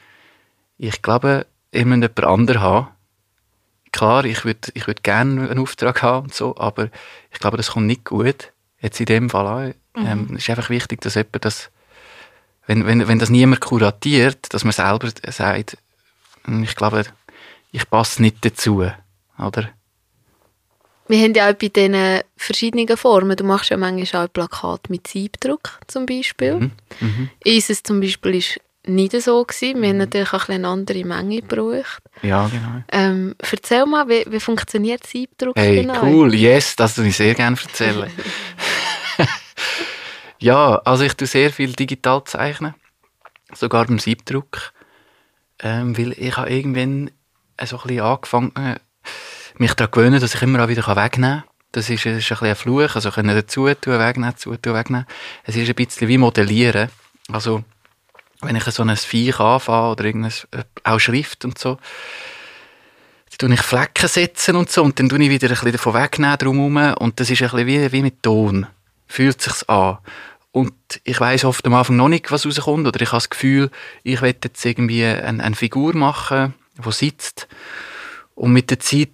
ich 0.78 1.02
glaube, 1.02 1.46
ich 1.72 1.84
muss 1.84 2.00
jemand 2.00 2.24
anderen 2.24 2.62
haben. 2.62 2.88
klar, 3.92 4.24
ich 4.24 4.46
würde 4.46 4.70
ich 4.72 4.86
würd 4.86 5.02
gerne 5.02 5.50
einen 5.50 5.58
Auftrag 5.58 6.02
haben 6.02 6.26
und 6.26 6.34
so, 6.34 6.56
aber 6.56 6.88
ich 7.30 7.38
glaube, 7.38 7.58
das 7.58 7.72
kommt 7.72 7.86
nicht 7.86 8.04
gut. 8.04 8.53
Jetzt 8.84 9.00
in 9.00 9.06
dem 9.06 9.30
Fall 9.30 9.46
auch. 9.46 9.98
Mhm. 9.98 10.06
Ähm, 10.06 10.28
es 10.32 10.42
ist 10.42 10.50
einfach 10.50 10.68
wichtig, 10.68 11.00
dass 11.00 11.14
jemand 11.14 11.42
das, 11.42 11.70
wenn, 12.66 12.84
wenn, 12.84 13.08
wenn 13.08 13.18
das 13.18 13.30
niemand 13.30 13.62
kuratiert, 13.62 14.52
dass 14.52 14.62
man 14.64 14.72
selber 14.72 15.08
sagt, 15.32 15.78
ich 16.46 16.76
glaube, 16.76 17.06
ich 17.72 17.88
passe 17.88 18.20
nicht 18.20 18.44
dazu, 18.44 18.84
oder? 19.38 19.70
Wir 21.08 21.18
haben 21.18 21.32
ja 21.32 21.48
auch 21.48 21.54
bei 21.54 21.68
diesen 21.68 22.20
verschiedenen 22.36 22.94
Formen, 22.98 23.36
du 23.36 23.44
machst 23.44 23.70
ja 23.70 23.78
manchmal 23.78 24.26
auch 24.26 24.32
Plakate 24.32 24.92
mit 24.92 25.06
Siebdruck 25.06 25.80
zum 25.86 26.04
Beispiel. 26.04 26.56
Mhm. 26.56 26.70
Mhm. 27.00 27.30
Unseres 27.46 27.82
zum 27.82 28.00
Beispiel 28.00 28.34
ist 28.34 28.60
nicht 28.86 29.20
so 29.22 29.44
gewesen. 29.44 29.82
Wir 29.82 29.90
haben 29.90 29.98
natürlich 29.98 30.32
auch 30.32 30.48
ein 30.48 30.56
eine 30.56 30.68
andere 30.68 31.04
Menge 31.04 31.40
gebraucht. 31.40 32.02
Ja, 32.22 32.48
genau. 32.48 32.82
Ähm, 32.92 33.34
erzähl 33.38 33.86
mal, 33.86 34.08
wie, 34.08 34.24
wie 34.28 34.40
funktioniert 34.40 35.06
Siebdruck 35.06 35.56
Hey, 35.56 35.82
genau? 35.82 36.02
cool, 36.02 36.34
yes, 36.34 36.76
das 36.76 36.96
würde 36.96 37.08
ich 37.10 37.16
sehr 37.16 37.34
gerne 37.34 37.56
erzählen. 37.60 38.10
ja, 40.38 40.76
also 40.84 41.04
ich 41.04 41.14
tue 41.14 41.26
sehr 41.26 41.50
viel 41.50 41.72
digital 41.72 42.24
zeichnen, 42.24 42.74
sogar 43.52 43.86
beim 43.86 43.98
Siebdruck, 43.98 44.72
ähm, 45.60 45.96
weil 45.96 46.12
ich 46.12 46.36
habe 46.36 46.50
irgendwann 46.50 47.10
so 47.64 47.76
ein 47.78 47.82
bisschen 47.86 48.00
angefangen, 48.00 48.78
mich 49.56 49.74
daran 49.74 49.92
zu 49.92 49.98
gewöhnen, 49.98 50.20
dass 50.20 50.34
ich 50.34 50.42
immer 50.42 50.64
auch 50.64 50.68
wieder 50.68 50.86
wegnehmen 50.96 51.40
kann. 51.40 51.50
Das 51.72 51.90
ist, 51.90 52.06
das 52.06 52.18
ist 52.18 52.30
ein 52.30 52.38
bisschen 52.38 52.48
ein 52.48 52.56
Fluch, 52.56 52.94
also 52.94 53.10
können 53.10 53.34
dazu 53.34 53.66
tun, 53.74 53.98
wegnehmen, 53.98 54.30
dazu 54.30 54.56
tun, 54.56 54.74
wegnehmen. 54.74 55.06
Es 55.44 55.56
ist 55.56 55.68
ein 55.68 55.74
bisschen 55.74 56.08
wie 56.08 56.18
Modellieren, 56.18 56.88
also 57.32 57.64
wenn 58.44 58.56
ich 58.56 58.64
so 58.64 58.82
ein 58.82 58.96
Viech 58.96 59.40
anfange 59.40 59.90
oder 59.90 60.04
irgendeine, 60.04 60.34
auch 60.84 60.98
Schrift 60.98 61.44
und 61.44 61.58
so, 61.58 61.78
dann 63.38 63.48
tue 63.50 63.54
ich 63.54 63.62
Flecken 63.62 64.08
setzen 64.08 64.56
und 64.56 64.70
so 64.70 64.82
und 64.82 64.98
dann 64.98 65.08
tue 65.08 65.22
ich 65.22 65.30
wieder 65.30 65.48
ein 65.48 65.54
bisschen 65.54 65.72
davon 65.72 65.94
wegnehmen 65.94 66.38
drumherum 66.38 66.94
und 66.98 67.20
das 67.20 67.30
ist 67.30 67.42
ein 67.42 67.50
bisschen 67.50 67.66
wie, 67.66 67.92
wie 67.92 68.02
mit 68.02 68.22
Ton. 68.22 68.66
Fühlt 69.06 69.40
sich's 69.40 69.64
an. 69.64 69.98
Und 70.52 70.72
ich 71.02 71.18
weiß 71.18 71.44
oft 71.46 71.66
am 71.66 71.74
Anfang 71.74 71.96
noch 71.96 72.08
nicht, 72.08 72.30
was 72.30 72.46
rauskommt 72.46 72.86
oder 72.86 73.00
ich 73.00 73.08
habe 73.08 73.16
das 73.16 73.30
Gefühl, 73.30 73.70
ich 74.04 74.22
will 74.22 74.34
jetzt 74.42 74.64
irgendwie 74.64 75.04
eine, 75.04 75.42
eine 75.42 75.56
Figur 75.56 75.96
machen, 75.96 76.54
die 76.84 76.92
sitzt 76.92 77.48
und 78.36 78.52
mit 78.52 78.70
der 78.70 78.78
Zeit 78.78 79.10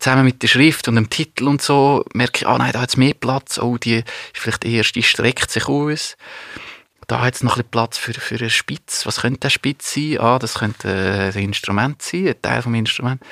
zusammen 0.00 0.24
mit 0.24 0.42
der 0.42 0.48
Schrift 0.48 0.88
und 0.88 0.96
dem 0.96 1.10
Titel 1.10 1.46
und 1.46 1.62
so 1.62 2.04
merke 2.12 2.38
ich, 2.38 2.46
ah 2.48 2.58
nein, 2.58 2.72
da 2.72 2.80
hat 2.80 2.88
es 2.88 2.96
mehr 2.96 3.14
Platz, 3.14 3.58
oh, 3.58 3.78
die 3.78 3.98
ist 3.98 4.06
vielleicht 4.32 4.64
die 4.64 4.74
erste, 4.74 4.94
die 4.94 5.04
streckt 5.04 5.50
sich 5.50 5.68
aus 5.68 6.16
da 7.08 7.20
hat 7.20 7.34
es 7.34 7.42
noch 7.42 7.56
ein 7.56 7.64
Platz 7.64 7.98
für, 7.98 8.12
für 8.14 8.36
eine 8.36 8.50
Spitze. 8.50 9.06
Was 9.06 9.20
könnte 9.20 9.40
der 9.40 9.50
Spitz 9.50 9.94
sein? 9.94 10.18
Ah, 10.20 10.38
das 10.38 10.54
könnte 10.54 10.88
äh, 10.88 11.36
ein 11.36 11.44
Instrument 11.44 12.00
sein, 12.02 12.28
ein 12.28 12.40
Teil 12.42 12.62
vom 12.62 12.74
Instrument. 12.74 13.22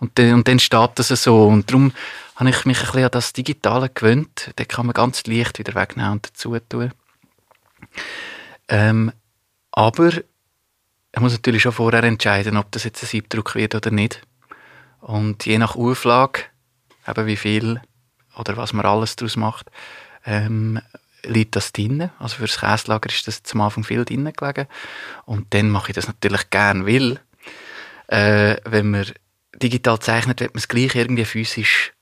Und, 0.00 0.18
dann- 0.18 0.34
und 0.34 0.48
dann 0.48 0.58
steht 0.58 0.90
das 0.96 1.08
so. 1.08 1.46
Und 1.46 1.70
darum 1.70 1.92
habe 2.36 2.50
ich 2.50 2.64
mich 2.64 2.78
ein 2.80 2.86
bisschen 2.86 3.04
an 3.04 3.10
das 3.10 3.32
Digitale 3.32 3.88
gewöhnt. 3.88 4.50
Da 4.56 4.64
kann 4.64 4.86
man 4.86 4.94
ganz 4.94 5.26
leicht 5.26 5.58
wieder 5.58 5.74
wegnehmen 5.74 6.12
und 6.12 6.26
dazu 6.28 6.58
tun. 6.58 6.92
Ähm, 8.68 9.12
aber 9.72 10.08
ich 10.12 11.20
muss 11.20 11.32
natürlich 11.32 11.62
schon 11.62 11.72
vorher 11.72 12.04
entscheiden, 12.04 12.56
ob 12.56 12.70
das 12.72 12.84
jetzt 12.84 13.02
ein 13.02 13.06
Siebdruck 13.06 13.54
wird 13.54 13.74
oder 13.74 13.90
nicht. 13.90 14.22
Und 15.00 15.46
je 15.46 15.58
nach 15.58 15.76
Auflage, 15.76 16.42
eben 17.06 17.26
wie 17.26 17.36
viel 17.36 17.80
oder 18.36 18.56
was 18.56 18.72
man 18.72 18.86
alles 18.86 19.16
daraus 19.16 19.36
macht, 19.36 19.70
ähm, 20.24 20.80
liegt 21.24 21.56
das 21.56 21.72
drin. 21.72 22.10
Also 22.18 22.36
für 22.36 22.46
das 22.46 22.60
Käslager 22.60 23.08
ist 23.08 23.26
das 23.26 23.42
zum 23.42 23.60
Anfang 23.60 23.84
viel 23.84 24.04
drin 24.04 24.30
gelegen. 24.32 24.66
Und 25.24 25.52
dann 25.54 25.70
mache 25.70 25.90
ich 25.90 25.94
das 25.94 26.06
natürlich 26.06 26.50
gern, 26.50 26.86
weil 26.86 27.20
äh, 28.08 28.56
wenn 28.64 28.90
man 28.90 29.06
digital 29.62 29.98
zeichnet, 29.98 30.40
wird 30.40 30.54
man 30.54 30.58
es 30.58 30.68
gleich 30.68 30.94
irgendwie 30.94 31.24
physisch 31.24 31.92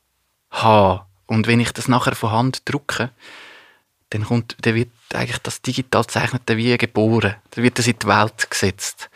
haben. 0.51 1.03
Und 1.27 1.47
wenn 1.47 1.61
ich 1.61 1.73
das 1.73 1.89
nachher 1.89 2.15
von 2.15 2.31
Hand 2.31 2.63
drucke, 2.65 3.11
dann, 4.11 4.25
kommt, 4.25 4.57
dann 4.63 4.75
wird 4.75 4.91
eigentlich 5.13 5.39
das 5.39 5.61
digital 5.61 6.07
Zeichnete 6.07 6.57
wie 6.57 6.77
geboren. 6.79 7.35
Dann 7.51 7.65
wird 7.65 7.79
das 7.79 7.87
in 7.87 7.99
die 7.99 8.07
Welt 8.07 8.51
gesetzt. 8.51 9.11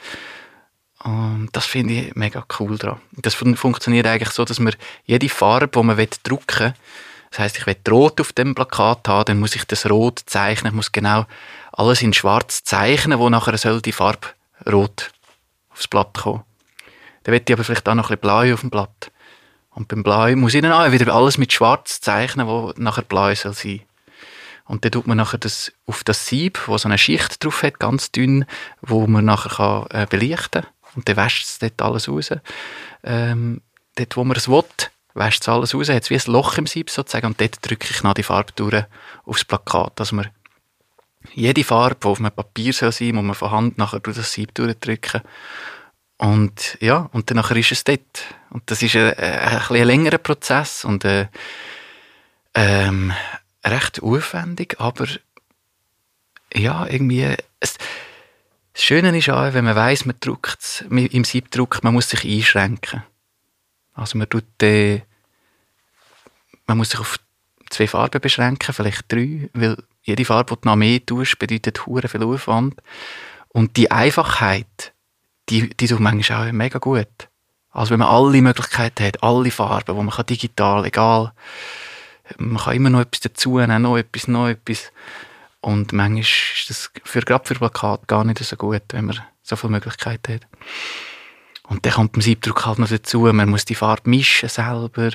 Und 1.02 1.48
das 1.52 1.66
finde 1.66 1.94
ich 1.94 2.14
mega 2.14 2.44
cool 2.58 2.78
daran. 2.78 3.00
Das 3.12 3.34
fun 3.34 3.56
funktioniert 3.56 4.06
eigentlich 4.06 4.30
so, 4.30 4.44
dass 4.44 4.60
man 4.60 4.74
jede 5.04 5.28
Farbe, 5.28 5.68
die 5.68 5.82
man 5.82 6.06
drucken 6.22 6.60
will, 6.60 6.74
das 7.32 7.38
heißt, 7.38 7.58
ich 7.58 7.66
will 7.66 7.76
Rot 7.88 8.20
auf 8.20 8.34
dem 8.34 8.54
Plakat 8.54 9.08
haben, 9.08 9.24
dann 9.24 9.40
muss 9.40 9.56
ich 9.56 9.64
das 9.64 9.88
Rot 9.88 10.20
zeichnen, 10.26 10.72
ich 10.72 10.76
muss 10.76 10.92
genau 10.92 11.24
alles 11.72 12.02
in 12.02 12.12
Schwarz 12.12 12.62
zeichnen, 12.62 13.18
wo 13.18 13.30
nachher 13.30 13.56
soll 13.56 13.80
die 13.80 13.92
Farbe 13.92 14.28
Rot 14.70 15.10
aufs 15.70 15.88
Blatt 15.88 16.12
kommen. 16.12 16.44
Dann 17.22 17.32
will 17.32 17.42
ich 17.42 17.52
aber 17.52 17.64
vielleicht 17.64 17.88
auch 17.88 17.94
noch 17.94 18.10
ein 18.10 18.18
bisschen 18.18 18.20
Blau 18.20 18.52
auf 18.52 18.60
dem 18.60 18.68
Blatt. 18.68 19.10
Und 19.70 19.88
beim 19.88 20.02
Blau 20.02 20.36
muss 20.36 20.52
ich 20.52 20.60
dann 20.60 20.72
auch 20.72 20.92
wieder 20.92 21.14
alles 21.14 21.38
mit 21.38 21.54
Schwarz 21.54 22.02
zeichnen, 22.02 22.46
wo 22.46 22.74
nachher 22.76 23.02
Blau 23.02 23.34
soll 23.34 23.54
sein. 23.54 23.80
Und 24.66 24.84
dann 24.84 24.92
tut 24.92 25.06
man 25.06 25.16
nachher 25.16 25.38
das 25.38 25.72
auf 25.86 26.04
das 26.04 26.26
Sieb, 26.26 26.60
wo 26.66 26.76
so 26.76 26.86
eine 26.86 26.98
Schicht 26.98 27.42
drauf 27.42 27.62
hat, 27.62 27.80
ganz 27.80 28.12
dünn, 28.12 28.44
wo 28.82 29.06
man 29.06 29.24
nachher 29.24 29.56
kann, 29.56 29.86
äh, 30.02 30.06
belichten 30.06 30.62
kann. 30.62 30.70
Und 30.94 31.08
dann 31.08 31.16
wäscht 31.16 31.46
es 31.46 31.58
dort 31.58 31.80
alles 31.80 32.10
raus. 32.10 32.30
Ähm, 33.02 33.62
dort, 33.94 34.16
wo 34.18 34.24
man 34.24 34.36
es 34.36 34.48
will, 34.48 34.64
wäscht 35.14 35.42
es 35.42 35.48
alles 35.48 35.74
raus, 35.74 35.88
hat 35.88 36.10
wie 36.10 36.16
ein 36.16 36.32
Loch 36.32 36.58
im 36.58 36.66
Sieb 36.66 36.90
sozusagen. 36.90 37.26
Und 37.26 37.40
dort 37.40 37.58
drücke 37.68 37.88
ich 37.90 38.02
noch 38.02 38.14
die 38.14 38.22
Farbe 38.22 38.52
durch 38.54 38.84
aufs 39.24 39.44
Plakat, 39.44 39.92
dass 39.96 40.12
man 40.12 40.30
jede 41.34 41.64
Farbe, 41.64 41.96
die 42.02 42.06
auf 42.06 42.18
einem 42.18 42.32
Papier 42.32 42.72
soll 42.72 42.92
sein, 42.92 43.14
muss 43.14 43.24
man 43.24 43.34
von 43.34 43.50
Hand 43.50 43.78
nachher 43.78 44.00
durch 44.00 44.16
das 44.16 44.32
Sieb 44.32 44.54
durchdrücken. 44.54 45.22
Und 46.18 46.78
ja, 46.80 47.08
und 47.12 47.30
dann 47.30 47.38
ist 47.38 47.72
es 47.72 47.84
dort. 47.84 48.24
Und 48.50 48.70
das 48.70 48.82
ist 48.82 48.96
ein, 48.96 49.12
ein, 49.14 49.62
ein 49.68 49.84
längerer 49.84 50.18
Prozess 50.18 50.84
und 50.84 51.04
äh, 51.04 51.26
ähm, 52.54 53.12
recht 53.64 54.02
aufwendig, 54.02 54.76
aber 54.78 55.06
ja, 56.54 56.86
irgendwie. 56.86 57.36
Es, 57.60 57.78
das 58.74 58.84
Schöne 58.84 59.16
ist 59.16 59.28
auch, 59.28 59.52
wenn 59.52 59.64
man 59.66 59.76
weiß, 59.76 60.06
man 60.06 60.16
druckt 60.18 60.86
im 60.88 61.24
Siebdruck, 61.24 61.84
man 61.84 61.92
muss 61.92 62.08
sich 62.08 62.24
einschränken. 62.24 63.02
Also 64.02 64.18
man 64.18 64.28
tut 64.28 64.44
äh, 64.62 65.02
man 66.66 66.78
muss 66.78 66.90
sich 66.90 67.00
auf 67.00 67.18
zwei 67.70 67.86
Farben 67.86 68.20
beschränken, 68.20 68.72
vielleicht 68.72 69.10
drei, 69.10 69.48
weil 69.54 69.76
jede 70.02 70.24
Farbe, 70.24 70.54
die 70.54 70.60
du 70.60 70.68
noch 70.68 70.76
mehr 70.76 71.04
tust, 71.04 71.38
bedeutet 71.38 71.86
hure 71.86 72.08
viel 72.08 72.22
Aufwand. 72.22 72.74
Und 73.48 73.76
die 73.76 73.90
Einfachheit, 73.90 74.92
die, 75.48 75.70
die 75.70 75.86
tut 75.86 76.00
manchmal 76.00 76.48
auch 76.48 76.52
mega 76.52 76.78
gut. 76.78 77.28
Also 77.70 77.92
wenn 77.92 78.00
man 78.00 78.08
alle 78.08 78.42
Möglichkeiten 78.42 79.04
hat, 79.04 79.22
alle 79.22 79.50
Farben, 79.50 79.96
wo 79.96 80.02
man 80.02 80.14
kann 80.14 80.26
digital, 80.26 80.84
egal, 80.84 81.32
man 82.38 82.62
kann 82.62 82.74
immer 82.74 82.90
noch 82.90 83.00
etwas 83.00 83.20
dazu 83.20 83.58
nehmen, 83.58 83.82
noch 83.82 83.96
etwas, 83.96 84.28
noch 84.28 84.48
etwas. 84.48 84.92
Und 85.60 85.92
manchmal 85.92 86.20
ist 86.20 86.68
das 86.68 86.90
für, 87.04 87.20
gerade 87.20 87.46
für 87.46 87.54
Plakat 87.54 88.08
gar 88.08 88.24
nicht 88.24 88.38
so 88.38 88.56
gut, 88.56 88.82
wenn 88.90 89.06
man 89.06 89.20
so 89.42 89.56
viele 89.56 89.72
Möglichkeiten 89.72 90.34
hat. 90.34 90.46
Und 91.72 91.86
dann 91.86 91.94
kommt 91.94 92.12
beim 92.12 92.20
Siebdruck 92.20 92.66
halt 92.66 92.78
noch 92.78 92.90
dazu, 92.90 93.20
man 93.20 93.48
muss 93.48 93.64
die 93.64 93.74
Farbe 93.74 94.10
mischen 94.10 94.50
selber, 94.50 95.08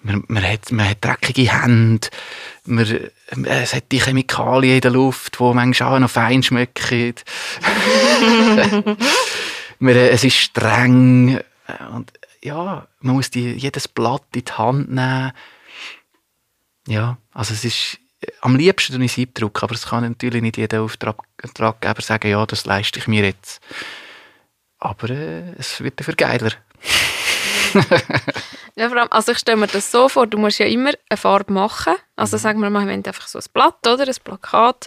man, 0.00 0.24
man, 0.26 0.42
hat, 0.42 0.72
man 0.72 0.90
hat 0.90 0.98
dreckige 1.00 1.62
Hände, 1.62 2.08
man, 2.64 2.84
es 3.44 3.72
hat 3.72 3.92
die 3.92 4.02
Chemikalien 4.02 4.74
in 4.74 4.80
der 4.80 4.90
Luft, 4.90 5.38
die 5.38 5.54
manchmal 5.54 5.94
auch 5.94 5.98
noch 6.00 6.10
fein 6.10 6.42
schmecken. 6.42 7.14
man, 9.78 9.94
es 9.94 10.24
ist 10.24 10.38
streng 10.38 11.38
und 11.92 12.12
ja, 12.42 12.88
man 12.98 13.14
muss 13.14 13.30
die, 13.30 13.52
jedes 13.52 13.86
Blatt 13.86 14.24
in 14.34 14.44
die 14.44 14.52
Hand 14.52 14.90
nehmen. 14.90 15.30
Ja, 16.88 17.16
also 17.32 17.54
es 17.54 17.64
ist 17.64 17.98
am 18.40 18.56
liebsten 18.56 19.00
ich 19.00 19.12
Siebdruck, 19.12 19.62
aber 19.62 19.76
es 19.76 19.86
kann 19.86 20.02
natürlich 20.02 20.42
nicht 20.42 20.56
jeder 20.56 20.82
Auftraggeber 20.82 22.02
sagen, 22.02 22.28
ja, 22.28 22.44
das 22.44 22.66
leiste 22.66 22.98
ich 22.98 23.06
mir 23.06 23.24
jetzt. 23.24 23.60
Aber 24.84 25.10
äh, 25.10 25.52
es 25.58 25.80
wird 25.80 26.00
dafür 26.00 26.14
geiler. 26.14 26.50
ja, 28.74 28.88
vor 28.88 28.98
allem, 28.98 29.08
also 29.10 29.30
ich 29.32 29.38
stelle 29.38 29.56
mir 29.56 29.68
das 29.68 29.90
so 29.92 30.08
vor, 30.08 30.26
du 30.26 30.38
musst 30.38 30.58
ja 30.58 30.66
immer 30.66 30.90
eine 31.08 31.16
Farbe 31.16 31.52
machen. 31.52 31.94
Also 32.16 32.36
sagen 32.36 32.60
wir 32.60 32.68
mal, 32.68 32.84
wir 32.84 32.92
haben 32.92 33.04
einfach 33.06 33.28
so 33.28 33.38
ein 33.38 33.44
Blatt 33.54 33.86
oder 33.86 34.06
ein 34.06 34.14
Plakat, 34.24 34.86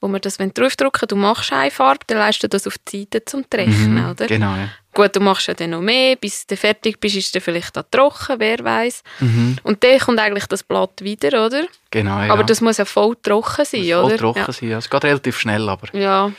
wo 0.00 0.08
wir 0.08 0.18
das 0.18 0.36
draufdrücken 0.36 1.08
du 1.08 1.16
machst 1.16 1.52
eine 1.52 1.70
Farbe, 1.70 2.00
dann 2.08 2.18
leist 2.18 2.42
du 2.42 2.48
das 2.48 2.66
auf 2.66 2.76
die 2.88 3.02
Seite 3.02 3.24
zum 3.24 3.48
Treffen, 3.48 3.94
Mhm, 3.94 4.10
oder? 4.10 4.26
Genau, 4.26 4.54
ja. 4.56 4.68
Gut, 4.92 5.14
du 5.14 5.20
machst 5.20 5.46
ja 5.46 5.54
dann 5.54 5.70
noch 5.70 5.80
mehr, 5.80 6.16
bis 6.16 6.44
du 6.46 6.56
fertig 6.56 6.98
bist, 6.98 7.16
ist 7.16 7.34
dann 7.34 7.42
vielleicht 7.42 7.78
auch 7.78 7.84
trocken, 7.90 8.36
wer 8.40 8.58
weiß. 8.58 9.02
Mhm, 9.20 9.58
Und 9.62 9.84
dann 9.84 9.98
kommt 10.00 10.18
eigentlich 10.18 10.46
das 10.46 10.62
Blatt 10.64 11.02
wieder, 11.02 11.46
oder? 11.46 11.66
genau, 11.90 12.20
ja. 12.22 12.32
Aber 12.32 12.42
das 12.44 12.60
muss 12.60 12.78
ja 12.78 12.84
voll 12.84 13.16
trocken 13.22 13.64
sein, 13.64 13.80
muss 13.82 13.90
voll 13.92 14.04
oder? 14.06 14.16
trocken 14.18 14.44
ja. 14.46 14.52
sein. 14.52 14.68
Ja. 14.70 14.78
Es 14.78 14.90
geht 14.90 15.04
relativ 15.04 15.38
schnell, 15.38 15.68
aber 15.68 15.94
Ja. 15.94 16.32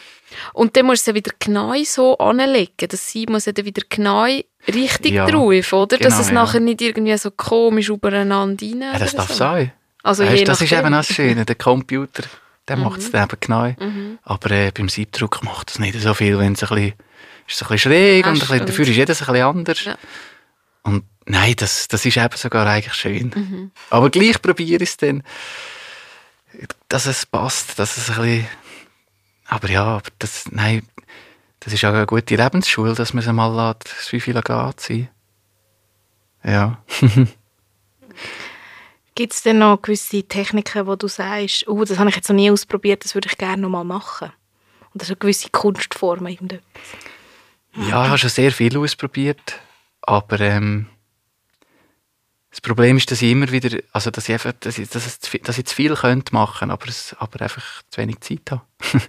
Und 0.54 0.76
dann 0.76 0.86
musst 0.86 1.08
du 1.08 1.12
es 1.12 1.14
ja 1.14 1.16
wieder 1.16 1.32
genau 1.40 1.74
so 1.84 2.18
anlegen. 2.18 2.88
Das 2.90 3.10
Sieb 3.12 3.30
muss 3.30 3.46
ja 3.46 3.52
dann 3.54 3.66
wieder 3.66 3.82
genau 3.90 4.26
richtig 4.68 5.14
Ja, 5.14 5.26
drauf, 5.26 5.74
oder? 5.74 5.98
Dass 5.98 6.14
genau, 6.14 6.20
es 6.22 6.28
ja. 6.28 6.34
nachher 6.34 6.60
nicht 6.60 6.82
irgendwie 6.82 7.18
so 7.18 7.32
komisch 7.32 7.90
übereinander 7.90 8.66
rein 8.66 8.82
ja, 8.82 9.00
das 9.00 9.14
darf 9.16 9.30
so. 9.30 9.34
sein. 9.36 9.72
Also 10.04 10.24
Weißt, 10.26 10.48
das 10.48 10.62
ist 10.62 10.72
eben 10.72 10.88
auch 10.94 10.98
das 11.00 11.08
Schöne. 11.08 11.46
Der 11.46 11.56
Computer, 11.56 12.24
der 12.68 12.78
Mhm. 12.78 12.84
macht 12.84 13.00
es 13.00 13.14
eben 13.14 13.28
genau. 13.40 13.68
Mhm. 13.80 14.20
Aber 14.24 14.52
äh, 14.52 14.72
beim 14.72 14.90
Siebdruck 14.90 15.44
macht 15.44 15.70
das 15.70 15.80
nicht 15.80 16.00
so 16.00 16.14
viel, 16.14 16.38
wenn 16.40 16.54
es 16.54 16.64
ein 16.64 16.70
bisschen, 16.70 16.94
ist 17.48 17.56
es 17.56 17.62
ein 17.64 17.68
bisschen 17.70 17.92
schräg 17.92 18.26
Ah, 18.26 18.30
und 18.30 18.36
ein 18.36 18.40
bisschen, 18.40 18.66
dafür 18.66 18.88
ist 18.88 18.96
jedes 18.96 19.22
ein 19.22 19.28
bisschen 19.28 19.46
anders. 19.46 19.84
Ja. 19.86 19.98
Und 20.84 21.04
nein, 21.26 21.54
das, 21.58 21.88
das 21.88 22.06
ist 22.06 22.18
eben 22.18 22.36
sogar 22.38 22.68
eigentlich 22.68 22.94
schön. 22.94 23.72
Aber 23.90 24.10
gleich 24.10 24.42
probiere 24.42 24.84
ich 24.84 24.90
es 24.90 24.98
dann, 24.98 25.24
dass 26.90 27.06
es 27.06 27.26
passt, 27.26 27.78
dass 27.80 27.98
es 27.98 28.10
ein 28.10 28.16
bisschen, 28.22 28.48
aber 29.48 29.70
ja, 29.70 29.84
aber 29.84 30.10
das, 30.20 30.52
nein, 30.52 30.88
das 31.60 31.74
ist 31.74 31.84
auch 31.86 31.94
eine 31.94 32.06
gute 32.06 32.36
Lebensschule, 32.36 32.94
dass 32.94 33.14
man 33.14 33.24
es 33.24 33.32
mal 33.32 33.48
lässt, 33.48 34.12
wie 34.12 34.20
viel 34.20 34.38
anziehen. 34.38 35.10
Ja. 36.44 36.82
Gibt 39.16 39.34
es 39.34 39.42
denn 39.42 39.58
noch 39.60 39.82
gewisse 39.82 40.24
Techniken, 40.24 40.86
wo 40.86 40.96
du 40.96 41.08
sagst, 41.08 41.68
oh, 41.68 41.84
das 41.84 41.98
habe 41.98 42.10
ich 42.10 42.16
jetzt 42.16 42.30
noch 42.30 42.36
nie 42.36 42.52
ausprobiert, 42.52 43.04
das 43.04 43.16
würde 43.16 43.28
ich 43.30 43.38
gerne 43.38 43.64
noch 43.64 43.70
mal 43.70 43.84
machen? 43.84 44.32
Oder 44.94 45.06
so 45.06 45.16
gewisse 45.16 45.50
Kunstformen? 45.50 46.32
Irgendetwas? 46.32 46.68
Ja, 47.76 48.04
ich 48.04 48.10
habe 48.10 48.18
schon 48.18 48.30
sehr 48.30 48.52
viel 48.52 48.78
ausprobiert, 48.78 49.60
aber 50.02 50.40
ähm, 50.40 50.88
das 52.58 52.62
Problem 52.62 52.98
ist, 52.98 53.12
dass 53.12 53.22
ich 53.22 53.32
immer 53.32 53.52
wieder, 53.52 53.78
also 53.92 54.10
dass 54.10 54.28
ich 54.28 54.34
einfach, 54.34 54.52
dass 54.60 54.80
ich, 54.80 54.90
dass 54.90 55.20
viel, 55.22 55.42
dass 55.42 55.60
ich 55.60 55.66
zu 55.68 55.76
viel 55.76 55.94
könnte 55.94 56.34
machen, 56.34 56.72
aber 56.72 56.88
es, 56.88 57.16
aber 57.20 57.40
einfach 57.44 57.84
zu 57.92 58.02
wenig 58.02 58.22
Zeit 58.22 58.50
habe. 58.50 58.64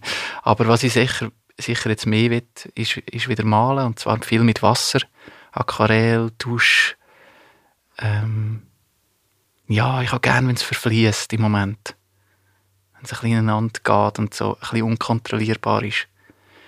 aber 0.42 0.68
was 0.68 0.82
ich 0.82 0.92
sicher, 0.92 1.30
sicher 1.56 1.88
jetzt 1.88 2.04
mehr 2.04 2.30
will, 2.30 2.46
ist, 2.74 2.98
ist 2.98 3.26
wieder 3.26 3.46
malen 3.46 3.86
und 3.86 3.98
zwar 3.98 4.22
viel 4.22 4.42
mit 4.42 4.62
Wasser, 4.62 5.00
Aquarell, 5.52 6.30
Tusch. 6.36 6.98
Ähm, 7.96 8.66
ja, 9.66 10.02
ich 10.02 10.12
habe 10.12 10.20
gerne, 10.20 10.48
wenn 10.48 10.56
es 10.56 10.62
verfließt 10.62 11.32
im 11.32 11.40
Moment, 11.40 11.96
wenn 12.92 13.04
es 13.04 13.12
ein 13.12 13.20
bisschen 13.20 13.30
ineinander 13.30 13.80
geht 13.82 14.18
und 14.18 14.34
so 14.34 14.56
ein 14.56 14.60
bisschen 14.60 14.82
unkontrollierbar 14.82 15.84
ist. 15.84 16.06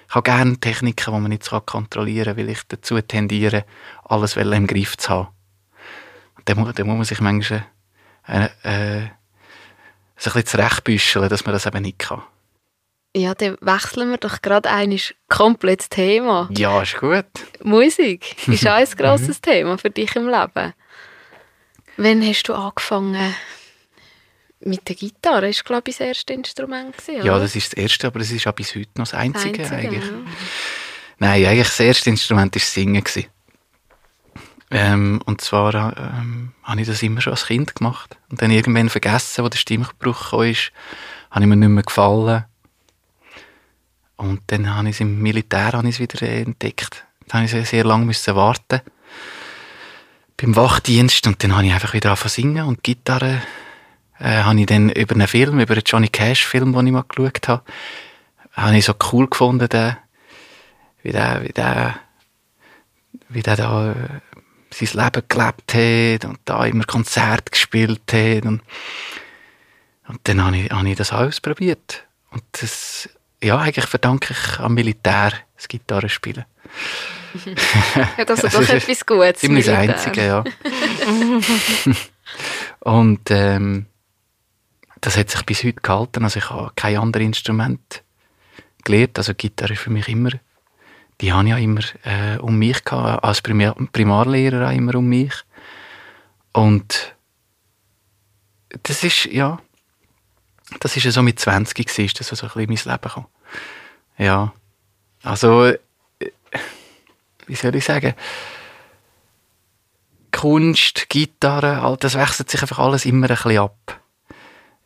Ich 0.09 0.15
habe 0.15 0.25
gerne 0.25 0.59
Techniken, 0.59 1.15
die 1.15 1.21
man 1.21 1.29
nicht 1.29 1.45
so 1.45 1.61
kontrollieren 1.61 2.37
kann, 2.37 2.37
weil 2.39 2.49
ich 2.49 2.63
dazu 2.69 2.99
tendiere, 3.03 3.67
alles 4.03 4.37
im 4.37 4.67
Griff 4.67 4.97
zu 4.97 5.11
haben. 5.11 5.29
Dann, 6.45 6.59
muss- 6.59 6.77
muss 6.79 6.87
man 6.87 7.05
sich 7.05 7.21
manchmal 7.21 7.67
äh, 8.29 8.45
äh, 8.63 9.09
so 10.17 10.31
ein 10.31 10.35
bisschen 10.35 10.47
zurechtbüscheln, 10.47 11.29
dass 11.29 11.45
man 11.45 11.53
das 11.53 11.67
eben 11.67 11.83
nicht 11.83 11.99
kann. 11.99 12.23
Ja, 13.17 13.35
dann 13.35 13.57
wechseln 13.61 14.11
wir 14.11 14.19
doch 14.19 14.41
gerade 14.41 14.71
eines 14.71 15.15
komplett 15.29 15.81
das 15.81 15.89
Thema. 15.89 16.49
Ja, 16.57 16.81
ist 16.83 16.97
gut. 16.99 17.25
Musik 17.63 18.37
ist 18.47 18.67
auch 18.69 18.75
ein 18.75 18.87
grosses 18.97 19.41
Thema 19.41 19.79
für 19.79 19.91
dich 19.91 20.15
im 20.15 20.29
Leben. 20.29 20.73
Wann 21.97 22.23
hast 22.27 22.45
du 22.45 22.55
angefangen 22.55 23.35
mit 24.61 24.89
der 24.89 24.95
Gitarre? 24.95 25.49
Das 25.49 25.59
war, 25.59 25.65
glaube 25.65 25.91
ich, 25.91 25.97
das 25.97 26.07
erste 26.07 26.33
Instrument. 26.35 26.97
Gewesen, 26.97 27.27
Ja, 27.27 27.39
das 27.39 27.57
ist 27.57 27.73
das 27.73 27.83
Erste, 27.83 28.07
aber 28.07 28.21
es 28.21 28.31
ist 28.31 28.47
auch 28.47 28.53
bis 28.53 28.75
heute 28.77 28.91
noch 28.97 29.05
das 29.09 29.15
Einzige, 29.15 29.63
Einzige, 29.65 29.77
eigentlich. 29.77 30.05
ja. 30.05 30.11
Nein, 31.19 31.45
eigentlich 31.47 31.67
das 31.67 31.81
erste 31.81 32.11
Instrument 32.11 32.55
war 32.55 32.61
das 32.61 32.73
Singen. 32.73 33.03
gewesen. 33.03 33.27
Ähm, 34.71 35.21
und 35.25 35.41
zwar 35.41 35.75
ähm, 35.97 36.53
habe 36.63 36.81
ich 36.81 36.87
das 36.87 37.03
immer 37.03 37.21
schon 37.21 37.33
als 37.33 37.47
Kind 37.47 37.75
gemacht. 37.75 38.17
Und 38.31 38.41
dann 38.41 38.51
irgendwann 38.51 38.89
vergessen, 38.89 39.45
wo 39.45 39.49
der 39.49 39.59
Stimmbruch 39.59 40.31
kam, 40.31 40.43
ist, 40.43 40.73
habe 41.31 41.45
ich 41.45 41.49
mir 41.49 41.57
nicht 41.57 41.69
mehr 41.69 41.83
gefallen. 41.83 42.45
Und 44.17 44.43
dann 44.49 44.75
habe 44.75 44.89
ich 44.89 44.97
es 44.97 45.01
im 45.01 45.21
Militär 45.21 45.73
habe 45.73 45.89
ich 45.89 45.97
es 45.97 46.01
wieder 46.01 46.23
äh, 46.23 46.43
entdeckt. 46.43 47.05
Da 47.27 47.39
habe 47.39 47.47
ich 47.47 47.69
sehr, 47.69 47.85
lange 47.85 48.05
müssen 48.05 48.35
warten 48.37 48.81
beim 50.41 50.57
Wachdienst 50.57 51.27
und 51.27 51.43
dann 51.43 51.55
habe 51.55 51.67
ich 51.67 51.73
einfach 51.73 51.93
wieder 51.93 52.11
angefangen 52.11 52.31
singen 52.31 52.67
und 52.67 52.83
Gitarre 52.83 53.43
äh, 54.19 54.43
habe 54.43 54.61
ich 54.61 54.67
dann 54.67 54.91
über 54.91 55.15
einen 55.15 55.29
Film, 55.29 55.61
über 55.61 55.75
einen 55.75 55.83
Johnny 55.85 56.09
Cash 56.09 56.47
Film, 56.47 56.73
den 56.73 56.87
ich 56.87 56.93
mal 56.93 57.05
geschaut 57.07 57.49
habe, 57.49 57.63
habe 58.53 58.77
ich 58.77 58.85
so 58.85 58.95
cool 59.13 59.29
gefunden, 59.29 59.69
den, 59.69 59.99
wie 61.03 61.13
der, 61.13 61.43
wie 61.43 61.53
der, 61.53 61.97
wie 63.29 63.43
der 63.43 63.57
da 63.57 63.93
äh, 63.93 63.97
sein 64.87 65.05
Leben 65.05 65.27
gelebt 65.29 65.75
hat 65.75 66.25
und 66.31 66.39
da 66.45 66.65
immer 66.65 66.85
Konzert 66.85 67.53
gespielt 67.53 68.13
hat 68.13 68.45
und, 68.45 68.63
und 70.09 70.21
dann 70.25 70.45
habe 70.45 70.57
ich, 70.57 70.71
habe 70.71 70.89
ich 70.89 70.97
das 70.97 71.13
ausprobiert 71.13 72.07
und 72.31 72.43
das, 72.53 73.09
ja, 73.43 73.59
eigentlich 73.59 73.87
verdanke 73.87 74.35
ich 74.35 74.59
am 74.59 74.75
Militär 74.75 75.33
das 75.57 75.69
Gitarrespielen. 75.69 76.45
Hat 78.17 78.31
also 78.31 78.47
Also 78.47 78.49
doch 78.49 78.61
ist 78.63 78.71
etwas 78.71 79.07
Gutes. 79.07 79.41
Ziemlich 79.41 79.67
das. 79.67 79.79
Einzige, 79.79 80.27
ja. 80.27 80.45
und 82.81 83.31
ähm, 83.31 83.87
das 85.01 85.17
hat 85.17 85.31
sich 85.31 85.43
bis 85.45 85.65
heute 85.65 85.81
gehalten. 85.81 86.25
Also 86.25 86.39
ich 86.39 86.51
habe 86.51 86.73
kein 86.77 86.99
anderes 86.99 87.27
Instrument 87.27 88.03
gelernt. 88.85 89.19
Also 89.19 89.35
Gitarre 89.35 89.75
ist 89.75 89.81
für 89.81 89.91
mich 89.91 90.09
immer, 90.09 90.31
die 91.21 91.33
habe 91.33 91.45
ich 91.45 91.51
ja 91.51 91.59
immer 91.59 91.83
äh, 92.05 92.39
um 92.39 92.59
mich 92.59 92.85
gehabt, 92.85 93.25
als 93.25 93.43
Primär 93.43 93.75
Primarlehrer 93.93 94.69
auch 94.69 94.75
immer 94.75 94.95
um 94.95 95.07
mich. 95.07 95.35
Und 96.53 97.15
das 98.83 99.05
ist, 99.05 99.27
ja, 99.27 99.61
das 100.81 100.97
ist 100.97 101.05
ja 101.05 101.11
so 101.11 101.23
mit 101.23 101.39
20 101.39 101.75
gewesen, 101.87 102.05
ist 102.05 102.21
das 102.21 102.29
so 102.29 102.35
ein 102.35 102.49
bisschen 102.49 102.63
in 102.63 102.69
mein 102.69 102.85
Leben 102.85 103.03
gekommen. 103.03 103.27
Ja, 104.19 104.53
also, 105.23 105.65
äh, 105.65 105.77
wie 107.47 107.55
soll 107.55 107.75
ich 107.75 107.85
sagen, 107.85 108.15
Kunst, 110.33 111.09
Gitarre, 111.09 111.83
all 111.83 111.97
das 111.97 112.15
wechselt 112.15 112.51
sich 112.51 112.63
einfach 112.63 112.79
alles 112.79 113.05
immer 113.05 113.29
ein 113.29 113.35
bisschen 113.35 113.59
ab. 113.59 114.01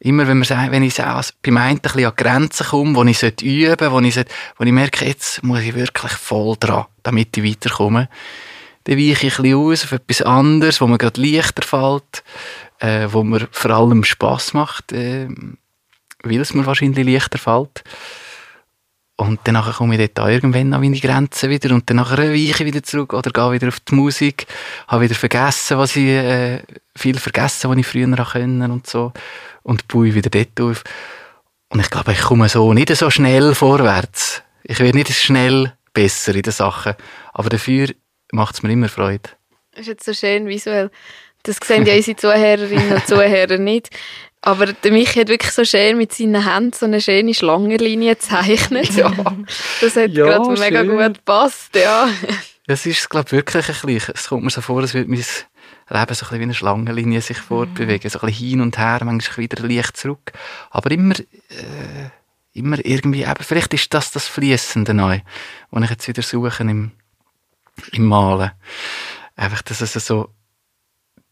Immer 0.05 0.29
wenn, 0.29 0.39
man, 0.39 0.71
wenn 0.71 0.83
ich 0.83 0.97
beim 0.97 1.57
einen 1.57 1.79
ein 1.79 1.81
bisschen 1.81 2.05
an 2.05 2.13
Grenzen 2.15 2.67
komme, 2.67 2.95
wo 2.95 3.05
ich 3.05 3.19
sollte 3.19 3.43
üben 3.43 3.91
wo 3.91 4.01
ich, 4.01 4.15
sollte, 4.15 4.33
wo 4.59 4.65
ich 4.65 4.73
merke, 4.73 5.07
jetzt 5.07 5.43
muss 5.43 5.61
ich 5.61 5.75
wirklich 5.75 6.13
voll 6.13 6.57
dran, 6.61 6.85
damit 7.03 7.35
ich 7.35 7.43
weiterkomme, 7.43 8.11
dann 8.85 8.99
weiche 8.99 9.27
ich 9.27 9.39
ein 9.39 9.43
bisschen 9.43 9.57
aus 9.57 9.85
auf 9.85 9.93
etwas 9.93 10.21
anderes, 10.21 10.83
wo 10.83 10.87
mir 10.87 10.99
gerade 10.99 11.23
leichter 11.23 11.63
fällt, 11.63 12.23
äh, 12.81 13.09
wo 13.11 13.25
mir 13.25 13.49
vor 13.51 13.71
allem 13.71 14.05
Spass 14.05 14.53
macht, 14.53 14.93
äh, 14.93 15.27
weil 16.23 16.41
es 16.41 16.53
mir 16.53 16.67
wahrscheinlich 16.67 17.07
leichter 17.07 17.39
fällt. 17.39 17.83
Und 19.17 19.41
dann 19.45 19.63
komme 19.63 19.95
ich 19.95 20.13
dort 20.13 20.27
an 20.27 20.33
irgendwann 20.33 20.75
an 20.75 20.81
meine 20.81 20.99
Grenzen 20.99 21.49
wieder 21.49 21.73
und 21.73 21.89
dann 21.89 21.99
weiche 21.99 22.35
ich 22.35 22.59
wieder 22.65 22.83
zurück 22.83 23.13
oder 23.13 23.31
gehe 23.31 23.53
wieder 23.53 23.69
auf 23.69 23.79
die 23.79 23.95
Musik, 23.95 24.47
habe 24.89 25.05
wieder 25.05 25.15
vergessen, 25.15 25.79
was 25.79 25.95
ich, 25.95 26.09
äh, 26.09 26.63
viel 26.97 27.19
vergessen, 27.19 27.71
was 27.71 27.77
ich 27.77 27.87
früher 27.87 28.09
können 28.25 28.73
und 28.73 28.89
so 28.89 29.13
und 29.63 29.87
baue 29.87 30.15
wieder 30.15 30.31
dort 30.31 30.61
auf. 30.61 30.83
Und 31.69 31.81
ich 31.81 31.91
glaube, 31.91 32.13
ich 32.13 32.23
komme 32.23 32.49
so 32.49 32.73
nicht 32.73 32.95
so 32.95 33.09
schnell 33.09 33.55
vorwärts. 33.55 34.43
Ich 34.65 34.81
werde 34.81 34.99
nicht 34.99 35.13
schnell 35.13 35.73
besser 35.93 36.35
in 36.35 36.43
den 36.43 36.53
Sachen, 36.53 36.95
aber 37.33 37.49
dafür 37.51 37.91
macht 38.33 38.55
es 38.55 38.63
mir 38.63 38.73
immer 38.73 38.89
Freude. 38.89 39.31
Das 39.73 39.83
ist 39.83 39.87
jetzt 39.89 40.05
so 40.05 40.13
schön 40.13 40.49
visuell. 40.49 40.91
Das 41.45 41.59
sehen 41.63 41.85
ja 41.85 41.95
unsere 41.95 42.17
Zuhörerinnen 42.17 42.93
und 42.93 43.07
Zuhörer 43.07 43.59
nicht. 43.59 43.91
Aber 44.47 44.67
der 44.67 44.93
Michi 44.93 45.21
hat 45.21 45.29
wirklich 45.29 45.53
so 45.53 45.65
schön 45.65 45.97
mit 45.97 46.13
seinen 46.13 46.47
Händen 46.47 46.75
so 46.75 46.85
eine 46.85 47.01
schöne 47.01 47.33
Schlangenlinie 47.33 48.15
gezeichnet. 48.15 48.91
Ja. 48.95 49.11
Das 49.81 49.97
hat 49.97 50.11
Ja, 50.11 50.27
gerade 50.37 50.61
mega 50.61 50.83
gut 50.83 51.15
gepasst, 51.15 51.75
ja. 51.75 52.11
Das 52.67 52.85
ist, 52.85 53.09
glaube 53.09 53.25
ich, 53.29 53.33
wirklich 53.33 53.67
ein 53.69 53.87
bisschen, 53.87 54.15
es 54.15 54.29
kommt 54.29 54.45
mir 54.45 54.51
so 54.51 54.61
vor, 54.61 54.83
als 54.83 54.93
würde 54.93 55.09
mein 55.09 55.17
Leben 55.19 55.27
so 55.89 55.97
ein 55.97 56.07
bisschen 56.07 56.39
wie 56.39 56.43
eine 56.43 56.55
Schlangenlinie 56.55 57.23
sich 57.23 57.39
fortbewegen. 57.39 58.11
So 58.11 58.21
ein 58.21 58.27
bisschen 58.27 58.49
hin 58.49 58.61
und 58.61 58.77
her, 58.77 59.01
manchmal 59.03 59.39
wieder 59.39 59.67
leicht 59.67 59.97
zurück. 59.97 60.33
Aber 60.69 60.91
immer, 60.91 61.15
äh, 61.15 62.11
immer 62.53 62.85
irgendwie, 62.85 63.23
eben, 63.23 63.41
vielleicht 63.41 63.73
ist 63.73 63.95
das 63.95 64.13
das 64.13 64.29
Fließende 64.29 64.93
neu, 64.93 65.21
was 65.71 65.85
ich 65.85 65.91
jetzt 65.91 66.09
wieder 66.09 66.23
suche 66.23 66.65
im, 66.65 66.91
im 67.93 68.05
Malen. 68.05 68.51
Einfach, 69.37 69.63
dass 69.63 69.81
es 69.81 69.95
so 70.07 70.29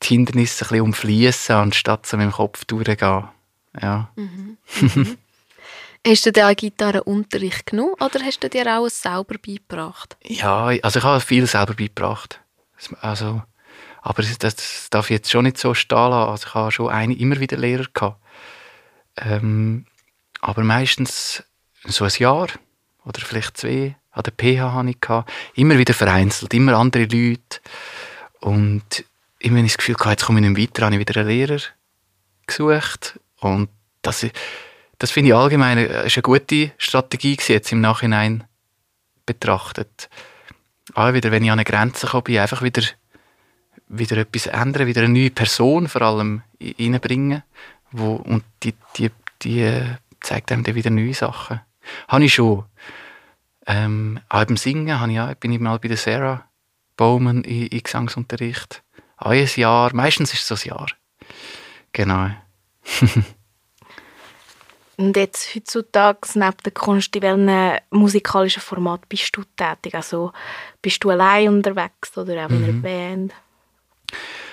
die 0.02 0.08
Hindernisse 0.08 0.64
ein 0.64 0.68
bisschen 0.68 0.84
umfließen, 0.84 1.54
anstatt 1.54 2.06
so 2.06 2.16
mit 2.16 2.26
dem 2.26 2.32
Kopf 2.32 2.64
durchgehen. 2.64 3.28
Ja. 3.80 4.10
Hast 6.06 6.26
du 6.26 6.32
dir 6.32 6.48
auch 6.48 6.56
Gitarrenunterricht 6.56 7.66
genommen 7.66 7.94
oder 8.00 8.18
hast 8.24 8.40
du 8.40 8.48
dir 8.48 8.66
auch 8.76 8.88
selber 8.88 9.36
beigebracht? 9.38 10.16
Ja, 10.24 10.64
also 10.82 10.98
ich 10.98 11.04
habe 11.04 11.20
viel 11.20 11.46
selber 11.46 11.74
beigebracht. 11.74 12.40
Also, 13.00 13.42
aber 14.00 14.24
das, 14.24 14.88
darf 14.90 15.10
ich 15.10 15.14
jetzt 15.14 15.30
schon 15.30 15.44
nicht 15.44 15.58
so 15.58 15.74
stehen 15.74 16.10
lassen. 16.10 16.30
Also 16.30 16.48
ich 16.48 16.54
habe 16.54 16.72
schon 16.72 16.88
eine, 16.88 17.14
immer 17.14 17.38
wieder 17.38 17.56
Lehrer 17.56 17.86
gehabt. 17.94 18.20
Ähm, 19.16 19.86
aber 20.40 20.64
meistens 20.64 21.44
so 21.84 22.04
ein 22.04 22.10
Jahr 22.18 22.48
oder 23.04 23.20
vielleicht 23.20 23.56
zwei. 23.56 23.96
An 24.10 24.24
der 24.24 24.32
PH 24.32 24.72
habe 24.72 24.90
ich. 24.90 24.96
Immer 25.54 25.78
wieder 25.78 25.94
vereinzelt, 25.94 26.52
immer 26.52 26.74
andere 26.74 27.04
Leute. 27.04 27.60
Und 28.40 29.04
immer 29.42 29.62
das 29.62 29.76
Gefühl 29.76 29.96
hatte, 29.96 30.10
jetzt 30.10 30.24
komme 30.24 30.40
ich 30.40 30.48
nicht 30.48 30.70
weiter, 30.70 30.86
habe 30.86 30.94
ich 30.94 31.00
wieder 31.00 31.20
einen 31.20 31.28
Lehrer 31.28 31.60
gesucht. 32.46 33.20
Und 33.40 33.68
das, 34.02 34.26
das 34.98 35.10
finde 35.10 35.30
ich 35.30 35.34
allgemein 35.34 35.78
äh, 35.78 36.06
ist 36.06 36.16
eine 36.16 36.22
gute 36.22 36.72
Strategie 36.78 37.36
jetzt 37.46 37.72
im 37.72 37.80
Nachhinein 37.80 38.44
betrachtet. 39.26 40.08
Auch 40.94 41.12
wieder, 41.12 41.30
wenn 41.30 41.44
ich 41.44 41.50
an 41.50 41.58
eine 41.58 41.64
Grenze 41.64 42.06
komme, 42.06 42.40
einfach 42.40 42.62
wieder, 42.62 42.82
wieder 43.88 44.16
etwas 44.18 44.46
ändern, 44.46 44.86
wieder 44.86 45.02
eine 45.02 45.12
neue 45.12 45.30
Person 45.30 45.88
vor 45.88 46.02
allem 46.02 46.42
reinbringen. 46.60 47.42
Wo, 47.90 48.14
und 48.14 48.44
die, 48.62 48.74
die, 48.96 49.10
die 49.42 49.82
zeigt 50.20 50.50
einem 50.50 50.64
dann 50.64 50.74
wieder 50.74 50.90
neue 50.90 51.14
Sachen. 51.14 51.60
Habe 52.08 52.24
ich 52.24 52.34
schon. 52.34 52.64
Ähm, 53.66 54.18
auch 54.28 54.44
beim 54.44 54.56
Singen 54.56 55.10
ich 55.10 55.20
auch, 55.20 55.34
bin 55.34 55.52
ich 55.52 55.60
mal 55.60 55.78
bei 55.78 55.88
der 55.88 55.96
Sarah 55.96 56.44
Bowman 56.96 57.44
in, 57.44 57.66
in 57.68 57.82
Gesangsunterricht. 57.82 58.82
Ein 59.26 59.48
Jahr. 59.56 59.94
Meistens 59.94 60.32
ist 60.32 60.40
es 60.40 60.48
so 60.48 60.54
ein 60.54 60.76
Jahr. 60.76 60.86
Genau. 61.92 62.30
Und 64.98 65.16
jetzt 65.16 65.54
heutzutage 65.54 66.28
neben 66.34 66.56
der 66.64 66.72
Kunst, 66.72 67.16
in 67.16 67.22
welchem 67.22 67.80
musikalischen 67.90 68.62
Format 68.62 69.08
bist 69.08 69.36
du 69.36 69.42
tätig? 69.56 69.94
Also 69.94 70.32
bist 70.80 71.02
du 71.02 71.10
allein 71.10 71.48
unterwegs 71.48 72.16
oder 72.16 72.46
auch 72.46 72.50
in 72.50 72.62
einer 72.62 72.72
Band? 72.74 73.32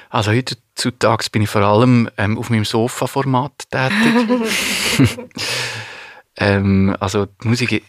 Also 0.09 0.31
heutzutage 0.31 1.29
bin 1.31 1.43
ich 1.43 1.49
vor 1.49 1.61
allem 1.61 2.09
ähm, 2.17 2.37
auf 2.37 2.49
meinem 2.49 2.65
Sofa-Format 2.65 3.69
tätig. 3.69 4.49
ähm, 6.37 6.95
also 6.99 7.27
die 7.27 7.47
Musik, 7.47 7.83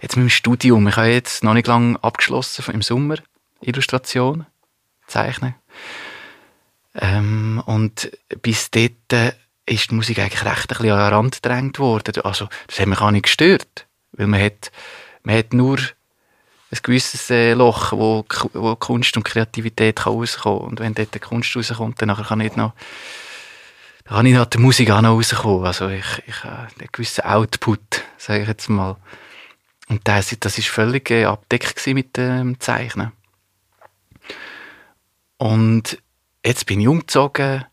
jetzt 0.00 0.16
mit 0.16 0.24
dem 0.24 0.30
Studium, 0.30 0.88
ich 0.88 0.96
habe 0.96 1.08
jetzt 1.08 1.44
noch 1.44 1.54
nicht 1.54 1.68
lange 1.68 2.02
abgeschlossen 2.02 2.64
im 2.72 2.82
Sommer, 2.82 3.16
Illustration, 3.60 4.46
Zeichnen. 5.06 5.54
Ähm, 6.94 7.62
und 7.66 8.10
bis 8.42 8.70
dort 8.70 9.12
äh, 9.12 9.32
ist 9.66 9.90
die 9.90 9.94
Musik 9.94 10.18
eigentlich 10.18 10.44
recht 10.44 10.72
ein 10.72 10.78
bisschen 10.78 10.90
an 10.90 10.98
den 10.98 11.14
Rand 11.14 11.42
gedrängt 11.42 11.78
worden. 11.78 12.20
Also 12.22 12.48
das 12.66 12.80
hat 12.80 12.86
mich 12.86 13.00
auch 13.00 13.10
nicht 13.10 13.24
gestört, 13.24 13.86
weil 14.12 14.26
man 14.26 14.42
hat, 14.42 14.72
man 15.22 15.36
hat 15.36 15.52
nur 15.52 15.78
ein 15.78 16.78
gewisses 16.82 17.30
äh, 17.30 17.54
Loch, 17.54 17.92
wo, 17.92 18.24
wo 18.52 18.76
Kunst 18.76 19.16
und 19.16 19.24
Kreativität 19.24 19.96
kann 19.96 20.14
rauskommen 20.14 20.60
Und 20.60 20.80
wenn 20.80 20.94
dort 20.94 21.14
die 21.14 21.18
Kunst 21.18 21.54
rauskommt, 21.56 22.00
dann 22.00 22.14
kann 22.14 22.40
ich 22.40 22.56
noch 22.56 22.72
da 24.04 24.16
kann 24.16 24.26
ich 24.26 24.34
nach 24.34 24.46
der 24.46 24.60
Musik 24.60 24.90
auch 24.90 25.02
noch 25.02 25.16
rauskommen. 25.16 25.66
Also 25.66 25.88
ich, 25.88 26.04
ich 26.26 26.42
habe 26.42 26.62
einen 26.62 26.88
gewissen 26.90 27.24
Output, 27.24 28.02
sage 28.18 28.42
ich 28.42 28.48
jetzt 28.48 28.68
mal. 28.68 28.96
Und 29.88 30.06
das, 30.08 30.34
das 30.40 30.58
ist 30.58 30.68
völlig 30.68 31.10
äh, 31.12 31.26
abdeckt 31.26 31.86
mit 31.88 32.16
dem 32.16 32.58
Zeichnen. 32.58 33.12
Und 35.36 35.98
jetzt 36.44 36.66
bin 36.66 36.80
ich 36.80 36.88
umgezogen, 36.88 37.64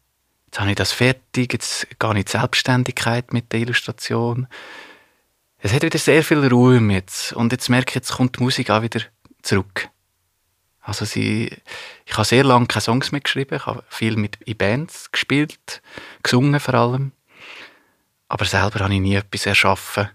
jetzt 0.45 0.59
habe 0.59 0.69
ich 0.69 0.75
das 0.75 0.91
fertig, 0.91 1.53
jetzt 1.53 1.87
gehe 1.99 2.11
ich 2.11 2.17
in 2.17 2.27
Selbstständigkeit 2.27 3.33
mit 3.33 3.51
der 3.51 3.61
Illustration. 3.61 4.47
Es 5.59 5.73
hat 5.73 5.83
wieder 5.83 5.97
sehr 5.99 6.23
viel 6.23 6.45
Ruhe 6.47 6.79
jetzt. 6.93 7.33
Und 7.33 7.51
jetzt 7.51 7.69
merke 7.69 7.91
ich, 7.91 7.95
jetzt 7.95 8.13
kommt 8.13 8.37
die 8.37 8.43
Musik 8.43 8.69
auch 8.69 8.81
wieder 8.81 9.01
zurück. 9.41 9.89
Also 10.81 11.03
sie, 11.03 11.51
ich 12.05 12.13
habe 12.13 12.23
sehr 12.23 12.45
lange 12.45 12.67
keine 12.67 12.81
Songs 12.81 13.11
mehr 13.11 13.19
geschrieben, 13.19 13.55
ich 13.55 13.65
habe 13.65 13.83
viel 13.89 14.15
mit 14.15 14.37
in 14.45 14.55
Bands 14.55 15.11
gespielt, 15.11 15.81
gesungen 16.23 16.59
vor 16.61 16.75
allem. 16.75 17.11
Aber 18.29 18.45
selber 18.45 18.79
habe 18.79 18.93
ich 18.93 19.01
nie 19.01 19.15
etwas 19.15 19.45
erschaffen, 19.45 20.09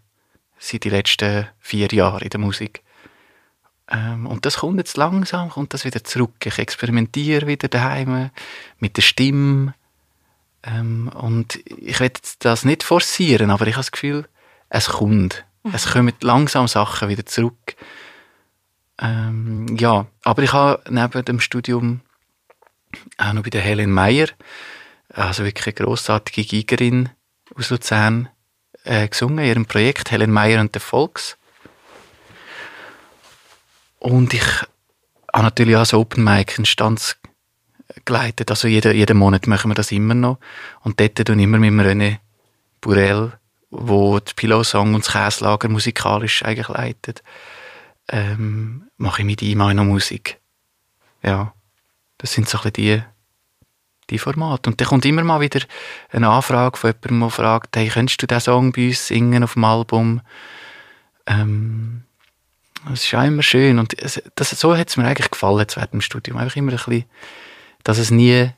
seit 0.59 0.85
den 0.85 0.93
letzten 0.93 1.49
vier 1.59 1.89
Jahren 1.89 2.23
in 2.23 2.31
der 2.31 2.41
Musik. 2.41 2.83
Ähm, 3.93 4.27
und 4.27 4.47
das 4.47 4.59
kommt 4.59 4.79
jetzt 4.79 4.97
langsam, 4.97 5.51
kommt 5.51 5.75
das 5.75 5.85
wieder 5.85 6.03
zurück. 6.03 6.35
Ich 6.45 6.59
experimentiere 6.59 7.47
wieder 7.47 7.69
daheim 7.69 8.31
mit 8.79 8.97
der 8.97 9.03
Stimme. 9.03 9.75
Ähm, 10.63 11.09
und 11.09 11.57
ich 11.67 12.01
will 12.01 12.11
das 12.39 12.65
nicht 12.65 12.83
forcieren, 12.83 13.51
aber 13.51 13.67
ich 13.67 13.75
habe 13.75 13.85
das 13.85 13.93
Gefühl, 13.93 14.29
es 14.71 14.89
kommt. 14.89 15.45
Mhm. 15.63 15.75
Es 15.75 15.87
kommen 15.91 16.15
langsam 16.21 16.69
Sachen 16.69 17.09
wieder 17.09 17.27
zurück. 17.27 17.77
Ähm, 18.99 19.77
ja, 19.79 20.07
aber 20.23 20.43
ich 20.43 20.53
habe 20.53 20.83
neben 20.89 21.25
dem 21.25 21.41
Studium 21.41 22.01
auch 23.19 23.33
noch 23.33 23.43
bei 23.43 23.51
der 23.51 23.61
Helen 23.61 23.91
Meyer, 23.91 24.29
also 25.13 25.45
wirklich 25.45 25.67
eine 25.67 25.87
grossartige 25.87 26.45
Gigerin 26.45 27.09
aus 27.57 27.71
Luzern, 27.71 28.29
äh, 28.85 29.09
gesungen, 29.09 29.39
in 29.41 29.47
ihrem 29.47 29.67
Projekt 29.67 30.11
Helen 30.11 30.31
Meyer 30.31 30.61
und 30.61 30.75
der 30.75 30.81
Volks. 30.81 31.37
Und 34.03 34.35
ich 34.35 34.45
habe 35.33 35.45
natürlich 35.45 35.77
auch 35.77 35.87
so 35.87 36.01
Open 36.01 36.25
Mic 36.25 36.59
Instanz 36.59 37.17
geleitet. 38.05 38.51
Also 38.51 38.69
jeden, 38.69 38.95
jeden 38.97 39.17
Monat 39.17 39.47
machen 39.47 39.71
wir 39.71 39.75
das 39.75 39.93
immer 39.93 40.15
noch. 40.15 40.39
Und 40.81 40.99
dort 40.99 41.25
tun 41.25 41.39
immer 41.39 41.59
mit 41.59 41.71
dem 41.71 41.81
René 41.81 42.19
Burel 42.81 43.33
wo 43.73 44.21
die 44.21 44.35
Pillow-Song 44.35 44.95
und 44.95 45.07
das 45.07 45.13
Käslager 45.13 45.69
musikalisch 45.69 46.45
eigentlich 46.45 46.69
leitet, 46.69 47.23
ähm, 48.09 48.85
mache 48.99 49.23
ich 49.23 49.27
mit 49.27 49.41
ihm 49.41 49.63
auch 49.63 49.73
noch 49.73 49.85
Musik. 49.85 50.39
Ja, 51.23 51.55
das 52.19 52.33
sind 52.33 52.49
so 52.49 52.59
ein 52.59 52.71
bisschen 52.71 52.75
die, 52.75 53.03
die 54.11 54.19
Formate. 54.19 54.69
Und 54.69 54.79
dann 54.79 54.89
kommt 54.89 55.07
immer 55.07 55.25
mal 55.25 55.41
wieder 55.41 55.61
eine 56.11 56.29
Anfrage 56.29 56.77
von 56.77 56.91
jemandem, 56.91 57.21
der 57.21 57.31
fragt, 57.31 57.77
hey, 57.77 57.89
könntest 57.89 58.23
du 58.23 58.27
diesen 58.27 58.41
Song 58.41 58.73
bei 58.73 58.89
uns 58.89 59.07
singen 59.07 59.43
auf 59.43 59.55
dem 59.55 59.65
Album? 59.65 60.21
Ähm, 61.27 62.05
das 62.89 63.05
ist 63.05 63.15
auch 63.15 63.25
immer 63.25 63.43
schön. 63.43 63.79
Und 63.79 63.97
das, 64.01 64.51
so 64.51 64.77
hat 64.77 64.89
es 64.89 64.97
mir 64.97 65.05
eigentlich 65.05 65.31
gefallen 65.31 65.67
während 65.75 65.93
dem 65.93 66.01
Studium. 66.01 66.37
Einfach 66.39 66.57
immer 66.57 66.73
ein 66.73 66.77
bisschen, 66.77 67.05
dass 67.85 67.99
es 67.99 68.11
nie 68.11 68.51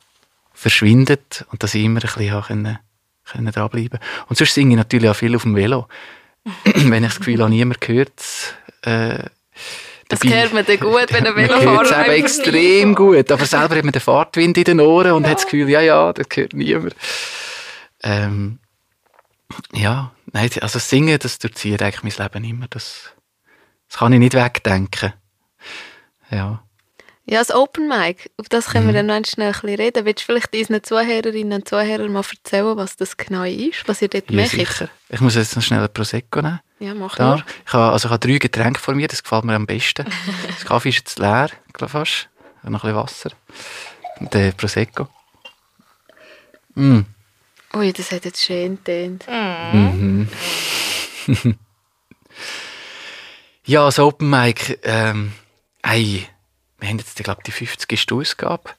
verschwindet 0.52 1.44
und 1.50 1.62
dass 1.62 1.74
ich 1.74 1.84
immer 1.84 2.00
ein 2.00 2.08
bisschen 2.14 2.42
können 2.42 2.78
können 3.24 3.52
dranbleiben. 3.52 3.98
Und 4.28 4.36
sonst 4.36 4.54
singe 4.54 4.72
ich 4.72 4.76
natürlich 4.76 5.08
auch 5.10 5.16
viel 5.16 5.34
auf 5.34 5.42
dem 5.42 5.56
Velo. 5.56 5.88
wenn 6.64 7.04
ich 7.04 7.10
das 7.10 7.18
Gefühl 7.18 7.40
habe, 7.40 7.50
niemand 7.50 7.86
hört 7.88 8.12
äh, 8.82 9.24
das 10.08 10.22
hört 10.22 10.52
man 10.52 10.64
dann 10.66 10.78
gut, 10.78 11.06
wenn 11.10 11.26
ein 11.26 11.36
Velofahrer 11.36 11.84
Das 11.84 11.96
hört 11.96 12.08
extrem 12.08 12.94
gut, 12.94 13.32
aber 13.32 13.46
selber 13.46 13.76
hat 13.76 13.84
man 13.84 13.92
den 13.92 14.02
Fahrtwind 14.02 14.58
in 14.58 14.64
den 14.64 14.80
Ohren 14.80 15.12
und 15.12 15.22
ja. 15.22 15.30
hat 15.30 15.38
das 15.38 15.44
Gefühl, 15.44 15.68
ja, 15.70 15.80
ja, 15.80 16.12
das 16.12 16.26
hört 16.34 16.52
niemand. 16.52 16.94
Ähm, 18.02 18.58
ja, 19.72 20.12
nein, 20.32 20.50
also 20.60 20.78
Singen, 20.78 21.18
das 21.18 21.38
durchzieht 21.38 21.82
eigentlich 21.82 22.02
mein 22.02 22.26
Leben 22.26 22.44
immer. 22.44 22.66
Das, 22.68 23.13
das 23.94 24.00
kann 24.00 24.12
ich 24.12 24.18
nicht 24.18 24.34
wegdenken. 24.34 25.12
Ja. 26.28 26.64
Ja, 27.26 27.38
das 27.38 27.54
Open 27.54 27.86
Mic, 27.86 28.28
auf 28.38 28.48
das 28.48 28.66
können 28.66 28.86
mhm. 28.86 28.92
wir 28.92 29.04
dann 29.04 29.22
noch 29.22 29.24
schnell 29.24 29.46
ein 29.46 29.52
bisschen 29.52 29.76
reden. 29.76 30.04
Willst 30.04 30.22
du 30.22 30.24
vielleicht 30.24 30.52
unseren 30.52 30.82
Zuhörerinnen 30.82 31.52
und 31.60 31.68
Zuhörern 31.68 32.12
mal 32.12 32.24
erzählen, 32.28 32.76
was 32.76 32.96
das 32.96 33.16
genau 33.16 33.44
ist, 33.44 33.86
was 33.86 34.02
ihr 34.02 34.08
dort 34.08 34.28
ja, 34.32 34.40
macht? 34.40 34.50
sicher. 34.50 34.88
Ich 35.10 35.20
muss 35.20 35.36
jetzt 35.36 35.54
noch 35.54 35.62
schnell 35.62 35.80
ein 35.80 35.92
Prosecco 35.92 36.42
nehmen. 36.42 36.58
Ja, 36.80 36.92
mach 36.92 37.14
da. 37.14 37.44
Ich 37.64 37.72
habe, 37.72 37.92
also 37.92 38.08
ich 38.08 38.12
habe 38.12 38.26
drei 38.26 38.38
Getränke 38.38 38.80
vor 38.80 38.96
mir, 38.96 39.06
das 39.06 39.22
gefällt 39.22 39.44
mir 39.44 39.54
am 39.54 39.64
besten. 39.64 40.06
das 40.48 40.64
Kaffee 40.64 40.88
ist 40.88 40.98
jetzt 40.98 41.20
leer, 41.20 41.50
glaube 41.72 41.92
fast. 41.92 42.28
Noch 42.64 42.70
ein 42.70 42.72
bisschen 42.72 42.96
Wasser. 42.96 43.30
Und 44.18 44.34
der 44.34 44.50
Prosecco. 44.50 45.06
Mm. 46.74 47.02
Ui, 47.74 47.92
das 47.92 48.10
hat 48.10 48.24
jetzt 48.24 48.42
schön 48.42 48.76
getönt. 48.84 49.24
Mhm. 49.28 50.28
ja, 53.64 53.84
das 53.86 53.98
Open 53.98 54.28
Mic, 54.28 54.78
ähm, 54.82 55.32
ey, 55.82 56.26
wir 56.78 56.88
haben 56.88 56.98
jetzt, 56.98 57.16
glaube 57.16 57.42
die 57.46 57.50
50. 57.50 58.12
Ausgabe. 58.12 58.70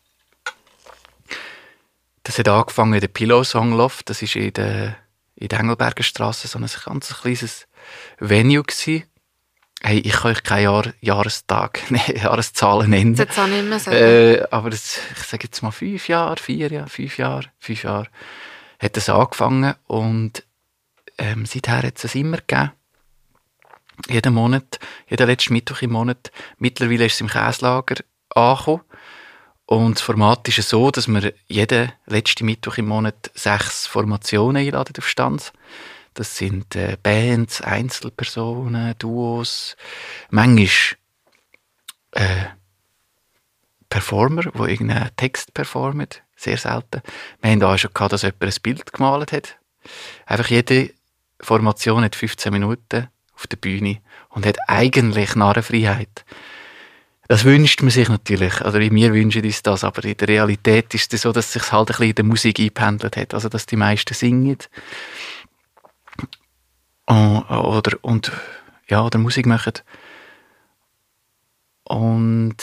Das 2.23 2.37
hat 2.37 2.47
angefangen 2.47 2.93
in 2.93 3.01
der 3.01 3.07
Pillow 3.07 3.43
Song 3.43 3.73
Loft. 3.73 4.09
Das 4.09 4.21
ist 4.21 4.35
in 4.35 4.53
der, 4.53 4.97
in 5.35 5.47
der 5.47 5.59
Engelberger 5.59 6.03
Straße 6.03 6.47
so 6.47 6.59
ein 6.59 6.67
ganz 6.85 7.21
kleines 7.21 7.67
Venue 8.19 8.63
gewesen. 8.63 9.03
Hey, 9.81 9.99
ich 9.99 10.13
kann 10.13 10.31
euch 10.31 10.43
keinen 10.43 10.63
Jahr, 10.63 10.93
Jahrestag, 11.01 11.81
nee, 11.89 12.17
Jahreszahlen 12.21 12.89
nennen. 12.89 13.15
Das 13.15 13.37
auch 13.37 13.47
nicht 13.47 13.65
mehr 13.65 13.79
sagen. 13.79 13.97
Äh, 13.97 14.43
aber 14.51 14.69
das, 14.69 14.99
ich 15.15 15.23
sage 15.23 15.45
jetzt 15.45 15.61
mal 15.61 15.71
fünf 15.71 16.07
Jahre, 16.07 16.37
vier 16.37 16.71
Jahre, 16.71 16.89
fünf 16.89 17.17
Jahre, 17.17 17.45
fünf 17.59 17.83
Jahre 17.83 18.07
hat 18.79 18.97
das 18.97 19.09
angefangen 19.09 19.73
und 19.87 20.43
ähm, 21.17 21.45
seither 21.45 21.83
hat 21.83 22.03
es 22.03 22.15
immer 22.15 22.37
gegeben 22.37 22.71
jeden 24.09 24.33
Monat, 24.33 24.79
jeden 25.09 25.27
letzten 25.27 25.53
Mittwoch 25.53 25.81
im 25.81 25.91
Monat. 25.91 26.31
Mittlerweile 26.57 27.05
ist 27.05 27.15
es 27.15 27.21
im 27.21 27.27
Käslager 27.27 27.95
angekommen. 28.29 28.81
Und 29.67 29.95
das 29.95 30.01
Format 30.03 30.47
ist 30.47 30.69
so, 30.69 30.91
dass 30.91 31.07
wir 31.07 31.33
jeden 31.47 31.91
letzten 32.05 32.45
Mittwoch 32.45 32.77
im 32.77 32.87
Monat 32.87 33.31
sechs 33.33 33.87
Formationen 33.87 34.57
einladen 34.57 34.93
auf 34.97 35.09
Stanz. 35.09 35.53
Das 36.13 36.37
sind 36.37 36.75
äh, 36.75 36.97
Bands, 37.01 37.61
Einzelpersonen, 37.61 38.95
Duos, 38.99 39.75
manchmal 40.29 40.97
äh, 42.11 42.45
Performer, 43.89 44.43
die 44.43 44.71
irgendeinen 44.71 45.09
Text 45.17 45.53
performen, 45.53 46.07
sehr 46.35 46.57
selten. 46.57 47.01
Wir 47.41 47.51
haben 47.51 47.63
auch 47.63 47.77
schon 47.77 47.93
gehabt, 47.93 48.13
dass 48.13 48.21
jemand 48.21 48.43
ein 48.43 48.61
Bild 48.61 48.93
gemalt 48.93 49.31
hat. 49.31 49.57
Einfach 50.25 50.49
jede 50.49 50.91
Formation 51.41 52.03
hat 52.03 52.15
15 52.15 52.51
Minuten 52.53 53.09
auf 53.45 53.47
der 53.47 53.57
Bühne 53.57 53.99
und 54.29 54.45
hat 54.45 54.57
eigentlich 54.67 55.35
Narrenfreiheit. 55.35 56.25
Das 57.27 57.43
wünscht 57.43 57.81
man 57.81 57.89
sich 57.89 58.09
natürlich, 58.09 58.61
also 58.61 58.79
wir 58.79 59.13
wünschen 59.13 59.43
uns 59.43 59.63
das, 59.63 59.83
aber 59.83 60.03
in 60.03 60.17
der 60.17 60.27
Realität 60.27 60.93
ist 60.93 61.13
es 61.13 61.23
so, 61.23 61.31
dass 61.31 61.47
es 61.47 61.53
sich 61.53 61.71
halt 61.71 61.89
ein 61.89 61.93
bisschen 61.93 62.09
in 62.09 62.15
der 62.15 62.25
Musik 62.25 62.59
eingependelt 62.59 63.17
hat, 63.17 63.33
also 63.33 63.49
dass 63.49 63.65
die 63.65 63.77
meisten 63.77 64.13
singen 64.13 64.57
oder, 67.07 67.91
und, 68.01 68.31
ja, 68.89 69.03
oder 69.03 69.19
Musik 69.19 69.45
machen. 69.45 69.73
Und 71.83 72.55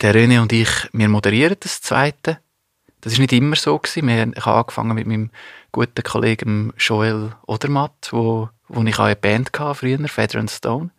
der 0.00 0.14
René 0.14 0.40
und 0.40 0.52
ich, 0.52 0.68
wir 0.92 1.08
moderieren 1.08 1.56
das 1.60 1.82
Zweite. 1.82 2.38
Das 3.02 3.12
ist 3.12 3.18
nicht 3.18 3.32
immer 3.32 3.56
so 3.56 3.78
gewesen. 3.78 4.08
Wir, 4.08 4.32
ich 4.34 4.46
habe 4.46 4.58
angefangen 4.58 4.94
mit 4.94 5.06
meinem 5.06 5.30
guten 5.72 6.02
Kollegen 6.02 6.72
Joel 6.78 7.34
Odermatt, 7.46 8.08
wo 8.10 8.48
wo 8.70 8.82
ich 8.82 8.98
auch 8.98 9.04
eine 9.04 9.16
Band 9.16 9.50
hatte 9.58 9.74
früher, 9.74 10.08
Feather 10.08 10.40
and 10.40 10.50
Stone, 10.50 10.90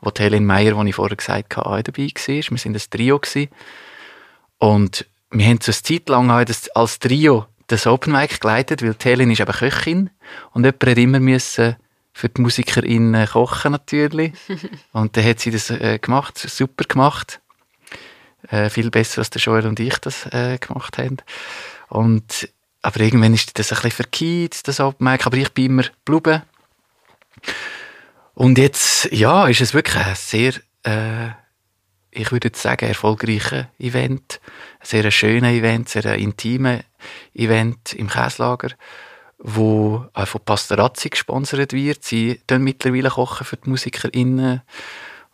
wo 0.00 0.10
die 0.10 0.22
Helen 0.22 0.46
Meyer, 0.46 0.82
die 0.82 0.90
ich 0.90 0.96
vorher 0.96 1.16
gesagt 1.16 1.56
habe, 1.56 1.66
auch 1.66 1.82
dabei 1.82 2.02
war. 2.02 2.26
Wir 2.26 2.44
waren 2.44 2.74
ein 2.74 2.82
Trio. 2.90 3.18
Gewesen. 3.18 3.48
Und 4.58 5.06
wir 5.30 5.46
haben 5.46 5.60
so 5.60 5.72
eine 5.72 5.82
Zeit 5.82 6.08
lang 6.08 6.30
als 6.30 6.98
Trio 6.98 7.46
das 7.66 7.86
Open 7.86 8.12
Mic 8.12 8.40
geleitet, 8.40 8.82
weil 8.82 8.96
Helen 9.02 9.30
ist 9.30 9.40
eben 9.40 9.52
Köchin 9.52 10.10
und 10.52 10.64
jemand 10.64 10.86
hat 10.86 10.98
immer 10.98 11.20
müssen 11.20 11.76
für 12.12 12.28
die 12.28 12.40
MusikerInnen 12.40 13.28
kochen 13.28 13.72
natürlich. 13.72 14.32
und 14.92 15.16
dann 15.16 15.24
hat 15.24 15.40
sie 15.40 15.50
das 15.50 15.70
äh, 15.70 15.98
gemacht, 15.98 16.38
super 16.38 16.84
gemacht. 16.84 17.40
Äh, 18.48 18.70
viel 18.70 18.90
besser, 18.90 19.18
als 19.18 19.30
der 19.30 19.42
Joel 19.42 19.66
und 19.66 19.78
ich 19.78 19.98
das 19.98 20.26
äh, 20.26 20.58
gemacht 20.58 20.98
haben. 20.98 21.18
Und, 21.88 22.48
aber 22.82 23.00
irgendwann 23.00 23.34
ist 23.34 23.58
das 23.58 23.70
ein 23.70 23.76
bisschen 23.76 23.90
verkehrt, 23.90 24.66
das 24.66 24.80
Open 24.80 25.04
Mic, 25.04 25.26
aber 25.26 25.36
ich 25.36 25.52
bin 25.52 25.66
immer 25.66 25.84
geblieben. 26.04 26.42
Und 28.34 28.56
jetzt, 28.56 29.10
ja, 29.10 29.48
ist 29.48 29.60
es 29.60 29.74
wirklich 29.74 29.96
ein 29.96 30.14
sehr, 30.14 30.52
äh, 30.84 31.30
ich 32.10 32.30
würde 32.30 32.50
sagen, 32.54 32.86
erfolgreiches 32.86 33.66
Event. 33.78 34.40
Ein 34.80 34.86
sehr 34.86 35.10
schönes 35.10 35.52
Event, 35.52 35.88
sehr 35.88 36.14
intimes 36.14 36.84
Event 37.34 37.94
im 37.94 38.08
Käslager, 38.08 38.70
wo 39.38 40.06
auch 40.12 40.28
von 40.28 40.40
Pastorazzi 40.44 41.08
gesponsert 41.10 41.72
wird. 41.72 42.04
Sie 42.04 42.40
kochen 42.46 42.62
mittlerweile 42.62 43.10
kochen 43.10 43.44
für 43.44 43.56
die 43.56 43.70
MusikerInnen. 43.70 44.62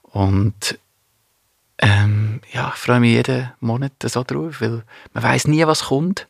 Und 0.03 0.79
ähm, 1.79 2.41
ja, 2.53 2.73
ich 2.75 2.81
freue 2.81 3.01
mich 3.01 3.13
jeden 3.13 3.53
Monat 3.61 3.93
so 4.03 4.23
drauf, 4.23 4.61
weil 4.61 4.83
man 5.13 5.25
weiß 5.25 5.49
nie, 5.49 5.67
was 5.67 5.85
kommt. 5.85 6.29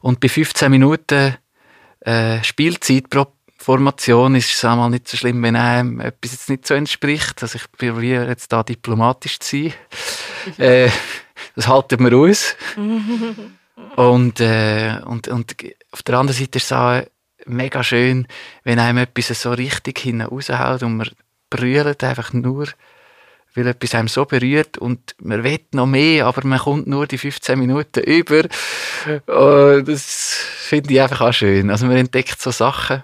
Und 0.00 0.20
bei 0.20 0.28
15 0.28 0.70
Minuten 0.70 1.36
äh, 2.00 2.42
Spielzeit 2.42 3.10
pro 3.10 3.26
Formation 3.62 4.34
ist 4.36 4.50
es 4.50 4.64
einmal 4.64 4.88
nicht 4.88 5.06
so 5.06 5.18
schlimm, 5.18 5.42
wenn 5.42 5.54
einem 5.54 6.00
etwas 6.00 6.32
jetzt 6.32 6.48
nicht 6.48 6.66
so 6.66 6.72
entspricht. 6.72 7.42
Also 7.42 7.56
ich 7.56 7.70
probiere 7.70 8.26
jetzt 8.26 8.50
da 8.50 8.62
diplomatisch 8.62 9.38
zu 9.38 9.64
sein. 9.64 9.74
äh, 10.56 10.88
das 11.54 11.68
halten 11.68 12.02
wir 12.02 12.16
aus. 12.16 12.56
und, 13.96 14.40
äh, 14.40 14.96
und, 15.04 15.28
und 15.28 15.56
auf 15.92 16.02
der 16.02 16.18
anderen 16.18 16.38
Seite 16.38 16.56
ist 16.56 16.64
es 16.64 16.72
auch 16.72 17.02
mega 17.44 17.84
schön, 17.84 18.26
wenn 18.64 18.78
einem 18.78 18.96
etwas 18.96 19.42
so 19.42 19.52
richtig 19.52 19.98
hinten 19.98 20.22
raushaut 20.22 20.82
und 20.82 20.96
man 20.96 21.10
brüllt 21.50 22.02
einfach 22.02 22.32
nur, 22.32 22.66
weil 23.54 23.66
etwas 23.66 23.94
einem 23.94 24.08
so 24.08 24.24
berührt 24.24 24.78
und 24.78 25.14
man 25.18 25.44
will 25.44 25.60
noch 25.72 25.86
mehr, 25.86 26.24
aber 26.26 26.46
man 26.46 26.60
kommt 26.60 26.86
nur 26.86 27.06
die 27.06 27.18
15 27.18 27.58
Minuten 27.58 28.00
über. 28.04 28.44
Und 29.26 29.86
das 29.86 30.46
finde 30.60 30.94
ich 30.94 31.00
einfach 31.02 31.20
auch 31.20 31.34
schön. 31.34 31.68
Also 31.68 31.84
man 31.84 31.98
entdeckt 31.98 32.40
so 32.40 32.52
Sachen, 32.52 33.02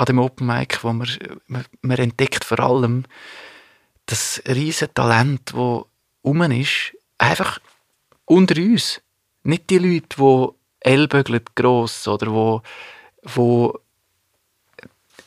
an 0.00 0.06
dem 0.06 0.18
Open 0.18 0.46
Mic, 0.46 0.82
wo 0.82 0.92
man, 0.92 1.08
man, 1.46 1.64
man 1.82 1.98
entdeckt 1.98 2.44
vor 2.44 2.58
allem 2.60 3.04
das 4.06 4.42
riesige 4.48 4.92
Talent, 4.94 5.52
das 5.52 5.84
rum 6.24 6.42
ist, 6.50 6.96
einfach 7.18 7.60
unter 8.24 8.56
uns. 8.60 9.02
Nicht 9.42 9.70
die 9.70 9.78
Leute, 9.78 10.16
die 10.16 10.48
ellbögeln 10.80 11.42
gross 11.54 12.08
oder 12.08 12.32
wo, 12.32 12.62
wo 13.22 13.78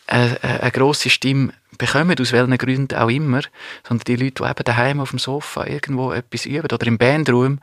eine, 0.08 0.44
eine 0.44 0.72
grosse 0.72 1.10
Stimme 1.10 1.54
bekommen, 1.78 2.20
aus 2.20 2.32
welchen 2.32 2.58
Gründen 2.58 2.98
auch 2.98 3.10
immer, 3.10 3.42
sondern 3.88 4.06
die 4.06 4.16
Leute, 4.16 4.44
die 4.44 4.50
eben 4.50 4.64
daheim 4.64 5.00
auf 5.00 5.12
dem 5.12 5.20
Sofa 5.20 5.66
irgendwo 5.66 6.12
etwas 6.12 6.46
üben 6.46 6.72
oder 6.72 6.88
im 6.88 6.98
Bandraum 6.98 7.60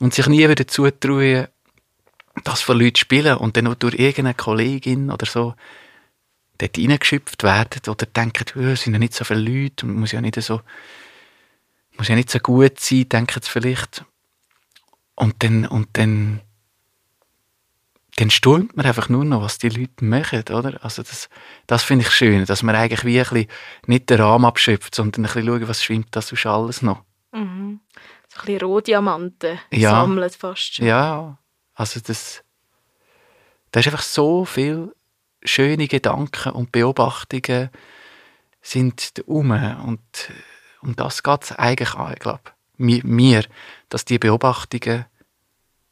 und 0.00 0.14
sich 0.14 0.26
nie 0.26 0.48
wieder 0.48 0.66
zutrauen, 0.66 1.46
das 2.44 2.60
von 2.60 2.78
Leuten 2.78 2.96
spielen 2.96 3.36
und 3.36 3.56
dann 3.56 3.64
nur 3.64 3.76
durch 3.76 3.94
irgendeine 3.94 4.34
Kollegin 4.34 5.10
oder 5.10 5.26
so 5.26 5.54
dort 6.60 6.78
reingeschöpft 6.78 7.42
werden 7.42 7.80
oder 7.88 8.06
denken, 8.06 8.44
oh, 8.56 8.72
es 8.72 8.82
sind 8.82 8.92
ja 8.92 8.98
nicht 8.98 9.14
so 9.14 9.24
viele 9.24 9.40
Leute 9.40 9.86
und 9.86 9.94
muss 9.94 10.12
ja 10.12 10.20
nicht 10.20 10.40
so, 10.40 10.60
muss 11.96 12.08
ja 12.08 12.14
nicht 12.14 12.30
so 12.30 12.38
gut 12.38 12.78
sein, 12.78 13.08
denken 13.08 13.40
sie 13.42 13.50
vielleicht. 13.50 14.04
Und 15.14 15.42
dann, 15.42 15.66
und 15.66 15.88
dann, 15.94 16.40
dann 18.16 18.30
staunt 18.30 18.76
man 18.76 18.86
einfach 18.86 19.08
nur 19.08 19.24
noch, 19.24 19.42
was 19.42 19.58
die 19.58 19.68
Leute 19.68 20.04
machen, 20.04 20.44
oder? 20.50 20.82
Also 20.82 21.02
das, 21.02 21.28
das 21.66 21.82
finde 21.82 22.04
ich 22.04 22.10
schön, 22.10 22.44
dass 22.44 22.62
man 22.62 22.74
eigentlich 22.74 23.04
wie 23.04 23.18
ein 23.18 23.28
bisschen 23.28 23.48
nicht 23.86 24.10
den 24.10 24.20
Rahmen 24.20 24.44
abschöpft, 24.44 24.94
sondern 24.94 25.24
ein 25.24 25.32
bisschen 25.32 25.46
schauen, 25.46 25.68
was 25.68 25.84
schwimmt 25.84 26.08
da 26.10 26.22
sonst 26.22 26.46
alles 26.46 26.82
noch. 26.82 27.02
Mhm. 27.32 27.80
So 28.28 28.40
ein 28.40 28.46
bisschen 28.46 28.60
Rohdiamanten 28.62 29.58
ja. 29.70 29.90
sammeln 29.90 30.30
fast 30.30 30.76
schon. 30.76 30.86
Ja, 30.86 31.38
also 31.74 32.00
das, 32.00 32.42
da 33.72 33.80
ist 33.80 33.86
einfach 33.86 34.02
so 34.02 34.44
viel 34.44 34.94
schöne 35.42 35.88
Gedanken 35.88 36.52
und 36.52 36.72
Beobachtungen 36.72 37.70
sind 38.62 39.22
um 39.26 39.50
und 39.50 40.00
um 40.82 40.96
das 40.96 41.22
geht 41.22 41.42
es 41.44 41.52
eigentlich 41.52 41.94
an, 41.94 42.12
ich 42.12 42.18
glaube, 42.18 42.42
mir, 42.76 43.44
dass 43.88 44.04
die 44.04 44.18
Beobachtungen 44.18 45.04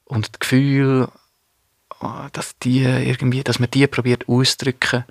und 0.04 0.28
das 0.28 0.40
Gefühl, 0.40 1.08
dass 2.32 2.58
die 2.58 2.82
irgendwie, 2.82 3.42
dass 3.42 3.58
man 3.58 3.70
die 3.70 3.86
probiert 3.86 4.28
auszudrücken 4.28 5.04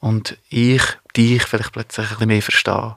und 0.00 0.38
ich 0.48 0.82
dich 1.16 1.42
vielleicht 1.44 1.72
plötzlich 1.72 2.06
ein 2.06 2.10
bisschen 2.10 2.28
mehr 2.28 2.42
verstehe. 2.42 2.96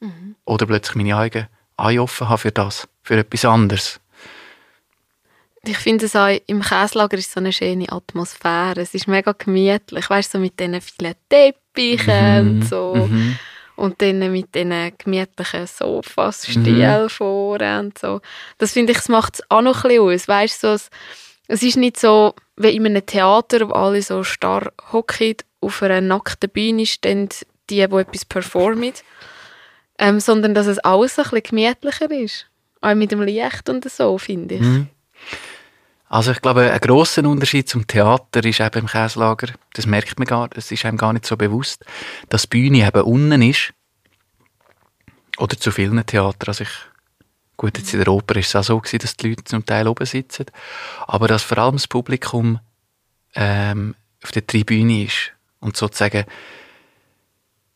Mhm. 0.00 0.36
Oder 0.44 0.66
plötzlich 0.66 0.96
meine 0.96 1.16
eigenen 1.16 1.48
Augen 1.76 1.98
offen 2.00 2.28
habe 2.28 2.38
für 2.38 2.52
das, 2.52 2.88
für 3.02 3.18
etwas 3.18 3.44
anderes. 3.44 4.00
Ich 5.64 5.78
finde 5.78 6.06
es 6.06 6.16
auch, 6.16 6.36
im 6.46 6.60
Käslager 6.60 7.16
ist 7.16 7.30
so 7.30 7.38
eine 7.38 7.52
schöne 7.52 7.90
Atmosphäre. 7.90 8.80
Es 8.80 8.94
ist 8.94 9.06
mega 9.06 9.30
gemütlich, 9.30 10.10
weißt 10.10 10.34
du, 10.34 10.38
so 10.38 10.42
mit 10.42 10.58
diesen 10.58 10.80
vielen 10.80 11.14
Teppichen 11.28 12.44
mhm. 12.44 12.50
und 12.50 12.68
so. 12.68 12.94
Mhm. 12.96 13.38
Und 13.76 14.02
dann 14.02 14.32
mit 14.32 14.52
diesen 14.54 14.92
gemütlichen 14.98 15.68
Sofas, 15.68 16.48
Stühlen 16.48 17.04
mhm. 17.04 17.08
vorne 17.08 17.78
und 17.78 17.96
so. 17.96 18.20
Das 18.58 18.72
finde 18.72 18.90
ich, 18.90 18.98
es 18.98 19.08
macht 19.08 19.34
es 19.34 19.50
auch 19.50 19.62
noch 19.62 19.84
ein 19.84 19.90
bisschen 19.90 20.02
aus. 20.02 20.28
Weißt 20.28 20.62
du, 20.64 20.66
so, 20.66 20.74
es, 20.74 20.90
es 21.46 21.62
ist 21.62 21.76
nicht 21.76 21.98
so 21.98 22.34
wie 22.56 22.74
in 22.74 22.84
einem 22.84 23.06
Theater, 23.06 23.68
wo 23.68 23.72
alle 23.72 24.02
so 24.02 24.24
starr 24.24 24.72
hocken, 24.90 25.36
auf 25.60 25.80
einer 25.80 26.00
nackten 26.00 26.50
Bühne 26.50 26.86
stehen 26.86 27.28
die, 27.70 27.76
die 27.76 27.80
etwas 27.80 28.24
performen. 28.24 28.94
Ähm, 29.96 30.18
sondern 30.18 30.54
dass 30.54 30.66
es 30.66 30.80
alles 30.80 31.16
ein 31.20 31.22
bisschen 31.30 31.42
gemütlicher 31.44 32.10
ist. 32.10 32.46
Auch 32.80 32.96
mit 32.96 33.12
dem 33.12 33.22
Licht 33.22 33.68
und 33.68 33.88
so, 33.88 34.18
finde 34.18 34.56
ich. 34.56 34.60
Mhm. 34.60 34.88
Also 36.12 36.32
ich 36.32 36.42
glaube, 36.42 36.70
ein 36.70 36.80
grosser 36.80 37.24
Unterschied 37.24 37.70
zum 37.70 37.86
Theater 37.86 38.44
ist 38.44 38.60
eben 38.60 38.80
im 38.80 38.86
Käslager, 38.86 39.54
das 39.72 39.86
merkt 39.86 40.18
man 40.18 40.26
gar, 40.26 40.50
es 40.54 40.70
ist 40.70 40.84
einem 40.84 40.98
gar 40.98 41.14
nicht 41.14 41.24
so 41.24 41.38
bewusst, 41.38 41.86
dass 42.28 42.42
die 42.42 42.48
Bühne 42.48 42.86
eben 42.86 43.00
unten 43.00 43.40
ist. 43.40 43.72
Oder 45.38 45.56
zu 45.56 45.70
vielen 45.70 46.04
Theatern. 46.04 46.48
Also 46.48 46.64
ich, 46.64 46.70
gut, 47.56 47.78
jetzt 47.78 47.94
in 47.94 48.00
der 48.00 48.12
Oper 48.12 48.36
ist 48.36 48.48
es 48.48 48.56
auch 48.56 48.62
so 48.62 48.78
gewesen, 48.78 48.98
dass 48.98 49.16
die 49.16 49.30
Leute 49.30 49.44
zum 49.44 49.64
Teil 49.64 49.88
oben 49.88 50.04
sitzen. 50.04 50.44
Aber 51.06 51.28
dass 51.28 51.44
vor 51.44 51.56
allem 51.56 51.76
das 51.76 51.88
Publikum 51.88 52.60
ähm, 53.34 53.94
auf 54.22 54.32
der 54.32 54.46
Tribüne 54.46 55.04
ist. 55.04 55.32
Und 55.60 55.78
sozusagen, 55.78 56.26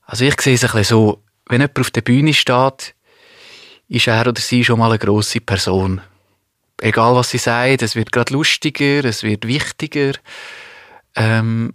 also 0.02 0.26
ich 0.26 0.38
sehe 0.42 0.56
es 0.56 0.62
ein 0.62 0.72
bisschen 0.72 0.84
so, 0.84 1.22
wenn 1.46 1.62
jemand 1.62 1.80
auf 1.80 1.90
der 1.90 2.02
Bühne 2.02 2.34
steht, 2.34 2.94
ist 3.88 4.08
er 4.08 4.26
oder 4.26 4.38
sie 4.42 4.62
schon 4.62 4.78
mal 4.78 4.90
eine 4.90 4.98
grosse 4.98 5.40
Person 5.40 6.02
egal 6.80 7.14
was 7.14 7.30
sie 7.30 7.38
sagt, 7.38 7.82
es 7.82 7.96
wird 7.96 8.12
gerade 8.12 8.32
lustiger, 8.32 9.04
es 9.04 9.22
wird 9.22 9.46
wichtiger. 9.46 10.12
Ähm, 11.14 11.74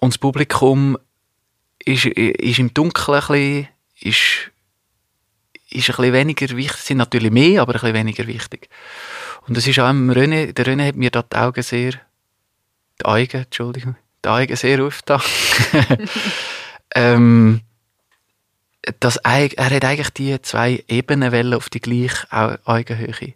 und 0.00 0.14
das 0.14 0.18
Publikum 0.18 0.98
ist, 1.84 2.06
ist 2.06 2.58
im 2.58 2.72
Dunkeln 2.74 3.20
ein 3.20 3.26
bisschen, 3.28 3.68
ist, 4.00 4.50
ist 5.70 5.90
ein 5.90 5.96
bisschen 5.96 6.12
weniger 6.12 6.56
wichtig, 6.56 6.80
sind 6.80 6.98
natürlich 6.98 7.30
mehr, 7.30 7.62
aber 7.62 7.74
ein 7.74 7.80
bisschen 7.80 7.94
weniger 7.94 8.26
wichtig. 8.26 8.68
Und 9.46 9.56
es 9.56 9.66
ist 9.66 9.78
auch 9.78 9.90
im 9.90 10.10
René, 10.10 10.52
der 10.52 10.66
René 10.66 10.88
hat 10.88 10.96
mir 10.96 11.10
da 11.10 11.22
die 11.22 11.36
Augen 11.36 11.62
sehr, 11.62 11.92
die 13.00 13.04
Augen, 13.04 13.42
Entschuldigung, 13.42 13.96
die 14.24 14.28
Augen 14.28 14.56
sehr 14.56 14.82
aufgetan. 14.82 15.20
ähm, 16.94 17.60
dass 19.00 19.16
er, 19.16 19.56
er 19.56 19.70
hat 19.70 19.84
eigentlich 19.84 20.10
die 20.10 20.40
zwei 20.42 20.82
Ebenen 20.88 21.54
auf 21.54 21.68
die 21.68 21.80
gleiche 21.80 22.26
Augenhöhe 22.64 23.34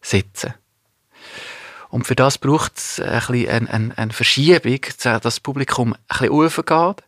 setzen. 0.00 0.54
Und 1.88 2.06
für 2.06 2.16
das 2.16 2.38
braucht 2.38 2.76
es 2.76 3.00
ein 3.00 3.22
eine, 3.48 3.70
eine, 3.70 3.98
eine 3.98 4.12
Verschiebung, 4.12 4.80
dass 5.02 5.22
das 5.22 5.40
Publikum 5.40 5.94
ein 5.94 5.98
bisschen 6.08 6.30
aufgeht, 6.30 7.04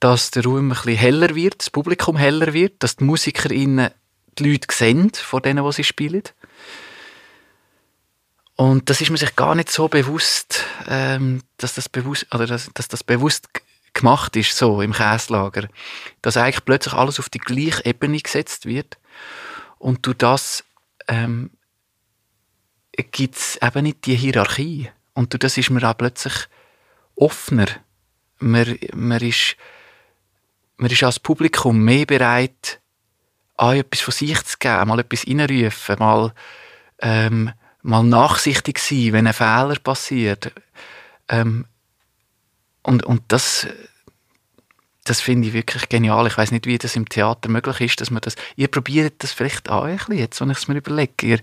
dass 0.00 0.30
der 0.30 0.44
Raum 0.44 0.70
ein 0.72 0.74
bisschen 0.74 0.96
heller 0.96 1.34
wird, 1.34 1.60
das 1.60 1.70
Publikum 1.70 2.16
heller 2.16 2.52
wird, 2.52 2.82
dass 2.82 2.96
die 2.96 3.04
MusikerInnen 3.04 3.90
die 4.38 4.50
Leute 4.50 4.68
sehen, 4.72 5.12
von 5.14 5.42
denen, 5.42 5.64
die 5.64 5.72
sie 5.72 5.84
spielen. 5.84 6.22
Und 8.56 8.90
das 8.90 9.00
ist 9.00 9.10
man 9.10 9.16
sich 9.16 9.36
gar 9.36 9.54
nicht 9.54 9.70
so 9.70 9.88
bewusst, 9.88 10.64
ähm, 10.86 11.42
dass, 11.56 11.74
das 11.74 11.88
bewusst 11.88 12.26
oder 12.34 12.46
dass, 12.46 12.70
dass 12.74 12.88
das 12.88 13.04
bewusst 13.04 13.48
gemacht 13.94 14.36
ist, 14.36 14.56
so 14.56 14.82
im 14.82 14.92
Käslager. 14.92 15.68
Dass 16.22 16.36
eigentlich 16.36 16.64
plötzlich 16.64 16.94
alles 16.94 17.18
auf 17.18 17.28
die 17.28 17.38
gleiche 17.38 17.84
Ebene 17.84 18.18
gesetzt 18.18 18.66
wird 18.66 18.98
und 19.78 20.06
du 20.06 20.14
das 20.14 20.64
ähm, 21.08 21.50
gibt 23.02 23.36
es 23.36 23.58
eben 23.62 23.82
nicht 23.82 24.06
die 24.06 24.16
Hierarchie. 24.16 24.90
Und 25.14 25.32
durch 25.32 25.40
das 25.40 25.58
ist 25.58 25.70
man 25.70 25.84
auch 25.84 25.96
plötzlich 25.96 26.34
offener. 27.16 27.66
Man, 28.38 28.78
man, 28.94 29.20
ist, 29.20 29.56
man 30.76 30.90
ist 30.90 31.02
als 31.02 31.18
Publikum 31.18 31.84
mehr 31.84 32.06
bereit, 32.06 32.80
auch 33.56 33.72
etwas 33.72 34.00
von 34.00 34.12
sich 34.12 34.42
zu 34.44 34.56
geben, 34.58 34.88
mal 34.88 35.00
etwas 35.00 35.26
reinrufen, 35.26 35.96
mal 35.98 36.32
ähm, 37.00 37.52
mal 37.82 38.02
nachsichtig 38.02 38.78
sein, 38.78 39.12
wenn 39.12 39.26
ein 39.26 39.32
Fehler 39.32 39.76
passiert. 39.82 40.52
Ähm, 41.28 41.66
und, 42.82 43.04
und 43.04 43.22
das, 43.28 43.66
das 45.04 45.20
finde 45.20 45.48
ich 45.48 45.54
wirklich 45.54 45.88
genial. 45.88 46.26
Ich 46.26 46.36
weiß 46.36 46.50
nicht, 46.50 46.66
wie 46.66 46.78
das 46.78 46.96
im 46.96 47.08
Theater 47.08 47.48
möglich 47.48 47.80
ist, 47.80 48.00
dass 48.00 48.10
man 48.10 48.20
das. 48.20 48.36
Ihr 48.56 48.68
probiert 48.68 49.14
das 49.18 49.32
vielleicht 49.32 49.70
auch 49.70 49.84
ein 49.84 49.96
bisschen, 49.96 50.18
jetzt, 50.18 50.40
wenn 50.40 50.50
ich 50.50 50.58
es 50.58 50.68
mir 50.68 50.76
überlege. 50.76 51.26
Ihr 51.26 51.40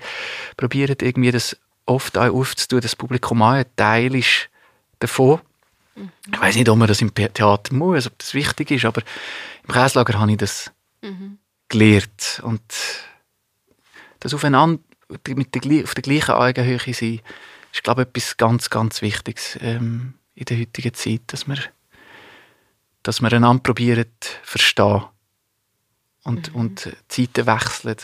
probiert 0.55 1.01
irgendwie 1.01 1.31
das 1.31 1.57
oft 1.85 2.17
auch 2.17 2.33
aufzutun, 2.33 2.81
dass 2.81 2.91
das 2.91 2.95
Publikum 2.95 3.41
auch 3.41 3.51
ein 3.51 3.65
Teil 3.75 4.15
ist 4.15 4.49
davon. 4.99 5.39
Mhm. 5.95 6.11
Ich 6.31 6.39
weiß 6.39 6.55
nicht, 6.55 6.69
ob 6.69 6.77
man 6.77 6.87
das 6.87 7.01
im 7.01 7.13
Theater 7.13 7.73
muss, 7.73 8.07
ob 8.07 8.17
das 8.19 8.33
wichtig 8.33 8.71
ist, 8.71 8.85
aber 8.85 9.01
im 9.67 9.73
Käslager 9.73 10.19
habe 10.19 10.31
ich 10.31 10.37
das 10.37 10.71
mhm. 11.01 11.39
gelernt. 11.69 12.41
Und 12.43 12.61
das 14.19 14.33
aufeinander, 14.33 14.81
mit 15.27 15.55
der, 15.55 15.83
auf 15.83 15.95
der 15.95 16.03
gleichen 16.03 16.31
Augenhöhe 16.31 16.93
sein, 16.93 17.21
ist, 17.73 17.83
glaube 17.83 18.03
ich, 18.03 18.07
etwas 18.07 18.37
ganz, 18.37 18.69
ganz 18.69 19.01
Wichtiges 19.01 19.57
ähm, 19.61 20.13
in 20.35 20.45
der 20.45 20.59
heutigen 20.59 20.93
Zeit, 20.93 21.21
dass 21.27 21.47
wir 21.47 21.57
dass 23.03 23.21
wir 23.21 23.31
einander 23.31 23.63
probieren 23.63 24.13
verstehen 24.43 25.03
und, 26.23 26.53
mhm. 26.53 26.59
und 26.59 26.95
Zeiten 27.07 27.47
wechseln. 27.47 27.97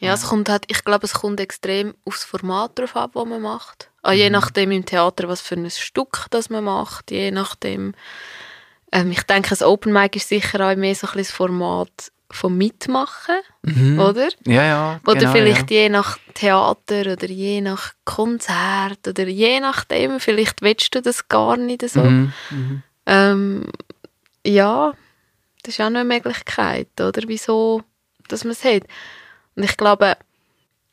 Ja, 0.00 0.14
es 0.14 0.28
kommt 0.28 0.48
halt, 0.48 0.64
ich 0.68 0.84
glaube, 0.84 1.06
es 1.06 1.14
kommt 1.14 1.40
extrem 1.40 1.94
aufs 2.04 2.24
Format 2.24 2.78
drauf 2.78 2.96
ab, 2.96 3.10
was 3.14 3.26
man 3.26 3.42
macht. 3.42 3.90
Auch 4.02 4.12
je 4.12 4.28
mhm. 4.28 4.32
nachdem 4.32 4.70
im 4.70 4.84
Theater, 4.84 5.28
was 5.28 5.40
für 5.40 5.56
ein 5.56 5.70
Stück 5.70 6.26
das 6.30 6.50
man 6.50 6.64
macht, 6.64 7.10
je 7.10 7.30
nachdem. 7.30 7.94
Ähm, 8.92 9.10
ich 9.10 9.22
denke, 9.24 9.50
das 9.50 9.62
Open 9.62 9.92
Mic 9.92 10.16
ist 10.16 10.28
sicher 10.28 10.66
auch 10.66 10.76
mehr 10.76 10.94
so 10.94 11.08
ein 11.08 11.18
das 11.18 11.30
Format 11.30 12.12
vom 12.30 12.56
Mitmachen, 12.56 13.40
mhm. 13.62 13.98
oder? 13.98 14.28
Ja, 14.46 14.62
ja. 14.64 15.00
Oder 15.06 15.20
genau, 15.20 15.32
vielleicht 15.32 15.70
ja. 15.70 15.78
je 15.78 15.88
nach 15.88 16.18
Theater 16.34 17.12
oder 17.12 17.26
je 17.26 17.60
nach 17.60 17.94
Konzert 18.04 19.08
oder 19.08 19.26
je 19.26 19.60
nachdem, 19.60 20.20
vielleicht 20.20 20.62
willst 20.62 20.94
du 20.94 21.02
das 21.02 21.28
gar 21.28 21.56
nicht 21.56 21.88
so. 21.88 22.02
Mhm. 22.02 22.32
Mhm. 22.50 22.82
Ähm, 23.08 23.64
ja, 24.46 24.92
das 25.62 25.74
ist 25.74 25.80
auch 25.80 25.86
eine 25.86 26.04
Möglichkeit, 26.04 26.88
oder? 27.00 27.22
Wieso, 27.26 27.82
dass 28.28 28.44
man 28.44 28.52
es 28.52 28.64
hat. 28.64 28.84
Und 29.56 29.64
ich 29.64 29.76
glaube, 29.76 30.16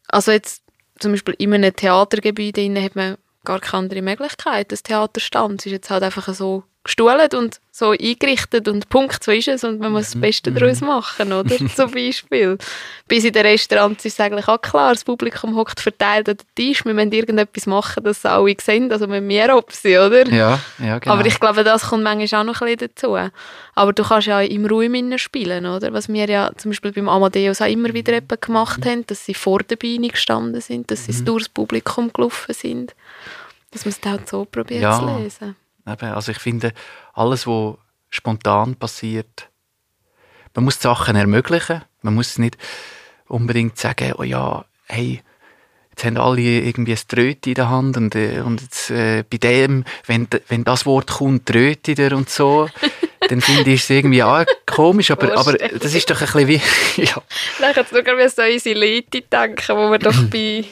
also 0.08 0.32
jetzt 0.32 0.64
zum 0.98 1.12
Beispiel 1.12 1.36
in 1.38 1.54
einem 1.54 1.76
Theatergebäude 1.76 2.82
hat 2.82 2.96
man 2.96 3.18
gar 3.44 3.60
keine 3.60 3.84
andere 3.84 4.02
Möglichkeit. 4.02 4.72
Das 4.72 4.82
Theaterstand 4.82 5.66
ist 5.66 5.72
jetzt 5.72 5.90
halt 5.90 6.04
einfach 6.04 6.34
so 6.34 6.64
gestuhlt 6.86 7.34
und 7.34 7.60
so 7.72 7.90
eingerichtet 7.90 8.68
und 8.68 8.88
Punkt, 8.90 9.22
so 9.24 9.32
ist 9.32 9.48
es 9.48 9.64
und 9.64 9.80
man 9.80 9.92
muss 9.92 10.12
das 10.12 10.22
Beste 10.22 10.52
mhm. 10.52 10.56
daraus 10.56 10.82
machen, 10.82 11.34
oder? 11.34 11.58
Zum 11.76 11.92
Beispiel. 11.92 12.58
Bis 13.08 13.26
in 13.26 13.34
den 13.34 13.46
Restaurants 13.46 14.06
ist 14.06 14.14
es 14.14 14.20
eigentlich 14.20 14.48
auch 14.48 14.62
klar, 14.62 14.94
das 14.94 15.04
Publikum 15.04 15.56
hockt 15.56 15.80
verteilt 15.80 16.30
an 16.30 16.38
den 16.38 16.46
Tisch, 16.56 16.86
wir 16.86 16.94
müssen 16.94 17.12
irgendetwas 17.12 17.66
machen, 17.66 18.04
dass 18.04 18.20
es 18.20 18.26
alle 18.26 18.56
sehen, 18.62 18.92
also 18.92 19.10
wir 19.10 19.20
mehr 19.20 19.58
ob 19.58 19.74
sie, 19.74 19.98
oder? 19.98 20.28
Ja, 20.28 20.60
ja, 20.78 21.00
genau. 21.00 21.16
Aber 21.16 21.26
ich 21.26 21.40
glaube, 21.40 21.64
das 21.64 21.90
kommt 21.90 22.04
manchmal 22.04 22.42
auch 22.42 22.46
noch 22.46 22.62
ein 22.62 22.78
bisschen 22.78 22.92
dazu. 22.96 23.18
Aber 23.74 23.92
du 23.92 24.04
kannst 24.04 24.28
ja 24.28 24.40
im 24.42 24.66
Ruhm 24.66 25.18
spielen, 25.18 25.66
oder? 25.66 25.92
Was 25.92 26.08
wir 26.08 26.30
ja 26.30 26.52
zum 26.56 26.72
Beispiel 26.72 26.92
beim 26.92 27.10
Amadeus 27.10 27.62
auch 27.62 27.68
immer 27.68 27.94
wieder 27.94 28.22
gemacht 28.22 28.86
haben, 28.86 29.06
dass 29.08 29.26
sie 29.26 29.34
vor 29.34 29.60
der 29.60 29.76
Bühne 29.76 30.10
gestanden 30.10 30.62
sind, 30.62 30.92
dass 30.92 31.06
sie 31.06 31.14
mhm. 31.14 31.26
durchs 31.26 31.50
Publikum 31.50 32.14
gelaufen 32.14 32.54
sind. 32.54 32.96
Dass 33.72 33.86
man 33.86 33.94
es 34.00 34.10
halt 34.10 34.30
so 34.30 34.46
probiert 34.46 34.84
ja. 34.84 34.98
zu 34.98 35.18
lesen. 35.18 35.56
Eben, 35.88 36.10
also 36.12 36.32
ich 36.32 36.40
finde, 36.40 36.74
alles, 37.14 37.48
was 37.48 37.76
spontan 38.10 38.76
passiert, 38.76 39.50
man 40.56 40.66
muss 40.66 40.80
die 40.80 40.84
Sachen 40.84 41.16
ermöglichen. 41.16 41.84
Man 42.02 42.16
muss 42.16 42.38
nicht 42.38 42.58
unbedingt 43.28 43.78
sagen, 43.78 44.14
oh 44.18 44.24
ja, 44.24 44.66
hey, 44.88 45.22
jetzt 45.90 46.06
haben 46.06 46.18
alle 46.18 46.42
irgendwie 46.42 46.94
ein 46.94 47.08
Tröte 47.08 47.50
in 47.50 47.56
der 47.56 47.70
Hand 47.70 47.98
und, 47.98 48.16
äh, 48.16 48.40
und 48.40 48.62
jetzt, 48.62 48.90
äh, 48.90 49.24
bei 49.30 49.38
dem, 49.38 49.84
wenn, 50.06 50.28
wenn 50.48 50.64
das 50.64 50.86
Wort 50.86 51.08
kommt, 51.08 51.46
tröte 51.46 51.96
der 51.96 52.14
und 52.14 52.30
so, 52.30 52.70
dann 53.30 53.42
finde 53.42 53.72
ich 53.72 53.82
es 53.82 53.90
irgendwie 53.90 54.24
auch 54.24 54.46
komisch, 54.66 55.12
aber, 55.12 55.38
aber 55.38 55.54
das 55.54 55.94
ist 55.94 56.10
doch 56.10 56.22
ein 56.22 56.26
bisschen 56.26 56.48
wie... 56.48 56.62
ja. 57.02 57.22
Vielleicht 57.58 57.78
jetzt 57.78 57.94
sogar 57.94 58.18
an 58.18 58.30
so 58.30 58.42
unsere 58.42 58.80
Leute 58.80 59.22
denken, 59.22 59.78
wo 59.78 59.92
wir 59.92 60.00
doch 60.00 60.24
bei, 60.30 60.66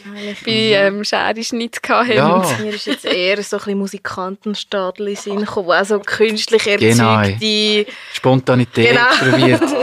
bei 0.45 0.51
ähm, 0.51 1.03
Scherenschnitt 1.03 1.79
hatten. 1.87 2.11
Ja. 2.11 2.45
Mir 2.59 2.73
ist 2.73 2.85
jetzt 2.85 3.05
eher 3.05 3.41
so 3.43 3.57
ein 3.57 3.59
bisschen 3.59 3.77
Musikantenstadel 3.79 5.15
Sinn 5.15 5.39
gekommen, 5.41 5.71
auch 5.71 5.85
so 5.85 5.99
künstlich 5.99 6.67
erzeugte... 6.67 7.39
Genau. 7.39 7.91
Spontanität 8.13 8.89
genau. 8.89 9.31
probiert. 9.31 9.63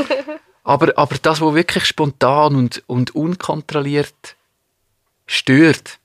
Aber, 0.62 0.92
aber 0.96 1.16
das, 1.20 1.40
was 1.40 1.54
wirklich 1.54 1.84
spontan 1.86 2.54
und, 2.54 2.82
und 2.86 3.14
unkontrolliert 3.14 4.36
stört, 5.26 5.98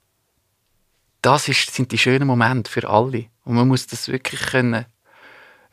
das 1.21 1.49
ist, 1.49 1.75
sind 1.75 1.91
die 1.91 1.97
schönen 1.97 2.25
Momente 2.25 2.71
für 2.71 2.89
alle. 2.89 3.25
Und 3.43 3.55
man 3.55 3.67
muss 3.67 3.85
das 3.85 4.07
wirklich 4.07 4.41
können 4.41 4.85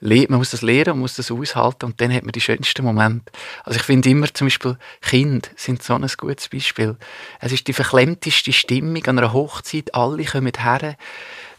man 0.03 0.39
muss 0.39 0.51
das 0.51 0.63
lernen, 0.63 0.91
man 0.91 0.99
muss 1.01 1.15
das 1.15 1.31
aushalten 1.31 1.87
und 1.87 2.01
dann 2.01 2.13
hat 2.13 2.25
man 2.25 2.33
die 2.33 2.41
schönsten 2.41 2.85
Momente. 2.85 3.31
Also 3.65 3.79
ich 3.79 3.85
finde 3.85 4.11
immer 4.11 4.33
zum 4.33 4.47
Beispiel, 4.47 4.77
Kinder 5.01 5.49
sind 5.57 5.83
so 5.83 5.95
ein 5.95 6.07
gutes 6.17 6.49
Beispiel. 6.49 6.97
Es 7.41 7.53
ist 7.53 7.69
die 7.69 7.73
verklemmteste 7.73 8.53
Stimmung 8.53 9.05
an 9.07 9.19
einer 9.19 9.33
Hochzeit, 9.33 9.95
alle 9.95 10.25
kommen 10.25 10.53
her, 10.59 10.97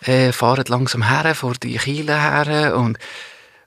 äh, 0.02 0.32
fahren 0.34 0.66
langsam 0.68 1.08
her, 1.08 1.34
vor 1.36 1.54
die 1.54 1.78
Kiele 1.78 2.20
her 2.22 2.76
und 2.76 3.00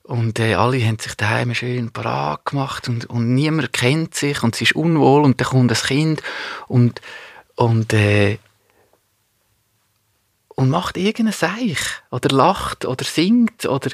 und 0.02 0.38
äh, 0.38 0.54
alle 0.54 0.80
haben 0.86 1.00
sich 1.00 1.14
daheim 1.14 1.52
schön 1.52 1.90
parat 1.90 2.44
gemacht 2.44 2.88
und, 2.88 3.06
und 3.06 3.34
niemand 3.34 3.72
kennt 3.72 4.14
sich 4.14 4.40
und 4.44 4.54
es 4.54 4.60
ist 4.60 4.76
unwohl 4.76 5.24
und 5.24 5.40
dann 5.40 5.48
kommt 5.48 5.70
das 5.72 5.82
Kind 5.84 6.22
und, 6.68 7.00
und, 7.56 7.92
äh, 7.92 8.38
und 10.54 10.70
macht 10.70 10.96
irgendeinen 10.96 11.32
Seich 11.32 11.80
oder 12.12 12.28
lacht 12.28 12.84
oder 12.84 13.04
singt 13.04 13.66
oder 13.66 13.90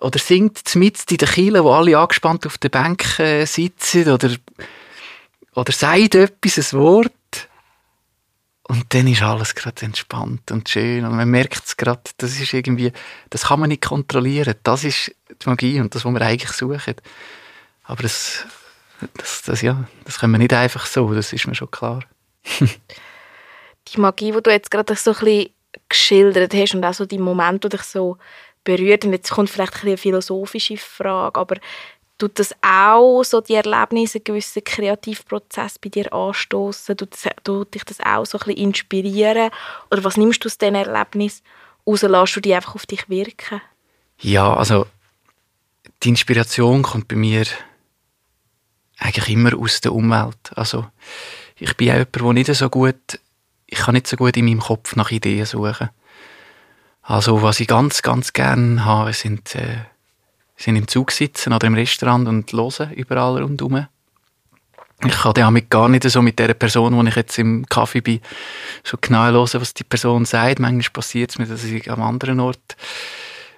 oder 0.00 0.18
singt 0.18 0.74
mit 0.74 1.10
in 1.10 1.18
der 1.18 1.28
Kille, 1.28 1.64
wo 1.64 1.72
alle 1.72 1.98
angespannt 1.98 2.46
auf 2.46 2.58
der 2.58 2.68
Bank 2.68 3.18
äh, 3.18 3.44
sitzen 3.44 4.08
oder, 4.08 4.30
oder 5.54 5.72
sagt 5.72 6.14
etwas, 6.14 6.72
ein 6.72 6.78
Wort. 6.78 7.12
Und 8.66 8.94
dann 8.94 9.06
ist 9.06 9.22
alles 9.22 9.54
gerade 9.54 9.84
entspannt 9.84 10.50
und 10.50 10.68
schön 10.68 11.04
und 11.04 11.14
man 11.16 11.28
merkt 11.28 11.66
es 11.66 11.76
gerade, 11.76 12.00
das 12.16 12.40
ist 12.40 12.54
irgendwie, 12.54 12.92
das 13.28 13.44
kann 13.44 13.60
man 13.60 13.68
nicht 13.68 13.82
kontrollieren. 13.82 14.54
Das 14.62 14.84
ist 14.84 15.14
die 15.28 15.48
Magie 15.48 15.80
und 15.80 15.94
das, 15.94 16.04
was 16.04 16.12
wir 16.12 16.22
eigentlich 16.22 16.52
suchen. 16.52 16.94
Aber 17.82 18.02
das, 18.02 18.46
das, 19.18 19.42
das, 19.42 19.60
ja, 19.60 19.84
das 20.04 20.18
können 20.18 20.32
wir 20.32 20.38
nicht 20.38 20.54
einfach 20.54 20.86
so, 20.86 21.12
das 21.12 21.34
ist 21.34 21.46
mir 21.46 21.54
schon 21.54 21.70
klar. 21.70 22.04
die 23.88 24.00
Magie, 24.00 24.32
die 24.32 24.42
du 24.42 24.50
jetzt 24.50 24.70
gerade 24.70 24.96
so 24.96 25.12
ein 25.12 25.18
bisschen 25.18 25.50
geschildert 25.88 26.54
hast 26.54 26.74
und 26.74 26.84
auch 26.84 26.94
so 26.94 27.04
die 27.04 27.18
Momente, 27.18 27.66
wo 27.66 27.68
dich 27.68 27.82
so 27.82 28.16
berührt. 28.64 29.04
Und 29.04 29.12
jetzt 29.12 29.30
kommt 29.30 29.50
vielleicht 29.50 29.82
eine 29.82 29.96
philosophische 29.96 30.76
Frage, 30.76 31.38
aber 31.38 31.56
tut 32.18 32.38
das 32.38 32.54
auch 32.62 33.22
so 33.22 33.40
die 33.40 33.54
Erlebnisse, 33.54 34.18
einen 34.18 34.24
gewissen 34.24 34.64
Kreativprozess 34.64 35.78
bei 35.78 35.90
dir 35.90 36.12
anstoßen? 36.12 36.96
Tut, 36.96 37.14
tut 37.44 37.74
dich 37.74 37.84
das 37.84 38.00
auch 38.00 38.24
so 38.26 38.38
ein 38.38 38.46
bisschen 38.46 38.68
inspirieren? 38.68 39.50
Oder 39.90 40.04
was 40.04 40.16
nimmst 40.16 40.44
du 40.44 40.48
aus 40.48 40.58
diesen 40.58 40.74
Erlebnissen 40.74 41.44
raus? 41.86 42.02
Lässt 42.02 42.36
du 42.36 42.40
die 42.40 42.54
einfach 42.54 42.74
auf 42.74 42.86
dich 42.86 43.08
wirken? 43.08 43.60
Ja, 44.20 44.54
also 44.54 44.86
die 46.02 46.10
Inspiration 46.10 46.82
kommt 46.82 47.08
bei 47.08 47.16
mir 47.16 47.44
eigentlich 48.98 49.28
immer 49.28 49.58
aus 49.58 49.80
der 49.80 49.92
Umwelt. 49.92 50.52
Also 50.54 50.86
ich 51.56 51.76
bin 51.76 51.90
auch 51.90 51.94
jemand, 51.94 52.16
der 52.16 52.32
nicht 52.32 52.54
so 52.54 52.68
gut, 52.68 53.20
ich 53.66 53.78
kann 53.78 53.94
nicht 53.94 54.06
so 54.06 54.16
gut 54.16 54.36
in 54.36 54.44
meinem 54.44 54.60
Kopf 54.60 54.96
nach 54.96 55.10
Ideen 55.10 55.46
suchen. 55.46 55.90
Also 57.04 57.42
was 57.42 57.60
ich 57.60 57.68
ganz, 57.68 58.00
ganz 58.00 58.32
gerne 58.32 58.84
habe, 58.84 59.12
sind, 59.12 59.54
äh, 59.54 59.76
sind 60.56 60.76
im 60.76 60.88
Zug 60.88 61.12
sitzen 61.12 61.52
oder 61.52 61.66
im 61.66 61.74
Restaurant 61.74 62.26
und 62.26 62.50
hören 62.52 62.92
überall 62.94 63.42
rundherum. 63.42 63.86
Ich 65.04 65.12
kann 65.12 65.34
damit 65.34 65.68
gar 65.68 65.88
nicht 65.90 66.08
so 66.08 66.22
mit 66.22 66.38
der 66.38 66.54
Person, 66.54 66.96
wo 66.96 67.02
ich 67.02 67.14
jetzt 67.14 67.38
im 67.38 67.66
Kaffee 67.66 68.00
bin, 68.00 68.20
so 68.84 68.96
genau 68.98 69.24
hören, 69.24 69.60
was 69.60 69.74
die 69.74 69.84
Person 69.84 70.24
sagt. 70.24 70.60
Manchmal 70.60 70.92
passiert 70.92 71.30
es 71.30 71.38
mir, 71.38 71.46
dass 71.46 71.62
ich 71.62 71.90
am 71.90 72.00
anderen 72.00 72.40
Ort 72.40 72.76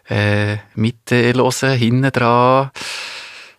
äh, 0.08 0.56
mit 0.74 1.12
äh, 1.12 1.32
hinten 1.32 2.10
dran, 2.10 2.72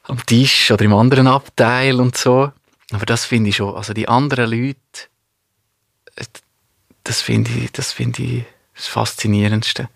am 0.03 0.25
Tisch 0.25 0.69
oder 0.69 0.83
im 0.83 0.93
anderen 0.93 1.27
Abteil 1.27 2.01
und 2.01 2.17
so. 2.17 2.51
Aber 2.91 3.05
das 3.05 3.23
finde 3.23 3.51
ich 3.51 3.57
schon, 3.57 3.73
also 3.73 3.93
die 3.93 4.09
anderen 4.09 4.49
Leute, 4.49 5.07
äh, 6.15 6.25
das 7.05 7.21
finde 7.21 7.51
ich, 7.51 7.71
das 7.71 7.93
finde 7.93 8.21
ich 8.21 8.45
das 8.77 8.87
Faszinierendste. 8.87 9.89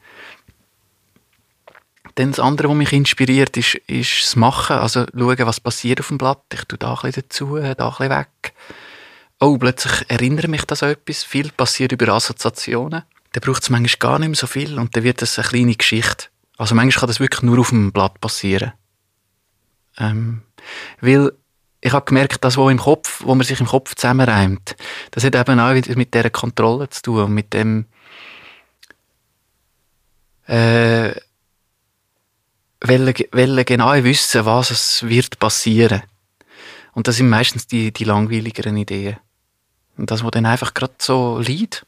Dann 2.16 2.32
das 2.32 2.40
andere, 2.40 2.70
was 2.70 2.76
mich 2.76 2.92
inspiriert, 2.92 3.56
ist, 3.56 3.76
ist 3.88 4.24
das 4.24 4.36
Machen. 4.36 4.76
Also 4.76 5.06
schauen, 5.18 5.38
was 5.40 5.60
passiert 5.60 6.02
auf 6.02 6.10
dem 6.10 6.18
Blatt. 6.18 6.44
Ich 6.54 6.66
tue 6.66 6.78
da 6.78 6.94
ein 6.94 7.00
bisschen 7.04 7.24
dazu, 7.30 7.56
da 7.58 7.70
ein 7.70 7.76
bisschen 7.76 8.10
weg. 8.10 8.54
Oh, 9.40 9.58
plötzlich 9.58 10.10
erinnere 10.10 10.48
mich 10.48 10.66
das 10.66 10.84
an 10.84 10.92
etwas. 10.92 11.24
Viel 11.24 11.52
passiert 11.52 11.94
über 11.94 12.10
Assoziationen. 12.10 13.04
Dann 13.32 13.42
braucht 13.42 13.64
es 13.64 13.70
manchmal 13.70 14.00
gar 14.00 14.20
nicht 14.20 14.30
mehr 14.30 14.36
so 14.36 14.48
viel 14.48 14.78
und 14.78 14.96
dann 14.96 15.04
wird 15.04 15.22
das 15.22 15.40
eine 15.40 15.48
kleine 15.48 15.76
Geschichte. 15.76 16.28
Also 16.58 16.76
manchmal 16.76 17.00
kann 17.00 17.08
das 17.08 17.20
wirklich 17.20 17.44
nur 17.44 17.60
auf 17.60 17.70
dem 17.70 17.92
Blatt 17.92 18.20
passieren. 18.20 18.74
Ähm, 19.98 20.42
weil 21.00 21.32
ich 21.80 21.94
habe 21.94 22.06
gemerkt, 22.06 22.44
das, 22.44 22.58
wo, 22.58 22.70
im 22.70 22.78
Kopf, 22.78 23.22
wo 23.24 23.34
man 23.34 23.46
sich 23.46 23.60
im 23.60 23.66
Kopf 23.66 23.96
zusammenreimt, 23.96 24.76
das 25.12 25.24
hat 25.24 25.36
eben 25.36 25.60
auch 25.60 25.74
mit 25.74 26.14
dieser 26.14 26.30
Kontrolle 26.30 26.90
zu 26.90 27.02
tun 27.02 27.34
mit 27.34 27.54
dem 27.54 27.86
äh, 30.52 31.16
wollen, 32.82 33.14
wollen 33.32 33.66
genau 33.66 33.93
wissen, 34.04 34.45
was 34.45 34.72
es 34.72 35.04
wird 35.04 35.39
passieren. 35.39 36.04
Und 36.93 37.08
das 37.08 37.16
sind 37.16 37.30
meistens 37.30 37.68
die, 37.68 37.93
die 37.93 38.04
langweiligeren 38.04 38.76
Ideen. 38.76 39.18
Und 39.95 40.12
das, 40.12 40.24
wo 40.24 40.30
dann 40.30 40.45
einfach 40.45 40.74
gerade 40.74 40.95
so 40.97 41.39
liegt, 41.39 41.86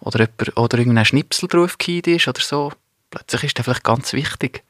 oder, 0.00 0.20
jemand, 0.20 0.56
oder 0.56 0.78
irgendein 0.78 1.04
Schnipsel 1.04 1.48
drauf 1.48 1.76
ist 1.86 2.28
oder 2.28 2.40
so, 2.40 2.72
plötzlich 3.10 3.44
ist 3.44 3.58
der 3.58 3.64
vielleicht 3.64 3.84
ganz 3.84 4.14
wichtig. 4.14 4.64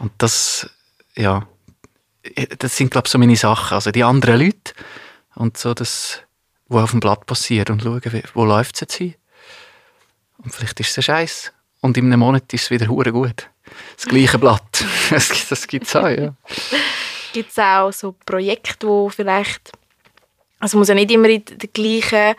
Und 0.00 0.10
das, 0.18 0.68
ja, 1.14 1.46
das 2.58 2.76
sind, 2.76 2.90
glaube 2.90 3.06
ich, 3.06 3.12
so 3.12 3.18
meine 3.18 3.36
Sachen. 3.36 3.74
Also 3.74 3.92
die 3.92 4.02
anderen 4.02 4.40
Leute 4.40 4.72
und 5.36 5.56
so 5.56 5.72
das, 5.72 6.20
was 6.66 6.82
auf 6.82 6.90
dem 6.90 7.00
Blatt 7.00 7.26
passiert 7.26 7.70
und 7.70 7.82
schauen, 7.82 8.02
wo 8.34 8.44
läuft 8.44 8.74
es 8.74 8.80
jetzt 8.80 8.94
hin. 8.94 9.14
Und 10.38 10.52
vielleicht 10.52 10.80
ist 10.80 10.90
es 10.90 10.98
ein 10.98 11.02
Scheiß. 11.02 11.52
Und 11.82 11.98
in 11.98 12.06
einem 12.06 12.20
Monat 12.20 12.50
ist 12.54 12.62
es 12.62 12.70
wieder 12.70 12.86
hure 12.86 13.12
gut. 13.12 13.50
Das 13.96 14.06
gleiche 14.06 14.38
Blatt. 14.38 14.84
Das, 15.10 15.66
gibt 15.66 15.86
es 15.86 15.94
auch, 15.94 16.08
ja. 16.08 16.34
Gibt 17.34 17.50
es 17.50 17.58
auch 17.58 17.92
so 17.92 18.14
Projekte, 18.24 18.86
wo 18.86 19.10
vielleicht, 19.10 19.72
also 20.58 20.78
muss 20.78 20.88
ja 20.88 20.94
nicht 20.94 21.10
immer 21.10 21.28
in 21.28 21.44
der 21.44 21.68
gleichen 21.68 22.34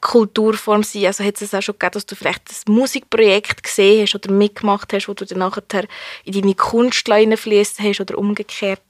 Kulturform 0.00 0.82
sein. 0.82 1.06
Also 1.06 1.24
hat 1.24 1.40
es 1.40 1.54
auch 1.54 1.62
schon 1.62 1.74
gegeben, 1.78 1.92
dass 1.92 2.06
du 2.06 2.14
vielleicht 2.14 2.42
ein 2.50 2.72
Musikprojekt 2.72 3.62
gesehen 3.62 4.02
hast 4.02 4.14
oder 4.14 4.30
mitgemacht 4.32 4.92
hast, 4.92 5.08
wo 5.08 5.14
du 5.14 5.24
dann 5.24 5.38
nachher 5.38 5.84
in 6.24 6.32
deine 6.32 6.54
Kunst 6.54 7.08
fließen 7.08 7.84
hast 7.84 8.00
oder 8.00 8.18
umgekehrt? 8.18 8.82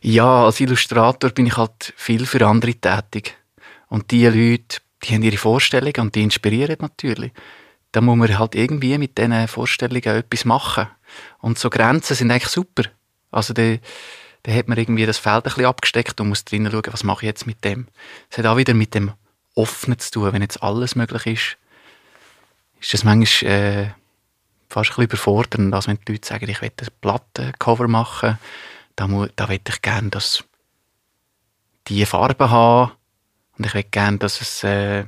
Ja, 0.00 0.44
als 0.44 0.60
Illustrator 0.60 1.30
bin 1.30 1.46
ich 1.46 1.56
halt 1.56 1.92
viel 1.96 2.26
für 2.26 2.46
andere 2.46 2.74
tätig. 2.74 3.36
Und 3.88 4.10
die 4.10 4.26
Leute, 4.26 4.78
die 5.02 5.14
haben 5.14 5.22
ihre 5.22 5.36
Vorstellungen 5.36 6.00
und 6.00 6.14
die 6.14 6.22
inspirieren 6.22 6.76
natürlich. 6.80 7.32
Da 7.96 8.02
muss 8.02 8.18
man 8.18 8.38
halt 8.38 8.54
irgendwie 8.54 8.98
mit 8.98 9.16
diesen 9.16 9.48
Vorstellungen 9.48 10.04
etwas 10.04 10.44
machen. 10.44 10.86
Und 11.38 11.58
so 11.58 11.70
Grenzen 11.70 12.14
sind 12.14 12.30
eigentlich 12.30 12.48
super. 12.48 12.82
Also 13.30 13.54
da, 13.54 13.76
da 14.42 14.52
hat 14.52 14.68
man 14.68 14.76
irgendwie 14.76 15.06
das 15.06 15.16
Feld 15.16 15.36
ein 15.36 15.42
bisschen 15.44 15.64
abgesteckt 15.64 16.20
und 16.20 16.28
muss 16.28 16.44
drinnen 16.44 16.70
schauen, 16.70 16.92
was 16.92 17.04
mache 17.04 17.24
ich 17.24 17.28
jetzt 17.28 17.46
mit 17.46 17.64
dem. 17.64 17.88
Es 18.28 18.36
hat 18.36 18.44
auch 18.44 18.58
wieder 18.58 18.74
mit 18.74 18.94
dem 18.94 19.12
Offenen 19.54 19.98
zu 19.98 20.10
tun. 20.10 20.30
Wenn 20.34 20.42
jetzt 20.42 20.62
alles 20.62 20.94
möglich 20.94 21.24
ist, 21.24 21.56
ist 22.82 22.92
das 22.92 23.02
manchmal 23.02 23.50
äh, 23.50 23.86
fast 24.68 24.90
ein 24.90 24.96
bisschen 24.96 25.04
überfordernd, 25.04 25.72
als 25.72 25.88
wenn 25.88 25.98
die 26.06 26.12
Leute 26.12 26.28
sagen, 26.28 26.50
ich 26.50 26.60
will 26.60 26.70
ein 26.78 26.88
Plattencover 27.00 27.88
machen 27.88 28.38
da, 28.94 29.08
muss, 29.08 29.30
da 29.36 29.48
will 29.48 29.58
ich 29.66 29.80
gerne, 29.80 30.10
dass 30.10 30.44
die 31.88 32.04
Farbe 32.04 32.50
haben 32.50 32.92
und 33.56 33.64
ich 33.64 33.72
will 33.72 33.84
gerne, 33.84 34.18
dass 34.18 34.42
es, 34.42 34.62
äh, 34.64 35.06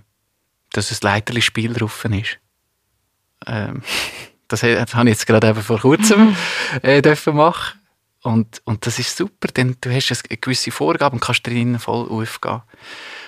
dass 0.73 0.91
es 0.91 1.03
Leiterli-Spiel 1.03 1.75
drauf 1.75 2.03
ist. 2.07 2.39
Ähm, 3.47 3.83
das, 4.49 4.63
habe 4.63 5.09
ich 5.09 5.15
jetzt 5.15 5.27
gerade 5.27 5.49
eben 5.49 5.63
vor 5.63 5.79
kurzem 5.79 6.37
äh, 6.83 7.03
dürfen 7.03 7.37
machen. 7.37 7.79
Und, 8.23 8.61
und 8.65 8.85
das 8.85 8.99
ist 8.99 9.17
super, 9.17 9.49
denn 9.49 9.77
du 9.81 9.95
hast 9.95 10.11
eine 10.11 10.37
gewisse 10.37 10.71
Vorgabe 10.71 11.15
und 11.15 11.21
kannst 11.21 11.47
drinnen 11.47 11.79
voll 11.79 12.09
aufgehen. 12.09 12.63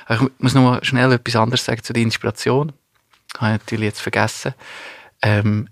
Ich 0.08 0.20
muss 0.38 0.54
noch 0.54 0.62
mal 0.62 0.84
schnell 0.84 1.12
etwas 1.12 1.36
anderes 1.36 1.64
sagen 1.64 1.82
zu 1.82 1.92
der 1.92 2.02
Inspiration. 2.02 2.72
Das 3.32 3.40
habe 3.40 3.54
ich 3.54 3.60
natürlich 3.60 3.86
jetzt 3.86 4.00
vergessen. 4.00 4.54
Ähm, 5.22 5.68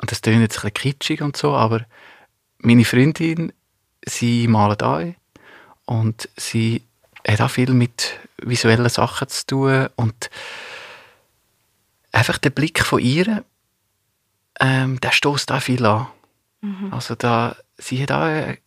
und 0.00 0.10
das 0.10 0.22
klingt 0.22 0.40
jetzt 0.40 0.58
ein 0.58 0.70
bisschen 0.72 0.74
kitschig 0.92 1.22
und 1.22 1.36
so, 1.36 1.54
aber 1.54 1.84
meine 2.58 2.84
Freundin 2.84 3.52
sie 4.06 4.48
malen 4.48 4.80
an 4.80 5.16
und 5.84 6.28
sie 6.36 6.82
hat 7.26 7.40
auch 7.40 7.50
viel 7.50 7.72
mit 7.72 8.18
visuellen 8.38 8.88
Sachen 8.88 9.28
zu 9.28 9.46
tun 9.46 9.88
und 9.96 10.30
einfach 12.12 12.38
der 12.38 12.50
Blick 12.50 12.84
von 12.84 13.00
ihr, 13.00 13.44
ähm, 14.58 15.00
der 15.00 15.12
stößt 15.12 15.52
auch 15.52 15.62
viel 15.62 15.84
an. 15.86 16.08
Mhm. 16.60 16.92
Also 16.92 17.14
da, 17.14 17.56
sie 17.78 18.02
hat 18.02 18.12
auch 18.12 18.22
eine, 18.22 18.58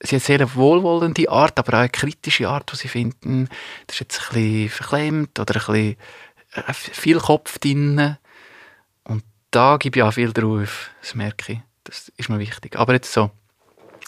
sie 0.00 0.16
hat 0.16 0.22
sehr 0.22 0.36
eine 0.36 0.54
wohlwollende 0.54 1.28
Art, 1.30 1.58
aber 1.58 1.74
auch 1.74 1.80
eine 1.80 1.88
kritische 1.88 2.48
Art, 2.48 2.70
die 2.72 2.76
sie 2.76 2.88
finden, 2.88 3.48
das 3.86 3.96
ist 3.96 4.00
jetzt 4.00 4.20
ein 4.20 4.34
bisschen 4.34 4.68
verklemmt 4.68 5.38
oder 5.38 5.54
ein 5.54 5.66
bisschen 5.66 5.96
äh, 6.52 6.72
viel 6.72 7.18
Kopf 7.18 7.58
drin. 7.58 8.16
Und 9.04 9.24
da 9.50 9.76
gebe 9.76 9.98
ich 9.98 10.02
auch 10.02 10.12
viel 10.12 10.32
drauf, 10.32 10.90
das 11.00 11.14
merke 11.14 11.52
ich. 11.52 11.60
Das 11.84 12.12
ist 12.16 12.28
mir 12.28 12.38
wichtig. 12.38 12.76
Aber 12.76 12.92
jetzt 12.92 13.12
so, 13.12 13.30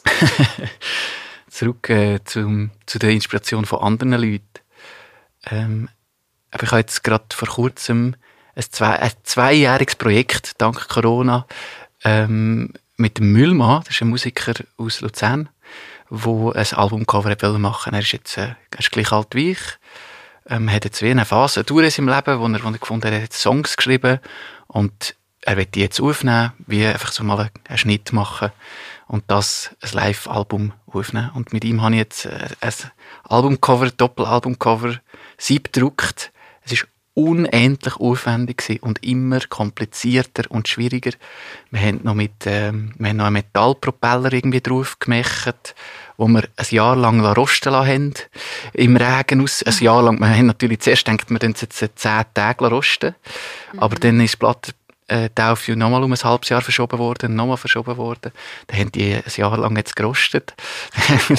zurück 1.49 1.89
äh, 1.91 2.22
zum, 2.24 2.70
zu 2.87 2.99
der 2.99 3.11
Inspiration 3.11 3.64
von 3.64 3.80
anderen 3.80 4.12
Leuten. 4.14 4.49
Ähm, 5.47 5.89
aber 6.51 6.64
ich 6.64 6.70
habe 6.70 6.80
jetzt 6.80 7.03
gerade 7.03 7.24
vor 7.32 7.49
kurzem 7.49 8.14
ein, 8.55 8.64
zwei, 8.70 8.98
ein 8.98 9.12
zweijähriges 9.22 9.96
Projekt, 9.96 10.61
dank 10.61 10.88
Corona, 10.88 11.46
ähm, 12.05 12.72
mit 12.96 13.18
dem 13.18 13.32
Müllmann, 13.32 13.82
das 13.84 13.94
ist 13.94 14.02
ein 14.02 14.09
Musiker 14.09 14.55
aus 14.76 15.00
Luzern, 15.00 15.48
der 16.11 16.52
ein 16.55 16.78
Albumcover 16.78 17.59
machen 17.59 17.92
wollte. 17.92 17.96
Er 17.96 17.98
ist 18.00 18.12
jetzt 18.12 18.38
äh, 18.38 18.55
ist 18.78 18.92
gleich 18.92 19.11
alt 19.12 19.28
wie 19.34 19.52
ich, 19.52 19.61
ähm, 20.48 20.70
hat 20.70 20.84
jetzt 20.84 21.02
wie 21.02 21.11
eine 21.11 21.24
Phase 21.24 21.64
durch 21.64 21.84
in 21.84 21.90
seinem 21.90 22.09
Leben, 22.14 22.38
wo 22.38 22.46
er, 22.46 22.62
wo 22.62 22.68
er 22.68 22.78
gefunden 22.78 23.07
hat, 23.07 23.14
er 23.14 23.22
hat 23.22 23.32
Songs 23.32 23.76
geschrieben 23.76 24.20
und 24.68 25.16
er 25.46 25.57
wird 25.57 25.74
die 25.74 25.80
jetzt 25.80 26.00
aufnehmen, 26.00 26.52
wie 26.66 26.86
einfach 26.86 27.12
so 27.12 27.22
mal 27.22 27.50
einen 27.68 27.78
Schnitt 27.78 28.12
machen 28.12 28.50
und 29.07 29.24
das 29.26 29.70
ein 29.82 29.90
Live-Album 29.92 30.72
aufnehmen. 30.86 31.30
Und 31.34 31.52
mit 31.52 31.64
ihm 31.64 31.82
habe 31.82 31.94
ich 31.94 31.98
jetzt 31.98 32.26
äh, 32.26 32.48
ein 32.61 32.72
Albumcover, 33.24 33.90
Doppelalbumcover, 33.90 35.00
sieb 35.36 35.72
gedruckt. 35.72 36.07
Es 36.09 36.24
ist 36.24 36.34
unendlich 37.14 37.96
aufwendig 37.96 38.80
und 38.82 39.04
immer 39.04 39.38
komplizierter 39.48 40.50
und 40.50 40.66
schwieriger. 40.66 41.12
Wir 41.70 41.80
haben 41.80 42.00
noch 42.02 42.14
mit, 42.14 42.32
ähm, 42.46 42.92
wir 42.98 43.10
haben 43.10 43.16
noch 43.16 43.26
einen 43.26 43.34
Metallpropeller 43.34 44.32
irgendwie 44.32 44.60
drauf 44.60 44.98
gemacht, 44.98 45.74
wo 46.16 46.26
wir 46.26 46.42
ein 46.56 46.66
Jahr 46.70 46.96
lang 46.96 47.24
rosten 47.24 47.72
lassen 47.72 47.88
haben. 47.88 48.14
Im 48.72 48.96
Regen 48.96 49.42
aus, 49.42 49.62
ein 49.62 49.76
Jahr 49.78 50.02
lang. 50.02 50.18
Wir 50.18 50.28
haben 50.28 50.46
natürlich 50.46 50.80
zuerst 50.80 51.04
gedacht, 51.04 51.30
wir 51.30 51.38
dann 51.38 51.54
jetzt 51.58 51.98
zehn 51.98 52.24
Tage 52.34 52.66
rosten. 52.66 53.14
Mhm. 53.72 53.78
Aber 53.78 53.94
dann 53.94 54.20
ist 54.20 54.34
die 54.34 54.38
Platte 54.38 54.72
äh, 55.06 55.28
Taufe 55.34 55.76
nochmal 55.76 56.02
um 56.02 56.12
ein 56.12 56.18
halbes 56.18 56.48
Jahr 56.48 56.62
verschoben 56.62 56.98
worden, 56.98 57.36
nochmal 57.36 57.58
verschoben 57.58 57.96
worden. 57.96 58.32
Da 58.66 58.76
haben 58.76 58.90
die 58.90 59.14
ein 59.14 59.22
Jahr 59.36 59.56
lang 59.56 59.76
jetzt 59.76 59.94
gerostet. 59.94 60.54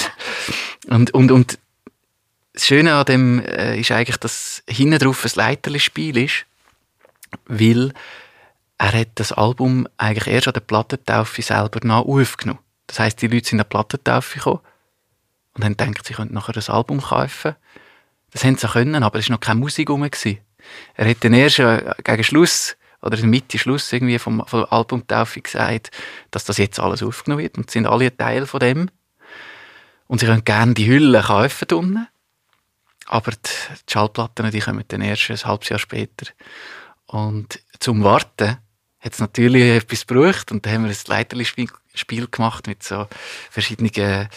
und, 0.88 1.12
und, 1.12 1.32
und 1.32 1.58
das 2.56 2.66
Schöne 2.66 2.94
an 2.94 3.04
dem 3.04 3.38
äh, 3.40 3.78
ist 3.78 3.92
eigentlich, 3.92 4.16
dass 4.16 4.62
hinten 4.68 4.98
drauf 4.98 5.24
ein 5.24 5.30
Leiterli-Spiel 5.34 6.16
ist, 6.16 6.46
weil 7.44 7.92
er 8.78 8.92
hat 8.92 9.08
das 9.16 9.32
Album 9.32 9.86
eigentlich 9.98 10.26
erst 10.26 10.48
an 10.48 10.54
der 10.54 10.60
Plattentaufe 10.60 11.42
selber 11.42 11.80
noch 11.86 12.06
aufgenommen. 12.06 12.60
Das 12.86 12.98
heißt, 12.98 13.20
die 13.20 13.28
Leute 13.28 13.46
sind 13.48 13.60
an 13.60 13.66
die 13.66 13.68
Plattentaufe 13.68 14.38
gekommen 14.38 14.60
und 15.54 15.64
haben 15.64 15.76
gedacht, 15.76 16.06
sie 16.06 16.14
könnten 16.14 16.34
nachher 16.34 16.56
ein 16.56 16.74
Album 16.74 17.00
kaufen. 17.02 17.56
Das 18.32 18.42
haben 18.42 18.56
sie 18.56 18.68
können, 18.68 19.02
aber 19.02 19.18
es 19.18 19.28
war 19.28 19.36
noch 19.36 19.40
keine 19.40 19.60
Musik 19.60 19.90
rum. 19.90 20.02
Er 20.02 21.08
hat 21.08 21.16
dann 21.24 21.34
erst 21.34 21.58
äh, 21.58 21.92
gegen 22.04 22.24
Schluss 22.24 22.76
oder 23.02 23.18
Mitte 23.26 23.58
Schluss 23.58 23.92
irgendwie 23.92 24.18
vom, 24.18 24.42
vom 24.46 24.64
Albumtaufe 24.70 25.42
gesagt, 25.42 25.90
dass 26.30 26.46
das 26.46 26.56
jetzt 26.56 26.80
alles 26.80 27.02
aufgenommen 27.02 27.42
wird 27.42 27.58
und 27.58 27.70
sind 27.70 27.86
alle 27.86 28.16
Teil 28.16 28.46
von 28.46 28.60
dem. 28.60 28.90
Und 30.06 30.20
sie 30.20 30.26
können 30.26 30.44
gerne 30.44 30.72
die 30.72 30.86
Hülle 30.86 31.20
kaufen 31.20 31.68
unten. 31.72 32.08
Aber 33.06 33.30
die, 33.30 33.38
die 33.88 33.92
Schallplatten, 33.92 34.50
die 34.50 34.60
kommen 34.60 34.84
dann 34.88 35.00
erst 35.00 35.30
ein 35.30 35.44
halbes 35.44 35.68
Jahr 35.68 35.78
später. 35.78 36.26
Und 37.06 37.60
zum 37.78 38.02
Warten 38.02 38.58
hat 38.98 39.12
es 39.12 39.20
natürlich 39.20 39.62
etwas 39.62 40.06
gebraucht 40.06 40.50
und 40.50 40.66
dann 40.66 40.72
haben 40.72 40.84
wir 40.84 40.90
ein 40.90 40.96
Leiterli-Spiel 41.06 42.26
gemacht 42.28 42.66
mit 42.66 42.82
so 42.82 43.06
verschiedenen 43.50 44.28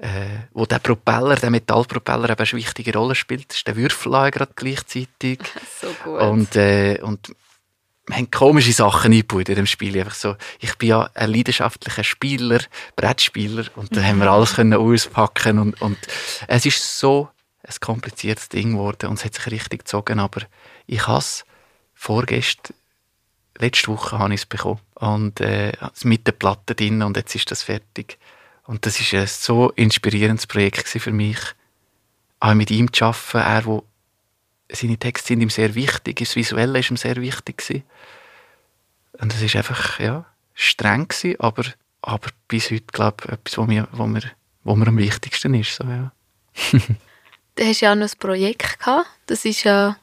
äh, 0.00 0.46
wo 0.52 0.64
der 0.64 0.78
Propeller, 0.78 1.36
der 1.36 1.50
Metallpropeller 1.50 2.30
eben 2.30 2.38
eine 2.38 2.52
wichtige 2.52 2.96
Rolle 2.96 3.14
spielt. 3.14 3.50
Das 3.50 3.58
ist 3.58 3.66
der 3.66 3.76
Würfel 3.76 4.12
gerade 4.30 4.52
gleichzeitig. 4.54 5.40
so 5.80 5.88
gut. 6.04 6.20
Und, 6.20 6.56
äh, 6.56 7.00
und 7.02 7.34
wir 8.06 8.16
haben 8.16 8.30
komische 8.30 8.72
Sachen 8.72 9.12
eingebaut 9.12 9.48
in 9.48 9.56
dem 9.56 9.66
Spiel. 9.66 9.98
Einfach 9.98 10.14
so, 10.14 10.36
ich 10.60 10.76
bin 10.78 10.90
ja 10.90 11.10
ein 11.14 11.32
leidenschaftlicher 11.32 12.04
Spieler, 12.04 12.60
Brettspieler, 12.96 13.64
und 13.74 13.94
da 13.94 14.02
haben 14.02 14.18
wir 14.20 14.30
alles 14.30 14.54
können 14.54 14.78
auspacken 14.78 15.58
und, 15.58 15.82
und 15.82 15.98
es 16.46 16.64
ist 16.64 16.98
so 16.98 17.28
ein 17.68 17.80
kompliziertes 17.80 18.48
Ding 18.48 18.72
geworden 18.72 19.10
und 19.10 19.18
es 19.18 19.24
hat 19.24 19.34
sich 19.34 19.46
richtig 19.50 19.80
gezogen, 19.80 20.18
aber 20.18 20.42
ich 20.86 21.06
habe 21.06 21.18
es 21.18 21.44
vorgestern, 21.94 22.74
letzte 23.58 23.88
Woche 23.88 24.18
habe 24.18 24.34
ich 24.34 24.40
es 24.40 24.46
bekommen 24.46 24.80
und 24.94 25.40
äh, 25.40 25.72
mit 26.04 26.26
der 26.26 26.32
Platte 26.32 26.74
drin 26.74 27.02
und 27.02 27.16
jetzt 27.16 27.34
ist 27.34 27.50
das 27.50 27.62
fertig. 27.62 28.18
Und 28.64 28.84
das 28.84 29.00
ist 29.00 29.14
ein 29.14 29.26
so 29.26 29.70
inspirierendes 29.70 30.46
Projekt 30.46 30.88
für 30.88 31.12
mich, 31.12 31.38
auch 32.40 32.54
mit 32.54 32.70
ihm 32.70 32.92
zu 32.92 33.06
arbeiten, 33.06 33.38
er, 33.38 33.64
wo 33.64 33.84
seine 34.70 34.98
Texte 34.98 35.28
sind 35.28 35.40
ihm 35.40 35.50
sehr 35.50 35.74
wichtig, 35.74 36.18
das 36.18 36.36
Visuelle 36.36 36.78
ist 36.78 36.90
ihm 36.90 36.96
sehr 36.96 37.16
wichtig 37.16 37.58
gewesen. 37.58 37.82
Und 39.14 39.34
es 39.34 39.42
ist 39.42 39.56
einfach, 39.56 39.98
ja, 39.98 40.26
streng 40.54 41.08
gewesen, 41.08 41.40
aber, 41.40 41.64
aber 42.02 42.28
bis 42.46 42.70
heute, 42.70 42.86
glaube 42.92 43.16
ich, 43.24 43.32
etwas, 43.32 43.58
wo 43.58 43.64
mir, 43.64 43.88
wo 43.92 44.06
mir, 44.06 44.22
wo 44.64 44.76
mir 44.76 44.88
am 44.88 44.98
wichtigsten 44.98 45.54
ist. 45.54 45.74
So, 45.74 45.84
ja. 45.84 46.12
Du 47.58 47.64
hast 47.64 47.80
ja 47.80 47.90
auch 47.90 47.96
noch 47.96 48.06
ein 48.06 48.18
Projekt 48.20 48.78
gehabt, 48.78 49.08
das 49.26 49.44
ist 49.44 49.64
ja 49.64 49.96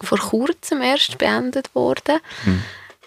vor 0.00 0.18
kurzem 0.18 0.82
erst 0.82 1.16
beendet 1.16 1.72
worden, 1.74 2.18
Hm. 2.42 2.62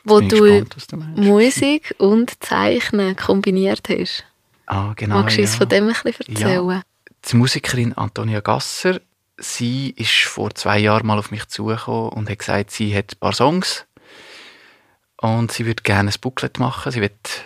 wo 0.05 0.21
du 0.21 0.65
gespannt, 0.65 1.15
du. 1.15 1.21
Musik 1.21 1.93
und 1.97 2.41
Zeichnen 2.41 3.17
kombiniert 3.17 3.89
hast. 3.89 4.23
Ah, 4.65 4.93
genau. 4.95 5.19
Magst 5.19 5.37
du 5.37 5.41
uns 5.41 5.51
ja. 5.51 5.57
von 5.57 5.69
dem 5.69 5.87
ein 5.89 5.95
bisschen 6.03 6.35
erzählen? 6.35 6.81
Die 7.29 7.35
Musikerin 7.35 7.91
Antonia 7.97 8.39
Gasser, 8.39 9.01
sie 9.37 9.89
ist 9.97 10.23
vor 10.23 10.55
zwei 10.55 10.79
Jahren 10.79 11.05
mal 11.05 11.19
auf 11.19 11.29
mich 11.29 11.45
zugekommen 11.49 12.13
und 12.13 12.29
hat 12.29 12.39
gesagt, 12.39 12.71
sie 12.71 12.95
hat 12.95 13.13
ein 13.13 13.19
paar 13.19 13.33
Songs 13.33 13.85
und 15.17 15.51
sie 15.51 15.65
würde 15.65 15.83
gerne 15.83 16.09
ein 16.09 16.15
Booklet 16.21 16.59
machen. 16.59 16.93
Sie 16.93 17.01
wird 17.01 17.43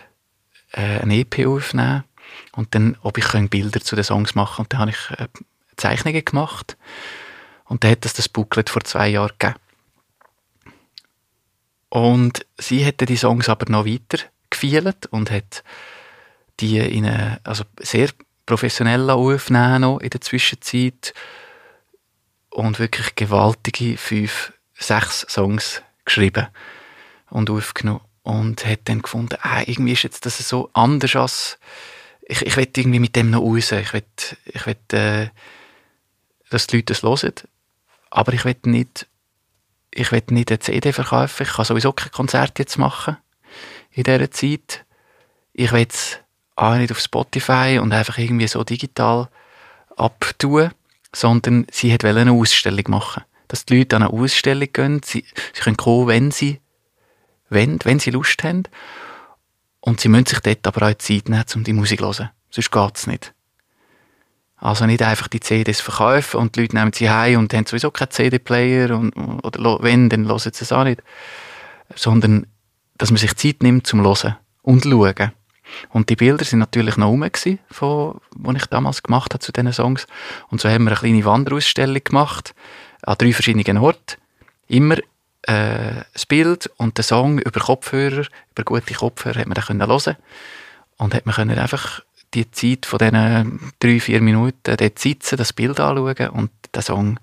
äh, 0.73 0.99
ein 0.99 1.09
EP 1.09 1.47
aufnehmen 1.47 2.03
und 2.51 2.75
dann, 2.75 2.97
ob 3.01 3.17
ich 3.17 3.49
Bilder 3.49 3.81
zu 3.81 3.95
den 3.95 4.05
Songs 4.05 4.35
machen 4.35 4.61
Und 4.61 4.73
dann 4.73 4.81
habe 4.81 4.91
ich 4.91 5.19
äh, 5.19 5.27
Zeichnungen 5.77 6.23
gemacht 6.23 6.77
und 7.65 7.83
dann 7.83 7.91
hat 7.91 8.05
es 8.05 8.13
das 8.13 8.29
Booklet 8.29 8.69
vor 8.69 8.83
zwei 8.83 9.09
Jahren 9.09 9.33
gegeben. 9.37 9.59
Und 11.89 12.45
sie 12.57 12.83
hätte 12.83 13.05
die 13.05 13.17
Songs 13.17 13.47
aber 13.49 13.71
noch 13.71 13.85
weiter 13.85 14.23
gefielt 14.49 15.05
und 15.07 15.31
hat 15.31 15.63
die 16.59 16.77
in 16.77 17.05
eine, 17.05 17.39
also 17.43 17.63
sehr 17.79 18.09
professionell 18.45 19.09
aufnehmen 19.09 19.81
noch 19.81 19.99
in 19.99 20.09
der 20.09 20.21
Zwischenzeit 20.21 21.13
und 22.49 22.79
wirklich 22.79 23.15
gewaltige 23.15 23.97
fünf, 23.97 24.53
sechs 24.73 25.21
Songs 25.21 25.81
geschrieben 26.05 26.47
und 27.29 27.49
aufgenommen 27.49 28.01
und 28.23 28.65
hat 28.65 28.81
dann 28.85 29.01
gefunden, 29.01 29.37
ah, 29.41 29.61
irgendwie 29.65 29.93
ist 29.93 30.03
jetzt 30.03 30.25
das 30.25 30.37
so 30.37 30.69
anders 30.73 31.15
als 31.15 31.59
ich, 32.27 32.41
ich 32.41 32.57
will 32.57 32.67
irgendwie 32.75 32.99
mit 32.99 33.15
dem 33.15 33.29
noch 33.29 33.41
raus. 33.41 33.71
Ich 33.71 33.93
will, 33.93 34.03
ich 34.45 34.65
will 34.65 34.77
äh, 34.93 35.27
dass 36.49 36.67
die 36.67 36.77
Leute 36.77 36.93
das 36.93 37.03
hören, 37.03 37.33
aber 38.09 38.33
ich 38.33 38.45
will 38.45 38.55
nicht 38.65 39.07
ich 39.95 40.11
will 40.11 40.21
nicht 40.29 40.51
eine 40.51 40.59
CD 40.59 40.91
verkaufen. 40.91 41.43
Ich 41.43 41.53
kann 41.53 41.65
sowieso 41.65 41.93
kein 41.93 42.11
Konzert 42.11 42.59
jetzt 42.59 42.77
machen 42.77 43.17
in 43.91 44.03
dieser 44.03 44.29
Zeit. 44.29 44.85
Ich 45.53 45.71
will 45.71 45.87
es 45.89 46.19
auch 46.55 46.75
nicht 46.75 46.91
auf 46.91 46.99
Spotify 46.99 47.79
und 47.81 47.93
einfach 47.93 48.17
irgendwie 48.17 48.47
so 48.47 48.63
digital 48.63 49.29
abtun, 49.95 50.71
sondern 51.13 51.65
sie 51.71 51.93
hat 51.93 52.03
eine 52.03 52.31
Ausstellung 52.33 52.83
machen. 52.89 53.23
Dass 53.47 53.65
die 53.65 53.77
Leute 53.77 53.95
an 53.95 54.03
eine 54.03 54.11
Ausstellung 54.11 54.67
gehen, 54.71 55.01
sie, 55.03 55.25
sie 55.53 55.61
können 55.61 55.77
kommen, 55.77 56.07
wenn 56.07 56.31
sie 56.31 56.59
wollen, 57.49 57.79
wenn 57.83 57.99
sie 57.99 58.11
Lust 58.11 58.43
haben. 58.43 58.63
Und 59.79 60.01
sie 60.01 60.09
müssen 60.09 60.25
sich 60.25 60.39
dort 60.39 60.67
aber 60.67 60.89
auch 60.89 60.97
Zeit 60.97 61.29
nehmen, 61.29 61.45
um 61.53 61.63
die 61.63 61.73
Musik 61.73 61.99
zu 61.99 62.05
hören. 62.05 62.31
Sonst 62.49 62.71
geht 62.71 62.97
es 62.97 63.07
nicht. 63.07 63.34
Also 64.65 64.87
nicht 64.87 65.03
einfach 65.03 65.27
die 65.27 65.41
CDs 65.41 65.79
verkaufen 65.79 66.37
und 66.37 66.55
die 66.55 66.61
Leute 66.61 66.75
nehmen 66.75 66.91
sie 66.91 67.07
heim 67.07 67.37
und 67.37 67.53
haben 67.53 67.67
sowieso 67.67 67.91
keinen 67.91 68.09
CD-Player 68.09 68.97
und, 68.97 69.15
oder 69.43 69.77
wenn, 69.83 70.09
dann 70.09 70.27
hören 70.27 70.39
sie 70.39 70.49
es 70.49 70.71
auch 70.71 70.83
nicht. 70.83 71.03
Sondern, 71.93 72.47
dass 72.97 73.11
man 73.11 73.17
sich 73.17 73.35
Zeit 73.35 73.61
nimmt 73.61 73.85
zum 73.85 74.01
Hören 74.03 74.37
und 74.63 74.83
Schauen. 74.83 75.33
Und 75.89 76.09
die 76.09 76.15
Bilder 76.15 76.43
sind 76.43 76.57
natürlich 76.57 76.97
noch 76.97 77.09
rum, 77.09 77.23
von, 77.69 78.19
die 78.33 78.57
ich 78.57 78.65
damals 78.65 79.03
gemacht 79.03 79.35
habe 79.35 79.43
zu 79.43 79.51
diesen 79.51 79.71
Songs. 79.71 80.07
Und 80.49 80.61
so 80.61 80.67
haben 80.67 80.85
wir 80.85 80.93
eine 80.93 80.99
kleine 80.99 81.25
Wanderausstellung 81.25 82.03
gemacht, 82.03 82.55
an 83.03 83.19
drei 83.19 83.33
verschiedenen 83.33 83.77
Orten. 83.77 84.17
Immer 84.67 84.97
äh, 85.43 86.01
das 86.11 86.25
Bild 86.25 86.71
und 86.77 86.97
der 86.97 87.03
Song 87.03 87.37
über 87.37 87.59
Kopfhörer, 87.59 88.25
über 88.53 88.63
gute 88.63 88.95
Kopfhörer, 88.95 89.41
hat 89.41 89.47
man 89.47 89.53
dann 89.53 89.65
können 89.65 89.85
hören 89.87 90.17
Und 90.97 91.13
hat 91.13 91.27
man 91.27 91.51
einfach 91.51 92.01
die 92.35 92.51
Zeit 92.51 92.85
von 92.85 92.99
diesen 92.99 93.71
drei, 93.79 93.99
vier 93.99 94.21
Minuten 94.21 94.75
dort 94.77 94.99
sitzen, 94.99 95.37
das 95.37 95.53
Bild 95.53 95.79
anschauen 95.79 96.29
und 96.29 96.51
den 96.73 96.81
Song 96.81 97.19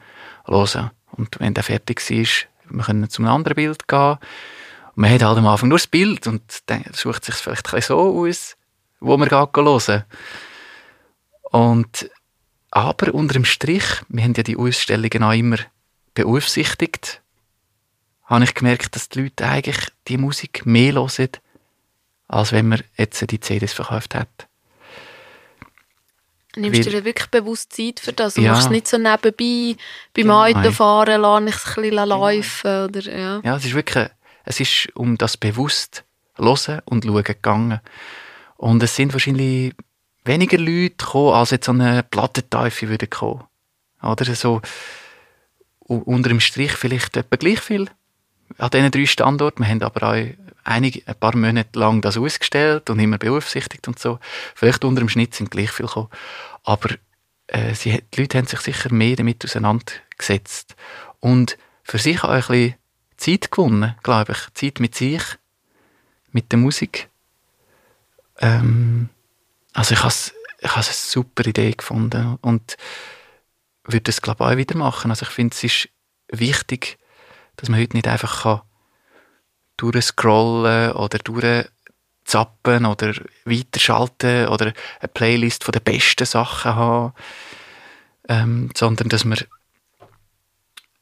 hören. 0.47 0.91
Und 1.13 1.39
wenn 1.39 1.55
der 1.55 1.63
fertig 1.63 2.01
war, 2.11 2.77
wir 2.77 2.85
können 2.85 3.11
zum 3.11 3.27
anderen 3.27 3.55
Bild 3.55 3.87
gehen. 3.87 4.13
Und 4.95 4.97
man 4.97 5.11
hat 5.11 5.23
halt 5.23 5.39
am 5.39 5.47
Anfang 5.47 5.69
nur 5.69 5.79
das 5.79 5.87
Bild 5.87 6.27
und 6.27 6.43
dann 6.67 6.85
sucht 6.93 7.25
sich 7.25 7.35
vielleicht 7.35 7.73
ein 7.73 7.83
so 7.83 7.99
aus, 7.99 8.57
wo 9.01 9.17
man 9.17 9.29
geht 9.29 9.57
hören. 9.57 10.05
Und 11.43 12.11
aber 12.71 13.13
unter 13.13 13.35
dem 13.35 13.45
Strich, 13.45 13.85
wir 14.09 14.25
haben 14.25 14.33
ja 14.35 14.43
die 14.43 14.57
Ausstellungen 14.57 15.23
auch 15.23 15.33
immer 15.33 15.59
beaufsichtigt, 16.15 17.21
habe 18.25 18.45
ich 18.45 18.55
gemerkt, 18.55 18.97
dass 18.97 19.11
die 19.11 19.25
Leute 19.25 19.47
eigentlich 19.47 19.89
die 20.09 20.17
Musik 20.17 20.65
mehr 20.65 20.95
hören, 20.95 21.29
als 22.29 22.53
wenn 22.53 22.69
man 22.69 22.83
jetzt 22.97 23.31
die 23.31 23.41
CDs 23.41 23.75
verkauft 23.75 24.15
hat. 24.15 24.49
Nimmst 26.57 26.85
du 26.87 26.91
dir 26.91 27.05
wirklich 27.05 27.29
bewusst 27.29 27.73
Zeit 27.73 28.01
für 28.01 28.13
das? 28.13 28.37
Und 28.37 28.45
Ja. 28.45 28.53
machst 28.53 28.67
es 28.67 28.71
nicht 28.71 28.89
so 28.89 28.99
nebenbei, 28.99 29.77
beim 30.15 30.25
Genau. 30.25 30.45
Autofahren, 30.45 31.21
lasse 31.23 31.45
ich 31.49 31.55
es 31.57 31.67
ein 31.67 31.83
bisschen 31.83 32.09
laufen, 32.09 32.85
oder, 32.85 33.19
ja. 33.19 33.41
Ja, 33.43 33.57
es 33.57 33.65
ist 33.65 33.75
wirklich, 33.75 34.09
es 34.45 34.61
ist 34.61 34.89
um 34.95 35.17
das 35.17 35.37
bewusst 35.37 36.05
hören 36.37 36.81
und 36.85 37.05
schauen 37.05 37.23
gegangen. 37.25 37.81
Und 38.57 38.83
es 38.83 38.95
sind 38.97 39.13
wahrscheinlich 39.13 39.75
weniger 40.25 40.59
Leute 40.59 40.95
gekommen, 40.97 41.35
als 41.35 41.51
jetzt 41.51 41.69
an 41.69 41.81
eine 41.81 42.03
Plattenteufel 42.03 42.89
würden 42.89 43.11
kommen. 43.11 43.45
Oder 44.03 44.35
so, 44.35 44.61
unter 45.81 46.29
dem 46.29 46.41
Strich 46.41 46.73
vielleicht 46.73 47.17
etwa 47.17 47.37
gleich 47.37 47.61
viel 47.61 47.89
an 48.59 48.71
diesen 48.71 48.91
drei 48.91 49.07
Standorten. 49.07 49.63
Wir 49.63 49.71
haben 49.71 49.83
aber 49.83 50.03
auch 50.11 50.27
einige, 50.65 51.07
ein 51.07 51.15
paar 51.15 51.37
Monate 51.37 51.79
lang 51.79 52.01
das 52.01 52.17
ausgestellt 52.17 52.91
und 52.91 52.99
immer 52.99 53.19
beaufsichtigt 53.19 53.89
und 53.89 53.99
so. 53.99 54.19
Vielleicht 54.55 54.85
unter 54.85 55.01
dem 55.01 55.09
Schnitt 55.09 55.35
sind 55.35 55.51
gleich 55.51 55.71
viel 55.71 55.87
gekommen. 55.87 56.09
Aber 56.65 56.91
äh, 57.49 57.75
sie, 57.75 58.03
die 58.15 58.21
Leute 58.21 58.39
haben 58.39 58.47
sich 58.47 58.61
sicher 58.61 58.93
mehr 58.93 59.17
damit 59.17 59.45
auseinandergesetzt. 59.45 60.77
Und 61.21 61.59
für 61.83 61.99
sich 61.99 62.23
auch 62.23 62.31
ein 62.31 62.41
bisschen 62.41 62.75
Zeit 63.17 63.51
gewonnen, 63.51 63.95
glaube 64.03 64.33
ich. 64.33 64.55
Zeit 64.55 64.81
mit 64.81 64.95
sich, 64.95 65.23
mit 66.31 66.53
der 66.53 66.59
Musik. 66.59 67.09
Ähm, 68.39 69.09
also 69.73 69.95
ich 69.95 70.01
habe 70.01 70.09
es 70.09 70.35
ich 70.61 70.73
eine 70.73 70.85
super 70.85 71.45
Idee 71.45 71.73
gefunden 71.73 72.39
und 72.41 72.77
würde 73.85 74.11
es 74.11 74.23
glaube 74.23 74.45
ich 74.45 74.51
auch 74.51 74.57
wieder 74.57 74.77
machen. 74.77 75.11
Also 75.11 75.25
ich 75.27 75.31
finde 75.31 75.55
es 75.55 75.65
ist 75.65 75.89
wichtig, 76.29 76.99
dass 77.57 77.69
man 77.69 77.81
heute 77.81 77.97
nicht 77.97 78.09
einfach 78.09 78.43
kann 78.43 78.63
durchscrollen 79.77 80.93
oder 80.93 81.19
durchzappen 81.19 82.87
oder 82.87 83.15
weiterschalten 83.45 84.49
oder 84.49 84.73
eine 85.01 85.09
Playlist 85.13 85.65
von 85.65 85.73
den 85.73 85.83
besten 85.83 86.27
Sachen 86.27 86.75
haben, 86.75 87.15
ähm, 88.29 88.71
sondern 88.77 89.09
dass 89.09 89.25
man 89.25 89.39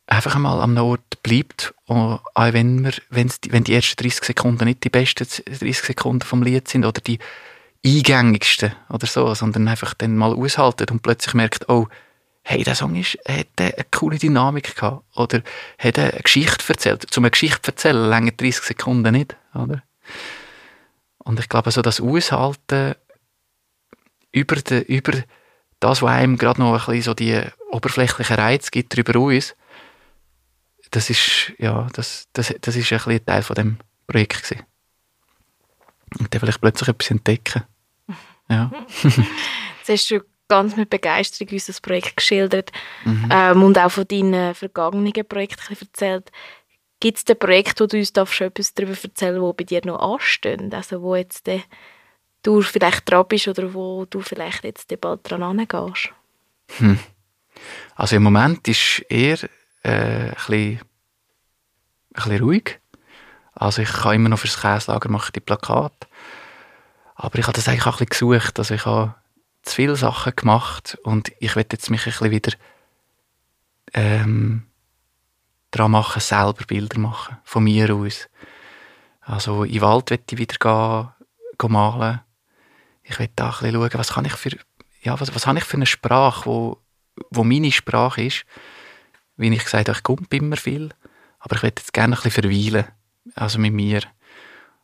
einfach 0.07 0.35
einmal 0.35 0.61
am 0.61 0.77
Ort 0.79 1.23
bleibt, 1.23 1.75
auch 1.87 2.21
wenn, 2.35 2.85
wir, 2.85 2.93
wenn 3.11 3.65
die 3.65 3.75
ersten 3.75 4.03
30 4.03 4.25
Sekunden 4.25 4.65
nicht 4.65 4.83
die 4.83 4.91
besten 4.91 5.27
30 5.27 5.79
Sekunden 5.79 6.23
vom 6.23 6.43
Lied 6.43 6.69
sind 6.69 6.85
oder 6.85 7.01
die 7.01 7.19
eingängigsten 7.85 8.73
oder 8.89 9.07
so, 9.07 9.33
sondern 9.35 9.69
einfach 9.69 9.95
dann 9.95 10.17
mal 10.17 10.35
aushalten 10.35 10.87
und 10.91 11.03
plötzlich 11.03 11.35
merkt, 11.35 11.69
oh, 11.69 11.87
hey, 12.43 12.65
der 12.65 12.75
Song 12.75 12.95
ist, 12.97 13.19
hat 13.29 13.49
eine 13.59 13.75
coole 13.91 14.19
Dynamik 14.19 14.75
gehabt 14.75 15.05
oder 15.17 15.43
hat 15.79 15.99
eine 15.99 16.13
Geschichte 16.23 16.65
erzählt. 16.69 17.07
Zum 17.11 17.25
eine 17.25 17.31
Geschichte 17.31 17.71
erzählen 17.71 18.09
länger 18.09 18.33
30 18.33 18.65
Sekunden 18.65 19.13
nicht, 19.13 19.37
oder? 19.55 19.83
Und 21.19 21.39
ich 21.39 21.49
glaube, 21.49 21.71
so 21.71 21.83
das 21.83 22.01
Aushalten 22.01 22.95
über, 24.33 24.57
de, 24.57 24.81
über 24.83 25.13
das, 25.81 26.03
was 26.03 26.11
einem 26.11 26.37
gerade 26.39 26.61
noch 26.61 26.73
ein 26.73 26.79
bisschen 26.79 27.03
so 27.03 27.15
die 27.15 27.41
oberflächlichen 27.71 28.37
Reiz 28.37 28.71
gibt, 28.71 28.95
darüber 28.95 29.19
aus, 29.19 29.55
das 30.91 31.11
ist, 31.11 31.53
ja, 31.59 31.87
das, 31.93 32.29
das, 32.33 32.55
das 32.61 32.77
ist 32.77 32.93
ein 32.93 33.01
ein 33.01 33.25
Teil 33.25 33.43
von 33.43 33.55
dem 33.55 33.79
Projekt 34.07 34.43
gewesen. 34.43 34.65
Und 36.19 36.35
dann 36.35 36.41
vielleicht 36.41 36.61
plötzlich 36.61 36.89
etwas 36.89 37.11
entdecken. 37.11 37.63
Ja. 38.49 38.73
Jetzt 39.03 39.89
hast 39.89 40.11
du 40.11 40.21
ganz 40.51 40.77
mit 40.77 40.91
Begeisterung 40.91 41.49
unser 41.53 41.81
Projekt 41.81 42.17
geschildert 42.17 42.71
Mhm. 43.05 43.29
ähm, 43.33 43.63
und 43.63 43.79
auch 43.79 43.91
von 43.91 44.07
deinen 44.07 44.55
vergangenen 44.55 45.27
Projekten 45.27 45.63
ein 45.71 45.79
erzählt. 45.81 46.31
Gibt 47.01 47.17
es 47.17 47.25
denn 47.25 47.39
Projekte, 47.39 47.85
wo 47.85 47.87
du 47.87 47.97
uns 47.97 48.13
darfst, 48.13 48.43
etwas 48.43 48.75
darüber 48.75 48.95
erzählen 49.03 49.41
die 49.41 49.53
bei 49.57 49.65
dir 49.65 49.81
noch 49.87 50.15
anstehen? 50.15 50.73
Also 50.75 51.01
wo 51.01 51.17
jetzt 51.17 51.49
äh, 51.49 51.61
du 52.43 52.61
vielleicht 52.61 53.11
dran 53.11 53.25
bist 53.27 53.49
oder 53.49 53.73
wo 53.73 54.05
du 54.05 54.21
vielleicht 54.21 54.65
jetzt 54.65 55.01
bald 55.01 55.21
dran 55.23 55.43
angehst? 55.43 56.11
Also 57.97 58.17
im 58.17 58.23
Moment 58.23 58.69
ist 58.69 59.05
eher 59.09 59.39
äh, 59.83 59.89
ein, 59.89 60.35
bisschen, 60.35 60.79
ein 60.79 60.81
bisschen 62.15 62.43
ruhig. 62.43 62.81
Also 63.55 63.83
ich 63.83 63.93
kann 63.93 64.15
immer 64.15 64.29
noch 64.29 64.39
fürs 64.39 64.61
Käslager 64.61 65.09
machen 65.09 65.33
die 65.35 65.41
Plakate. 65.41 66.07
Aber 67.15 67.39
ich 67.39 67.47
habe 67.47 67.55
das 67.55 67.69
eigentlich 67.69 67.87
auch 67.87 68.01
ein 68.01 68.07
bisschen 68.07 68.31
gesucht. 68.31 68.59
Also 68.59 68.75
ich 68.75 68.87
habe 68.87 69.15
zu 69.63 69.75
viele 69.75 69.97
Sachen 69.97 70.35
gemacht 70.35 70.99
und 71.03 71.33
ich 71.39 71.57
will 71.57 71.67
jetzt 71.71 71.91
mich 71.91 72.07
ein 72.07 72.13
bisschen 72.13 72.31
wieder 72.31 72.53
ähm, 73.93 74.67
dran 75.71 75.91
machen, 75.91 76.21
selber 76.21 76.65
Bilder 76.67 76.99
machen, 76.99 77.39
von 77.45 77.65
mir 77.65 77.95
aus. 77.95 78.29
Also 79.21 79.65
in 79.65 79.73
den 79.73 79.83
Wald 79.83 80.11
will 80.11 80.21
ich 80.29 80.39
wieder 80.39 80.57
gehen, 80.57 81.09
gehen 81.59 81.73
malen. 81.73 82.21
Ich 83.03 83.19
will 83.19 83.29
da 83.37 83.47
ein 83.47 83.51
bisschen 83.51 83.73
schauen, 83.75 83.91
was 83.95 84.13
kann 84.13 84.25
ich 84.25 84.33
für 84.33 84.57
ja, 85.03 85.19
was, 85.19 85.35
was 85.35 85.47
habe 85.47 85.59
ich 85.59 85.65
für 85.65 85.77
eine 85.77 85.87
Sprache, 85.87 86.47
wo, 86.47 86.79
wo 87.31 87.45
meine 87.45 87.73
Sprache 87.73 88.23
ist? 88.23 88.45
Wie 89.37 89.49
ich 89.49 89.65
gesagt 89.65 89.89
habe, 89.89 89.97
ich 89.97 90.03
komme 90.03 90.27
immer 90.31 90.57
viel, 90.57 90.91
aber 91.39 91.57
ich 91.57 91.63
möchte 91.63 91.81
jetzt 91.81 91.93
gerne 91.93 92.17
ein 92.17 92.23
bisschen 92.23 92.43
verweilen, 92.43 92.87
also 93.35 93.59
mit 93.59 93.73
mir. 93.73 94.03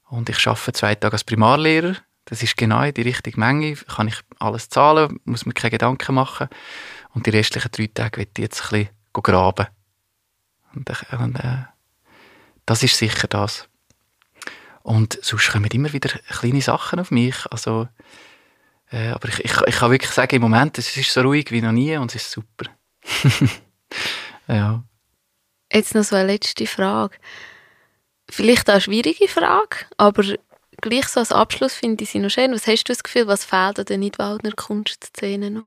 Und 0.09 0.29
ich 0.29 0.47
arbeite 0.47 0.73
zwei 0.73 0.95
Tage 0.95 1.13
als 1.13 1.25
Primarlehrer, 1.25 1.97
das 2.27 2.43
ist 2.43 2.57
genau 2.57 2.91
die 2.91 3.03
richtige 3.03 3.39
Menge, 3.39 3.75
kann 3.77 4.09
ich 4.09 4.21
alles 4.39 4.69
zahlen, 4.69 5.21
muss 5.25 5.47
mir 5.47 5.55
keine 5.55 5.71
Gedanken 5.71 6.15
machen. 6.15 6.49
Und 7.15 7.27
die 7.27 7.31
restlichen 7.31 7.71
drei 7.71 7.87
Tage 7.87 8.21
möchte 8.21 8.43
ich 8.43 8.49
jetzt 8.49 8.63
ein 8.65 8.69
bisschen 8.71 9.23
graben. 9.23 9.67
Und, 10.75 10.91
und 11.19 11.37
äh, 11.37 11.65
das 12.67 12.83
ist 12.83 12.99
sicher 12.99 13.29
das. 13.29 13.69
Und 14.83 15.19
sonst 15.23 15.51
kommen 15.51 15.71
immer 15.71 15.93
wieder 15.93 16.11
kleine 16.29 16.61
Sachen 16.61 16.99
auf 16.99 17.11
mich. 17.11 17.37
Also, 17.51 17.89
äh, 18.91 19.11
aber 19.11 19.29
ich, 19.29 19.45
ich, 19.45 19.53
ich 19.67 19.77
kann 19.77 19.91
wirklich 19.93 20.11
sagen, 20.11 20.37
im 20.37 20.43
Moment 20.43 20.79
es 20.79 20.97
ist 20.97 21.13
so 21.13 21.23
ruhig 21.23 21.51
wie 21.51 21.63
noch 21.63 21.73
nie 21.73 21.97
und 21.97 22.15
es 22.15 22.23
ist 22.23 22.33
super. 22.33 22.67
ja. 24.49 24.83
Jetzt 25.73 25.95
noch 25.95 26.05
so 26.05 26.17
eine 26.17 26.33
letzte 26.33 26.67
Frage. 26.67 27.17
Vielleicht 28.29 28.69
eine 28.69 28.81
schwierige 28.81 29.29
Frage, 29.29 29.87
aber 29.97 30.25
gleich 30.81 31.09
so 31.09 31.21
als 31.21 31.33
Abschluss 31.33 31.75
finde 31.75 32.05
ich 32.05 32.11
sie 32.11 32.19
noch 32.19 32.31
schön. 32.31 32.53
Was 32.53 32.67
hast 32.67 32.85
du 32.85 32.93
das 32.93 33.03
Gefühl, 33.03 33.27
was 33.27 33.45
fehlt 33.45 33.79
an 33.79 33.87
der 33.87 33.99
Nidwaldner 33.99 34.53
Kunstszene 34.53 35.51
noch? 35.51 35.65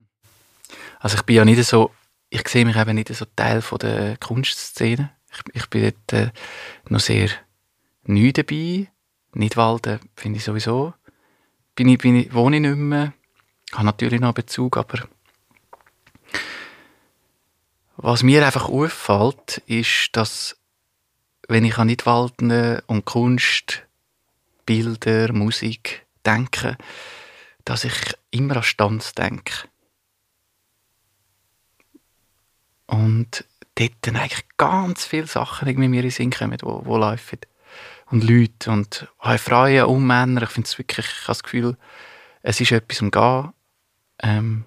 Also 0.99 1.17
ich 1.17 1.23
bin 1.23 1.35
ja 1.35 1.45
nicht 1.45 1.63
so, 1.63 1.91
ich 2.29 2.47
sehe 2.47 2.65
mich 2.65 2.75
eben 2.75 2.95
nicht 2.95 3.13
so 3.13 3.25
Teil 3.35 3.61
von 3.61 3.79
der 3.79 4.17
Kunstszene. 4.17 5.11
Ich, 5.31 5.55
ich 5.55 5.69
bin 5.69 5.83
dort 5.83 6.13
äh, 6.13 6.31
noch 6.89 6.99
sehr 6.99 7.29
neu 8.03 8.31
dabei. 8.31 8.87
Nidwalden 9.33 9.99
finde 10.15 10.37
ich 10.37 10.43
sowieso. 10.43 10.93
Bin 11.75 11.87
ich, 11.87 11.99
bin 11.99 12.15
ich, 12.15 12.33
wohne 12.33 12.57
ich 12.57 12.61
nicht 12.61 12.75
mehr. 12.75 13.13
Habe 13.73 13.85
natürlich 13.85 14.19
noch 14.19 14.33
Bezug, 14.33 14.77
aber 14.77 15.07
was 17.97 18.23
mir 18.23 18.45
einfach 18.45 18.69
auffällt, 18.69 19.61
ist, 19.67 20.09
dass 20.13 20.57
wenn 21.47 21.65
ich 21.65 21.77
an 21.77 21.87
Nidwalden 21.87 22.79
und 22.87 23.05
Kunst, 23.05 23.83
Bilder, 24.69 25.33
Musik 25.33 26.05
denke, 26.23 26.77
dass 27.65 27.85
ich 27.85 28.13
immer 28.29 28.57
an 28.57 28.61
Stanz 28.61 29.13
denke. 29.13 29.67
Und 32.85 33.45
dort 33.73 33.93
dann 34.01 34.17
eigentlich 34.17 34.45
ganz 34.57 35.05
viele 35.05 35.25
Sachen 35.25 35.67
irgendwie 35.67 35.87
mir 35.87 36.01
in 36.01 36.09
den 36.09 36.11
Sinn 36.11 36.29
kommen, 36.29 36.55
die, 36.55 36.65
die 36.65 36.89
laufen 36.91 37.39
und 38.11 38.23
Leute 38.23 38.69
und 38.69 39.07
auch 39.17 39.39
Frauen 39.39 39.85
und 39.85 40.05
Männer. 40.05 40.43
Ich 40.43 40.49
finde 40.49 40.67
es 40.67 40.77
wirklich, 40.77 41.07
ich 41.07 41.21
habe 41.23 41.29
das 41.29 41.41
Gefühl, 41.41 41.75
es 42.43 42.61
ist 42.61 42.71
etwas 42.71 42.99
Gehen. 42.99 43.53
Ähm, 44.21 44.65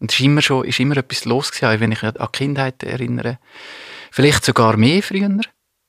und 0.00 0.10
es 0.10 0.18
ist 0.18 0.24
immer, 0.26 0.42
schon, 0.42 0.64
ist 0.64 0.80
immer 0.80 0.96
etwas 0.96 1.24
los 1.24 1.52
gewesen, 1.52 1.78
wenn 1.78 1.92
ich 1.92 2.02
an 2.02 2.14
die 2.20 2.26
Kindheit 2.32 2.82
erinnere. 2.82 3.38
Vielleicht 4.10 4.44
sogar 4.44 4.76
mehr 4.76 5.04
früher. 5.04 5.38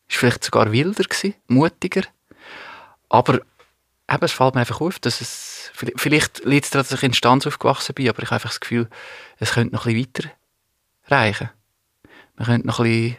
Ist 0.08 0.18
vielleicht 0.18 0.44
sogar 0.44 0.72
wilder 0.72 1.06
gewesen, 1.06 1.34
mutiger. 1.48 2.04
Aber 3.12 3.36
eben, 3.36 4.24
es 4.24 4.32
fällt 4.32 4.56
mir 4.56 4.62
einfach 4.62 4.80
auf, 4.80 4.98
dass 5.00 5.20
es, 5.20 5.70
vielleicht 5.74 6.46
liegt 6.46 6.64
es 6.64 6.72
daran, 6.72 6.88
dass 6.90 6.98
ich 6.98 7.04
in 7.04 7.14
Stanz 7.14 7.46
aufgewachsen 7.46 7.94
bin, 7.94 8.08
aber 8.08 8.24
ich 8.24 8.28
habe 8.28 8.36
einfach 8.36 8.52
das 8.52 8.62
Gefühl, 8.62 8.90
es 9.38 9.52
könnte 9.52 9.76
noch 9.76 9.84
bisschen 9.84 10.00
weiter 10.00 10.32
reichen. 11.08 11.50
Man 12.38 12.46
könnte 12.46 12.68
noch 12.68 12.78
bisschen 12.78 13.18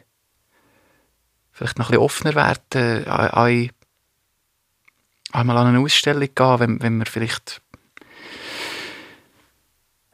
vielleicht 1.53 1.79
noch 1.79 1.89
bisschen 1.89 2.03
offener 2.03 2.35
werden, 2.35 3.07
einmal 5.33 5.57
an 5.59 5.67
eine 5.67 5.81
Ausstellung 5.81 6.29
gehen, 6.35 6.61
wenn, 6.61 6.83
wenn 6.83 6.97
man 6.97 7.07
vielleicht 7.07 7.61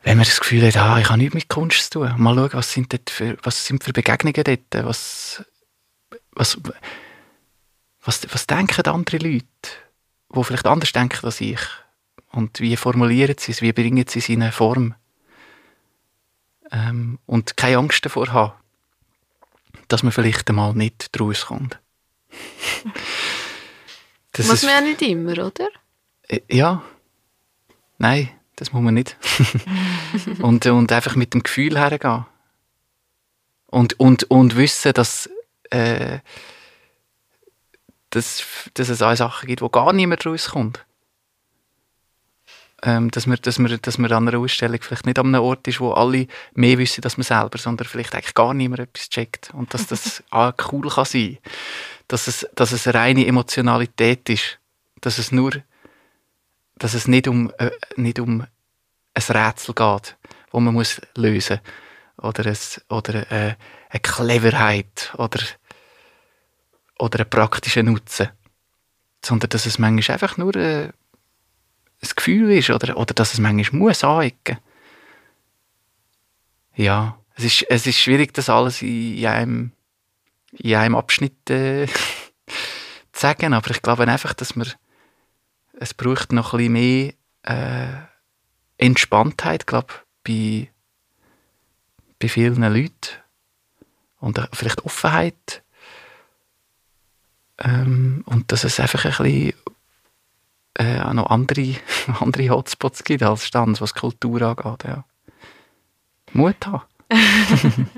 wenn 0.03 0.17
man 0.17 0.27
das 0.27 0.41
Gefühl 0.41 0.67
hat, 0.67 0.77
ah, 0.77 0.99
ich 0.99 1.09
habe 1.09 1.19
nichts 1.19 1.35
mit 1.35 1.49
Kunst 1.49 1.93
zu 1.93 2.01
tun. 2.01 2.15
Mal 2.17 2.35
schauen, 2.35 2.51
was 2.55 2.73
sind, 2.73 2.93
dort 2.93 3.11
für, 3.11 3.37
was 3.43 3.65
sind 3.67 3.85
für 3.85 3.93
Begegnungen 3.93 4.43
dort, 4.43 4.87
was, 4.87 5.45
was, 6.33 6.59
was, 8.09 8.27
was 8.33 8.47
denken 8.47 8.87
andere 8.87 9.19
Leute, 9.19 9.47
die 10.35 10.45
vielleicht 10.45 10.67
anders 10.67 10.93
denken 10.93 11.25
als 11.27 11.41
ich. 11.41 11.61
Und 12.33 12.61
wie 12.61 12.77
formulieren 12.77 13.37
sie 13.39 13.53
es, 13.53 13.63
wie 13.63 13.73
bringen 13.73 14.07
sie 14.07 14.19
es 14.19 14.29
in 14.29 14.43
eine 14.43 14.53
Form. 14.53 14.95
Ähm, 16.71 17.19
und 17.27 17.57
keine 17.57 17.79
Angst 17.79 18.05
davor 18.05 18.33
haben 18.33 18.53
dass 19.89 20.03
man 20.03 20.13
vielleicht 20.13 20.49
einmal 20.49 20.75
nicht 20.75 21.15
daraus 21.17 21.47
kommt. 21.47 21.79
Das 24.33 24.47
muss 24.47 24.63
man 24.63 24.73
ja 24.73 24.81
nicht 24.83 25.03
immer, 25.03 25.33
oder? 25.33 25.69
Ja. 26.49 26.85
Nein, 27.97 28.29
das 28.55 28.73
muss 28.73 28.83
man 28.83 28.95
nicht. 28.95 29.17
und, 30.43 30.65
und 30.67 30.93
einfach 30.93 31.17
mit 31.17 31.35
dem 31.35 31.43
Gefühl 31.43 31.77
hergehen. 31.77 32.25
Und, 33.67 33.99
und, 33.99 34.31
und 34.31 34.55
wissen, 34.55 34.93
dass, 34.93 35.29
äh, 35.71 36.21
dass, 38.11 38.45
dass 38.75 38.89
es 38.89 39.03
auch 39.03 39.15
Sachen 39.15 39.47
gibt, 39.47 39.63
wo 39.63 39.69
gar 39.69 39.93
niemand 39.93 40.25
rauskommt 40.25 40.85
ähm, 42.83 43.11
dass, 43.11 43.27
man, 43.27 43.39
dass, 43.43 43.59
man, 43.59 43.77
dass 43.83 43.99
man 43.99 44.13
an 44.13 44.29
einer 44.29 44.39
Ausstellung 44.39 44.79
vielleicht 44.81 45.07
nicht 45.07 45.19
an 45.19 45.35
einem 45.35 45.43
Ort 45.43 45.67
ist, 45.67 45.81
wo 45.81 45.93
alle 45.93 46.29
mehr 46.55 46.79
wissen 46.79 47.03
als 47.03 47.17
man 47.17 47.25
selber, 47.25 47.59
sondern 47.59 47.89
vielleicht 47.89 48.15
eigentlich 48.15 48.35
gar 48.35 48.55
niemand 48.55 48.81
etwas 48.81 49.09
checkt. 49.09 49.53
Und 49.53 49.75
dass 49.75 49.89
das 49.89 50.23
auch 50.31 50.53
cool 50.73 50.89
kann 50.89 51.05
sein 51.05 51.39
dass 52.09 52.27
es, 52.27 52.49
dass 52.55 52.73
es 52.73 52.87
eine 52.87 52.99
reine 52.99 53.27
Emotionalität 53.27 54.29
ist. 54.31 54.59
Dass 55.01 55.19
es 55.19 55.31
nur, 55.31 55.53
dass 56.77 56.95
es 56.95 57.07
nicht 57.07 57.29
um, 57.29 57.53
äh, 57.59 57.71
nicht 57.97 58.19
um 58.19 58.41
ein 59.15 59.23
Rätsel 59.23 59.75
geht, 59.75 60.17
wo 60.51 60.59
man 60.59 60.75
muss 60.75 61.01
lösen 61.15 61.61
oder, 62.17 62.47
ein, 62.47 62.57
oder 62.89 63.31
äh, 63.31 63.55
eine 63.91 64.01
Cleverheit 64.01 65.13
oder, 65.19 65.39
oder 66.99 67.21
einen 67.21 67.31
praktischen 67.31 67.87
Nutzen. 67.87 68.29
Sondern 69.25 69.51
dass 69.51 69.67
es 69.67 69.79
manchmal 69.79 70.15
einfach 70.15 70.37
nur 70.37 70.55
äh, 70.57 70.85
ein 70.87 72.11
Gefühl 72.15 72.51
ist 72.53 72.71
oder, 72.71 72.97
oder 72.97 73.15
dass 73.15 73.33
es 73.33 73.41
manchmal 73.41 73.81
muss 73.81 74.05
anecken. 74.05 74.59
Ja, 76.75 77.19
es 77.35 77.45
ist, 77.45 77.63
es 77.71 77.87
ist 77.87 77.99
schwierig, 77.99 78.35
das 78.35 78.49
alles 78.49 78.83
in 78.83 79.27
einem, 79.27 79.73
in 80.53 80.75
einem 80.75 80.95
Abschnitt 80.95 81.51
äh, 81.51 81.87
zu 83.13 83.21
sagen, 83.21 83.55
aber 83.55 83.71
ich 83.71 83.83
glaube 83.83 84.07
einfach, 84.07 84.35
dass 84.35 84.55
man 84.55 84.73
es 85.81 85.95
braucht 85.95 86.33
noch 86.33 86.55
ein 86.55 86.59
bisschen 86.59 86.73
mehr 86.73 87.13
äh, 87.43 88.09
Entspanntheit, 88.79 89.67
glaube 89.67 89.95
bei, 90.25 90.71
bei 92.19 92.29
vielen 92.29 92.63
Leuten 92.63 92.93
und 94.19 94.41
vielleicht 94.53 94.85
Offenheit 94.85 95.63
ähm, 97.63 98.23
und 98.27 98.53
dass 98.53 98.65
es 98.65 98.81
einfach 98.81 99.05
ein 99.05 99.11
bisschen 99.11 99.55
äh, 100.75 101.01
auch 101.01 101.13
noch 101.13 101.31
andere, 101.31 101.75
andere 102.21 102.51
Hotspots 102.51 103.05
gibt 103.05 103.23
als 103.23 103.47
Stanz, 103.47 103.81
was 103.81 103.95
Kultur 103.95 104.43
angeht. 104.43 104.85
Ja. 104.85 105.05
Mut 106.33 106.67
haben. 106.67 106.83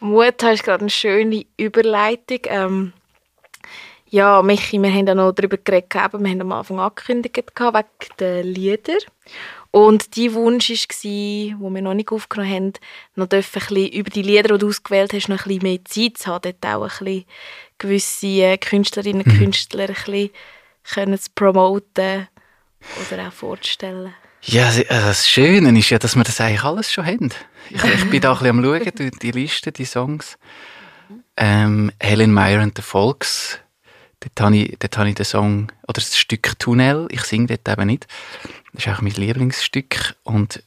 Mut 0.00 0.42
haben 0.42 0.54
ist 0.54 0.64
gerade 0.64 0.82
eine 0.82 0.90
schöne 0.90 1.46
Überleitung. 1.56 2.40
Ähm, 2.44 2.92
ja, 4.08 4.42
Michi, 4.42 4.80
wir 4.80 4.92
haben 4.92 5.06
ja 5.06 5.14
noch 5.14 5.32
darüber 5.32 5.56
geredet, 5.56 5.92
wir 5.92 6.30
haben 6.30 6.40
am 6.40 6.52
Anfang 6.52 6.78
angekündigt 6.78 7.36
wegen 7.36 7.84
der 8.18 8.44
Lieder. 8.44 8.98
Und 9.70 10.16
dein 10.16 10.34
Wunsch 10.34 10.70
war, 10.70 11.60
wo 11.60 11.68
wir 11.70 11.82
noch 11.82 11.94
nicht 11.94 12.12
aufgenommen 12.12 12.52
haben, 12.52 12.72
noch 13.16 13.28
ein 13.28 13.42
bisschen 13.42 13.88
über 13.88 14.10
die 14.10 14.22
Lieder, 14.22 14.54
die 14.54 14.58
du 14.58 14.68
ausgewählt 14.68 15.12
hast, 15.12 15.28
noch 15.28 15.46
ein 15.46 15.58
bisschen 15.58 15.62
mehr 15.64 15.84
Zeit 15.84 16.18
zu 16.18 16.30
haben, 16.30 16.42
dort 16.42 16.64
auch 16.64 16.82
ein 16.82 16.88
bisschen 17.04 17.24
gewisse 17.78 18.58
Künstlerinnen 18.58 19.22
und 19.22 19.32
mhm. 19.32 19.38
Künstler 19.38 19.88
ein 19.88 19.94
bisschen 19.94 20.30
können 20.84 21.18
zu 21.18 21.30
promoten 21.34 22.28
oder 23.10 23.28
auch 23.28 23.32
vorzustellen? 23.32 24.14
Ja, 24.42 24.66
also 24.66 24.82
das 24.88 25.28
Schöne 25.28 25.78
ist 25.78 25.90
ja, 25.90 25.98
dass 25.98 26.16
wir 26.16 26.24
das 26.24 26.40
eigentlich 26.40 26.64
alles 26.64 26.92
schon 26.92 27.06
haben. 27.06 27.30
Ich, 27.70 27.82
ich 27.82 28.10
bin 28.10 28.20
da 28.20 28.32
ein 28.32 28.38
bisschen 28.38 28.58
am 28.58 28.64
Schauen, 28.64 28.92
durch 28.94 29.10
die 29.22 29.30
Liste, 29.30 29.72
die 29.72 29.86
Songs. 29.86 30.36
Ähm, 31.36 31.90
Helen 31.98 32.32
Meyer 32.32 32.60
and 32.60 32.76
the 32.76 32.82
Folks, 32.82 33.58
dort 34.20 34.40
habe, 34.40 34.56
ich, 34.56 34.76
dort 34.78 34.96
habe 34.98 35.08
ich 35.08 35.14
den 35.14 35.24
Song, 35.24 35.72
oder 35.82 35.94
das 35.94 36.16
Stück 36.16 36.58
Tunnel, 36.58 37.08
ich 37.10 37.22
singe 37.22 37.46
dort 37.46 37.68
eben 37.68 37.86
nicht. 37.86 38.06
Das 38.72 38.86
ist 38.86 38.92
auch 38.92 39.00
mein 39.00 39.12
Lieblingsstück 39.12 40.14
und 40.22 40.62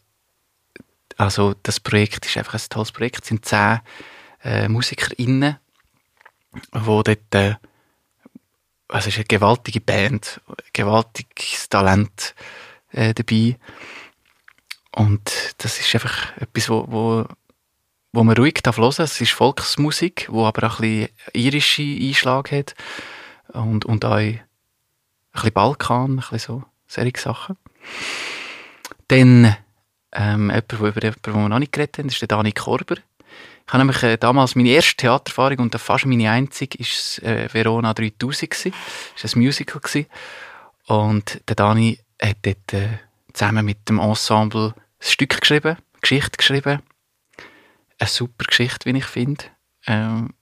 also 1.18 1.56
das 1.64 1.80
Projekt 1.80 2.26
ist 2.26 2.38
einfach 2.38 2.56
ein 2.56 2.70
tolles 2.70 2.92
Projekt. 2.92 3.24
Es 3.24 3.30
sind 3.30 3.46
zehn 3.46 3.80
äh, 4.44 4.68
MusikerInnen, 4.68 5.58
die 6.74 6.80
dort 6.80 7.36
äh, 7.36 7.56
also 8.90 9.10
es 9.10 9.16
ist 9.16 9.18
eine 9.18 9.26
gewaltige 9.26 9.82
Band, 9.82 10.40
gewaltiges 10.72 11.68
Talent 11.68 12.36
äh, 12.92 13.14
dabei. 13.14 13.58
Und 14.92 15.56
das 15.58 15.80
ist 15.80 15.94
einfach 15.94 16.38
etwas, 16.38 16.70
wo, 16.70 16.86
wo, 16.88 17.26
wo 18.14 18.24
man 18.24 18.38
ruhig 18.38 18.56
darf 18.64 18.78
hören 18.78 19.04
Es 19.04 19.20
ist 19.20 19.32
Volksmusik, 19.32 20.28
wo 20.32 20.46
aber 20.46 20.68
auch 20.68 20.80
ein 20.80 21.10
bisschen 21.10 21.10
irische 21.34 21.82
Einschlag 21.82 22.52
hat. 22.52 22.76
Und, 23.50 23.84
und 23.84 24.06
auch 24.06 24.14
ein 24.14 24.42
bisschen 25.34 25.52
Balkan, 25.52 26.12
ein 26.12 26.16
bisschen 26.16 26.40
so, 26.40 26.64
solche 26.88 27.20
Sachen. 27.20 27.58
Dann 29.10 29.56
Ähm, 30.14 30.50
jemand, 30.50 30.74
über 30.74 31.04
jemanden, 31.04 31.22
den 31.22 31.34
wir 31.34 31.50
noch 31.50 31.60
nicht 31.60 31.74
geredet 31.74 31.98
haben, 31.98 32.08
ist 32.08 32.22
der 32.22 32.28
Dani 32.28 32.52
Korber. 32.52 32.96
Ich 33.66 33.74
habe 33.74 33.80
nämlich 33.80 34.02
äh, 34.04 34.18
damals 34.18 34.56
meine 34.56 34.70
erste 34.70 34.96
Theatererfahrung 34.96 35.60
und 35.60 35.76
fast 35.76 36.06
meine 36.06 36.32
einzige 36.32 36.78
ist 36.78 37.22
äh, 37.22 37.50
Verona 37.52 37.94
3000 37.94 38.50
gsi. 38.50 38.72
Das 39.22 39.36
war 39.36 39.38
ein 39.38 39.44
Musical. 39.44 40.06
Und 40.88 41.42
der 41.50 41.56
Dani 41.56 42.00
hat 42.22 42.38
dort 42.44 42.74
äh, 42.74 43.00
zusammen 43.34 43.66
mit 43.66 43.90
dem 43.90 44.00
Ensemble 44.00 44.74
ein 44.74 44.74
Stück 45.02 45.42
geschrieben, 45.42 45.76
eine 45.76 46.02
Geschichte 46.02 46.38
geschrieben. 46.38 46.82
Eine 48.00 48.10
super 48.10 48.46
Geschichte, 48.46 48.86
wie 48.86 48.98
ich 48.98 49.06
finde. 49.06 49.44
Ähm, 49.86 50.34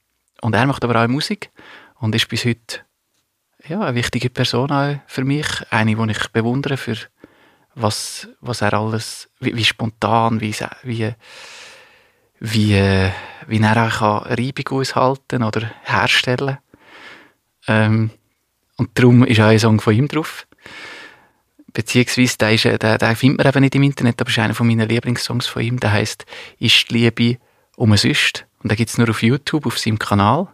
und 0.42 0.54
er 0.54 0.68
macht 0.68 0.84
aber 0.84 1.02
auch 1.04 1.08
Musik 1.08 1.50
und 1.96 2.14
ist 2.14 2.28
bis 2.28 2.46
heute 2.46 2.82
ja, 3.68 3.82
eine 3.82 3.96
wichtige 3.96 4.30
Person 4.30 5.02
für 5.08 5.24
mich. 5.24 5.48
Eine, 5.72 5.96
die 5.96 6.12
ich 6.12 6.28
bewundere 6.30 6.78
für 6.78 6.98
was, 7.74 8.28
was 8.40 8.62
er 8.62 8.74
alles, 8.74 9.30
wie, 9.40 9.56
wie 9.56 9.66
spontan, 9.66 10.42
wie, 10.42 10.56
wie, 10.84 11.14
wie, 12.40 13.10
wie 13.48 13.62
er 13.62 13.88
auch 13.88 14.26
Reibung 14.26 14.80
aushalten 14.80 15.44
oder 15.44 15.72
herstellen 15.84 16.58
ähm, 17.68 18.12
Und 18.78 18.90
darum 18.96 19.24
ist 19.24 19.40
auch 19.40 19.46
ein 19.46 19.60
Song 19.60 19.82
von 19.82 19.96
ihm 19.96 20.08
drauf. 20.08 20.48
Beziehungsweise, 21.74 22.38
der, 22.38 22.54
ist, 22.54 22.64
der, 22.64 22.98
der 22.98 23.16
findet 23.16 23.40
man 23.40 23.48
eben 23.48 23.62
nicht 23.62 23.76
im 23.76 23.84
Internet, 23.84 24.22
aber 24.22 24.30
ist 24.30 24.40
einer 24.40 24.56
von 24.56 24.68
meinen 24.68 24.88
Lieblingssongs 24.88 25.48
von 25.48 25.62
ihm. 25.62 25.80
Der 25.80 25.92
heißt 25.92 26.26
«Ist 26.60 26.90
die 26.90 26.94
Liebe 26.94 27.38
umsonst?» 27.76 28.46
Und 28.64 28.72
den 28.72 28.78
gibt 28.78 28.90
es 28.90 28.98
nur 28.98 29.10
auf 29.10 29.22
YouTube, 29.22 29.66
auf 29.66 29.78
seinem 29.78 30.00
Kanal. 30.00 30.48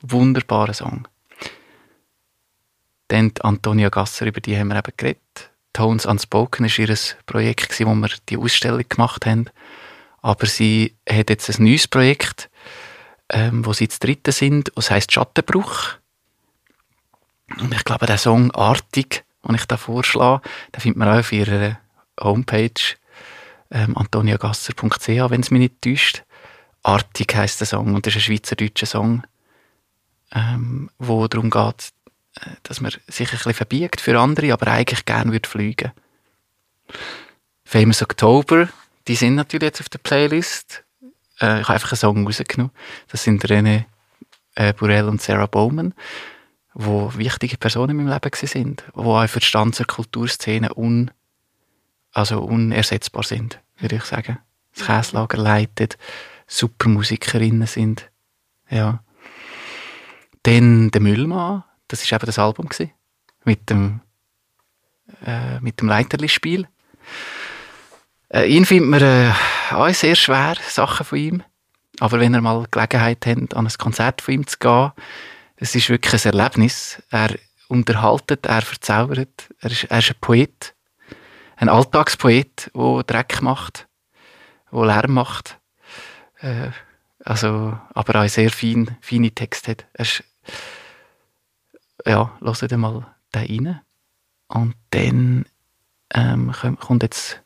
Wunderbarer 0.00 0.72
Song. 0.72 1.06
Dann 3.08 3.32
Antonia 3.40 3.90
Gasser, 3.90 4.26
über 4.26 4.40
die 4.40 4.58
haben 4.58 4.68
wir 4.68 4.76
eben 4.76 4.92
geredet. 4.96 5.50
Tones 5.72 6.06
Unspoken 6.06 6.66
war 6.66 6.78
ihr 6.78 6.96
Projekt, 7.26 7.78
wo 7.80 7.94
wir 7.94 8.08
die 8.28 8.38
Ausstellung 8.38 8.84
gemacht 8.88 9.26
haben. 9.26 9.50
Aber 10.22 10.46
sie 10.46 10.96
hat 11.08 11.30
jetzt 11.30 11.48
ein 11.48 11.64
neues 11.64 11.88
Projekt, 11.88 12.50
ähm, 13.28 13.64
wo 13.64 13.72
sie 13.72 13.88
zu 13.88 14.00
dritten 14.00 14.32
sind. 14.32 14.72
Das 14.74 14.90
heisst 14.90 15.12
Schattenbruch. 15.12 15.94
Und 17.60 17.74
ich 17.74 17.84
glaube, 17.84 18.06
der 18.06 18.18
Song 18.18 18.50
Artig, 18.52 19.24
den 19.46 19.54
ich 19.54 19.66
da 19.66 19.76
vorschlage, 19.76 20.42
den 20.74 20.80
findet 20.80 20.98
man 20.98 21.08
auch 21.08 21.20
auf 21.20 21.32
ihrer 21.32 21.78
Homepage 22.20 22.96
ähm, 23.70 23.96
antoniagasser.ch, 23.96 25.08
wenn 25.08 25.40
es 25.40 25.50
mich 25.50 25.60
nicht 25.60 25.82
täuscht. 25.82 26.24
Artig 26.82 27.34
heisst 27.34 27.60
der 27.60 27.66
Song 27.66 27.94
und 27.94 28.06
das 28.06 28.14
ist 28.14 28.22
ein 28.22 28.36
schweizerdeutscher 28.36 28.86
Song, 28.86 29.24
ähm, 30.32 30.90
wo 30.98 31.26
darum 31.26 31.50
geht, 31.50 31.92
äh, 32.40 32.50
dass 32.62 32.80
man 32.80 32.92
sich 33.08 33.28
ein 33.28 33.36
bisschen 33.36 33.54
verbiegt 33.54 34.00
für 34.00 34.18
andere, 34.18 34.52
aber 34.52 34.68
eigentlich 34.68 35.04
gerne 35.04 35.32
würde 35.32 35.48
fliegen. 35.48 35.92
Famous 37.64 38.02
October, 38.02 38.68
die 39.08 39.14
sind 39.14 39.34
natürlich 39.34 39.66
jetzt 39.66 39.80
auf 39.80 39.88
der 39.88 39.98
Playlist. 39.98 40.84
Äh, 41.40 41.60
ich 41.60 41.68
habe 41.68 41.74
einfach 41.74 41.92
einen 41.92 41.98
Song 41.98 42.26
rausgenommen. 42.26 42.72
Das 43.08 43.22
sind 43.22 43.44
René 43.44 43.84
äh, 44.54 44.72
Burrell 44.72 45.08
und 45.08 45.22
Sarah 45.22 45.46
Bowman, 45.46 45.94
wo 46.74 47.12
wichtige 47.14 47.56
Personen 47.56 47.90
in 47.90 48.04
meinem 48.04 48.12
Leben 48.12 48.30
sind, 48.34 48.84
wo 48.94 49.16
auch 49.16 49.28
für 49.28 49.40
die 49.40 49.46
Stanzer 49.46 49.84
Kulturszene 49.84 50.74
un, 50.74 51.10
also 52.12 52.40
unersetzbar 52.40 53.22
sind, 53.22 53.60
würde 53.78 53.96
ich 53.96 54.04
sagen. 54.04 54.38
Das 54.74 54.86
Käslager 54.86 55.38
leitet, 55.38 55.96
super 56.46 56.88
Musikerinnen 56.88 57.66
sind. 57.66 58.10
Ja. 58.68 59.02
Dann 60.42 60.90
der 60.90 61.00
Müllmann, 61.00 61.64
das 61.88 62.10
war 62.10 62.16
eben 62.16 62.26
das 62.26 62.38
Album 62.38 62.68
gewesen, 62.68 62.92
mit 63.44 63.70
dem, 63.70 64.00
äh, 65.24 65.60
dem 65.60 65.88
Leiterli-Spiel. 65.88 66.68
Äh, 68.28 68.46
ihn 68.46 68.64
findet 68.64 68.90
man 68.90 69.02
äh, 69.02 69.32
auch 69.70 69.88
sehr 69.90 70.16
schwer, 70.16 70.56
Sachen 70.68 71.06
von 71.06 71.18
ihm. 71.18 71.42
Aber 72.00 72.20
wenn 72.20 72.34
ihr 72.34 72.40
mal 72.40 72.66
Gelegenheit 72.70 73.24
habt, 73.26 73.54
an 73.54 73.66
ein 73.66 73.72
Konzert 73.78 74.20
von 74.20 74.34
ihm 74.34 74.46
zu 74.46 74.58
gehen, 74.58 74.92
das 75.56 75.74
ist 75.74 75.88
wirklich 75.88 76.26
ein 76.26 76.32
Erlebnis. 76.32 77.02
Er 77.10 77.34
unterhaltet, 77.68 78.46
er 78.46 78.62
verzaubert, 78.62 79.48
er 79.60 79.70
ist, 79.70 79.84
er 79.84 79.98
ist 79.98 80.10
ein 80.10 80.16
Poet. 80.20 80.74
Ein 81.56 81.70
Alltagspoet, 81.70 82.70
der 82.74 83.02
Dreck 83.04 83.40
macht, 83.40 83.88
der 84.70 84.84
Lärm 84.84 85.14
macht. 85.14 85.58
Äh, 86.40 86.70
also, 87.24 87.78
aber 87.94 88.22
auch 88.22 88.28
sehr 88.28 88.50
fein, 88.50 88.96
feine 89.00 89.30
Texte 89.30 89.70
hat. 89.72 89.86
Er 89.94 90.04
ist, 90.04 90.22
ja, 92.04 92.36
hört 92.40 92.72
mal 92.76 93.06
da 93.32 93.40
rein. 93.40 93.80
Und 94.48 94.74
dann 94.90 95.46
ähm, 96.12 96.52
kommt 96.78 97.02
jetzt, 97.02 97.42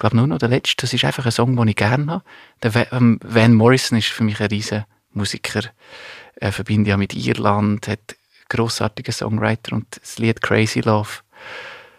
glaube 0.00 0.16
nur 0.16 0.26
noch 0.26 0.38
der 0.38 0.48
letzte. 0.48 0.82
Das 0.82 0.92
ist 0.92 1.04
einfach 1.04 1.26
ein 1.26 1.32
Song, 1.32 1.54
den 1.54 1.68
ich 1.68 1.76
gerne 1.76 2.10
habe. 2.10 2.24
Der 2.62 2.92
ähm, 2.92 3.20
Van 3.22 3.54
Morrison 3.54 3.98
ist 3.98 4.08
für 4.08 4.24
mich 4.24 4.40
ein 4.40 4.48
riesen 4.48 4.84
Musiker. 5.12 5.62
Er 6.36 6.52
verbindet 6.52 6.88
ja 6.88 6.96
mit 6.96 7.14
Irland, 7.14 7.86
hat 7.86 8.16
grossartige 8.48 9.12
Songwriter 9.12 9.74
und 9.74 9.86
das 10.00 10.18
Lied 10.18 10.42
Crazy 10.42 10.80
Love 10.80 11.20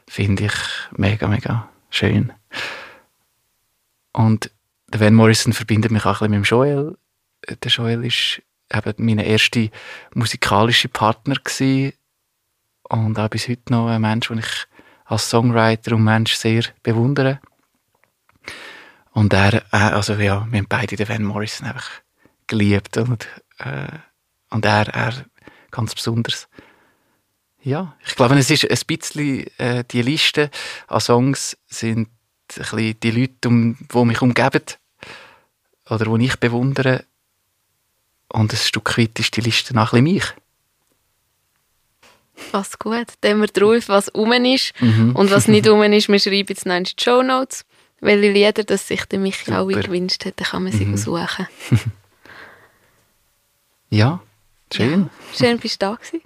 finde 0.08 0.45
ich 0.45 0.54
mega, 0.97 1.28
mega 1.28 1.70
schön. 1.89 2.34
Und 4.12 4.52
der 4.89 4.99
Van 4.99 5.14
Morrison 5.14 5.54
verbindet 5.54 5.91
mich 5.91 6.06
auch 6.06 6.22
ein 6.22 6.32
bisschen 6.32 6.39
mit 6.41 6.45
dem 6.45 6.49
Joel. 6.49 6.97
Der 7.47 7.72
Joel 7.72 8.04
ist 8.04 8.41
eben 8.74 8.93
mein 8.97 9.20
erster 9.20 9.68
musikalischer 10.14 10.89
Partner 10.89 11.36
gewesen. 11.36 11.93
und 12.89 13.18
auch 13.18 13.30
bis 13.30 13.47
heute 13.47 13.72
noch 13.72 13.88
ein 13.88 14.02
Mensch, 14.02 14.28
den 14.28 14.39
ich 14.39 14.68
als 15.06 15.30
Songwriter 15.30 15.95
und 15.95 16.04
Mensch 16.04 16.34
sehr 16.34 16.64
bewundere. 16.84 17.39
Und 19.12 19.34
er, 19.34 19.64
äh, 19.72 19.78
also 19.78 20.14
ja, 20.14 20.47
wir 20.49 20.59
haben 20.59 20.68
beide 20.68 20.95
den 20.95 21.09
Van 21.09 21.24
Morrison 21.24 21.68
einfach 21.68 21.89
geliebt 22.47 22.97
und, 22.97 23.28
äh, 23.59 23.88
und 24.49 24.66
er, 24.66 24.88
er 24.88 25.14
ganz 25.70 25.93
besonders. 25.95 26.47
Ja, 27.64 27.95
ich 28.05 28.16
glaube, 28.16 28.38
es 28.38 28.49
ist 28.49 28.66
ein 28.66 28.80
bisschen, 28.88 29.45
äh, 29.57 29.84
die 29.89 30.01
Liste 30.01 30.49
an 30.88 30.99
Songs 30.99 31.57
sind 31.68 32.07
ein 32.07 32.07
bisschen 32.47 32.99
die 33.01 33.12
Leute, 33.12 33.49
um, 33.49 33.78
die 33.78 34.05
mich 34.05 34.22
umgeben 34.22 34.64
oder 35.89 36.18
die 36.18 36.26
ich 36.26 36.38
bewundere, 36.38 37.05
und 38.34 38.53
ein 38.53 38.57
Stück 38.57 38.97
weit 38.97 39.20
ist 39.20 39.36
die 39.36 39.41
Liste 39.41 39.74
nach 39.74 39.93
ein 39.93 40.03
mich. 40.03 40.24
Passt 42.51 42.80
gut. 42.80 43.07
Dann 43.22 43.39
wir 43.39 43.47
drauf, 43.47 43.88
was 43.88 44.09
um 44.09 44.32
ist 44.32 44.74
mhm. 44.82 45.16
und 45.16 45.32
was 45.32 45.47
nicht 45.47 45.68
um 45.68 45.84
ist. 45.84 46.07
Wir 46.07 46.20
schreiben 46.20 46.47
jetzt 46.47 46.66
in 46.66 46.84
die 46.84 46.91
Show 46.99 47.22
Notes, 47.22 47.66
welche 48.02 48.32
Lieder 48.32 48.64
das 48.64 48.88
sich 48.88 49.06
der 49.06 49.20
Michi 49.20 49.52
auch 49.54 49.68
gewünscht 49.68 50.26
hat. 50.26 50.39
Dann 50.39 50.47
kann 50.47 50.64
man 50.64 50.72
sie 50.74 50.86
mhm. 50.86 50.95
aussuchen. 50.95 51.47
ja, 53.89 54.20
schön. 54.74 55.04
Ja, 55.04 55.38
schön, 55.38 55.60
bist 55.60 55.82
du 55.82 55.86
da 55.86 55.95
gewesen. 55.95 56.22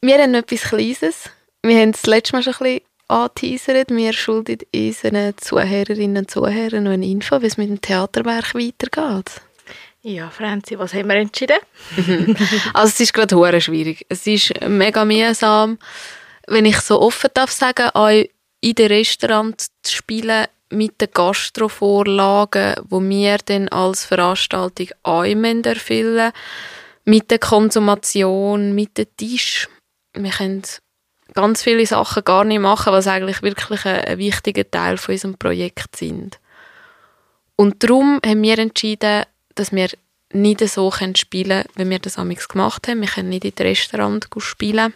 Wir 0.00 0.18
haben 0.18 0.34
etwas 0.34 0.62
Kleines. 0.62 1.30
Wir 1.62 1.80
haben 1.80 1.92
das 1.92 2.06
letzte 2.06 2.36
Mal 2.36 2.42
schon 2.42 2.54
ein 2.54 2.58
bisschen 2.58 2.80
angeteasert. 3.08 3.90
Wir 3.90 4.12
schulden 4.12 4.58
unseren 4.72 5.34
Zuhörerinnen 5.36 6.18
und 6.18 6.30
Zuhörern 6.30 6.84
noch 6.84 6.92
eine 6.92 7.06
Info, 7.06 7.42
wie 7.42 7.46
es 7.46 7.56
mit 7.56 7.68
dem 7.68 7.80
Theaterwerk 7.80 8.54
weitergeht. 8.54 9.40
Ja, 10.02 10.30
Franzi, 10.30 10.78
was 10.78 10.94
haben 10.94 11.08
wir 11.08 11.16
entschieden? 11.16 11.58
also 12.72 12.86
es 12.86 13.00
ist 13.00 13.12
gerade 13.12 13.34
hure 13.34 13.60
schwierig. 13.60 14.06
Es 14.08 14.26
ist 14.28 14.52
mega 14.66 15.04
mühsam, 15.04 15.78
wenn 16.46 16.64
ich 16.64 16.78
so 16.80 17.00
offen 17.00 17.30
darf 17.34 17.50
sagen, 17.50 17.90
auch 17.94 18.24
in 18.60 18.74
den 18.74 18.86
Restaurant 18.86 19.60
zu 19.82 19.96
spielen 19.96 20.46
mit 20.70 21.00
den 21.00 21.08
Gastrovorlagen, 21.12 22.74
wo 22.88 23.00
wir 23.00 23.38
dann 23.38 23.68
als 23.68 24.04
Veranstaltung 24.04 24.88
auch 25.02 25.24
erfüllen 25.24 26.32
mit 27.04 27.30
der 27.30 27.38
Konsumation, 27.38 28.74
mit 28.74 28.98
dem 28.98 29.06
Tisch. 29.16 29.68
Wir 30.12 30.30
können 30.30 30.62
ganz 31.34 31.62
viele 31.62 31.86
Sachen 31.86 32.24
gar 32.24 32.44
nicht 32.44 32.60
machen, 32.60 32.92
was 32.92 33.06
eigentlich 33.06 33.42
wirklich 33.42 33.84
ein, 33.84 34.18
wichtiger 34.18 34.70
Teil 34.70 34.98
von 34.98 35.14
unserem 35.14 35.38
Projekt 35.38 35.96
sind. 35.96 36.38
Und 37.56 37.82
darum 37.82 38.20
haben 38.24 38.42
wir 38.42 38.58
entschieden, 38.58 39.24
dass 39.54 39.72
wir 39.72 39.88
nicht 40.32 40.60
so 40.68 40.90
spielen 40.90 41.64
können, 41.64 41.86
wie 41.86 41.90
wir 41.90 41.98
das 41.98 42.18
amigs 42.18 42.48
gemacht 42.48 42.86
haben. 42.86 43.00
Wir 43.00 43.08
können 43.08 43.30
nicht 43.30 43.44
in 43.44 43.52
Restaurant 43.58 44.28
spielen. 44.38 44.92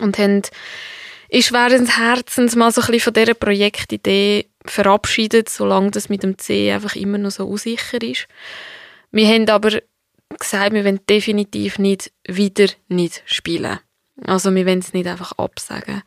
Und 0.00 0.18
haben 0.18 0.42
ist 1.28 1.48
schweren 1.48 1.86
Herzens 1.86 2.54
mal 2.54 2.70
so 2.70 2.80
ein 2.80 2.86
bisschen 2.88 3.00
von 3.00 3.12
dieser 3.14 3.34
Projektidee 3.34 4.46
verabschiedet, 4.64 5.48
solange 5.48 5.90
das 5.90 6.08
mit 6.08 6.22
dem 6.22 6.38
C 6.38 6.72
einfach 6.72 6.96
immer 6.96 7.18
noch 7.18 7.30
so 7.30 7.46
unsicher 7.46 8.02
ist. 8.02 8.26
Wir 9.10 9.28
haben 9.28 9.48
aber 9.48 9.80
gesagt, 10.38 10.72
wir 10.72 10.84
wollen 10.84 11.00
definitiv 11.08 11.78
nicht 11.78 12.12
wieder 12.26 12.68
nicht 12.88 13.22
spielen. 13.26 13.78
Also 14.24 14.54
wir 14.54 14.66
wollen 14.66 14.78
es 14.78 14.92
nicht 14.92 15.06
einfach 15.06 15.32
absagen. 15.32 16.02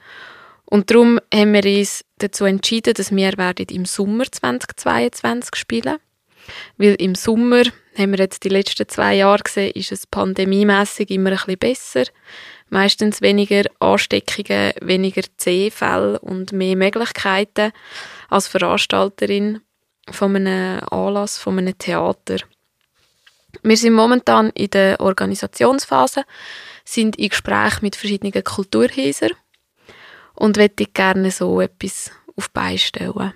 Und 0.66 0.92
darum 0.92 1.20
haben 1.34 1.54
wir 1.54 1.66
uns 1.80 2.04
dazu 2.18 2.46
entschieden, 2.46 2.94
dass 2.94 3.16
wir 3.16 3.38
werden 3.38 3.68
im 3.70 3.86
Sommer 3.86 4.26
2022 4.30 5.56
spielen 5.56 5.98
weil 6.78 6.96
im 6.96 7.16
Sommer, 7.16 7.64
haben 7.98 8.12
wir 8.12 8.20
jetzt 8.20 8.44
die 8.44 8.50
letzten 8.50 8.88
zwei 8.88 9.16
Jahre 9.16 9.44
gesehen, 9.44 9.72
ist 9.74 9.92
es 9.92 10.08
pandemiemässig 10.08 11.10
immer 11.10 11.32
ein 11.32 11.36
bisschen 11.36 11.58
besser. 11.58 12.04
Meistens 12.70 13.22
weniger 13.22 13.64
Ansteckungen, 13.80 14.74
weniger 14.82 15.24
C-Fälle 15.38 16.20
und 16.20 16.52
mehr 16.52 16.76
Möglichkeiten 16.76 17.72
als 18.30 18.48
Veranstalterin 18.48 19.62
von 20.12 20.36
einem 20.36 20.82
Anlass, 20.90 21.38
von 21.38 21.58
einem 21.58 21.78
Theater. 21.78 22.38
Wir 23.64 23.78
sind 23.78 23.94
momentan 23.94 24.50
in 24.52 24.70
der 24.70 25.00
Organisationsphase, 25.00 26.24
sind 26.84 27.16
in 27.16 27.30
Gespräch 27.30 27.82
mit 27.82 27.96
verschiedenen 27.96 28.44
Kulturhäusern 28.44 29.32
und 30.36 30.58
möchte 30.58 30.86
gerne 30.86 31.32
so 31.32 31.62
etwas 31.62 32.12
auf 32.36 32.52
beistellen. 32.52 33.34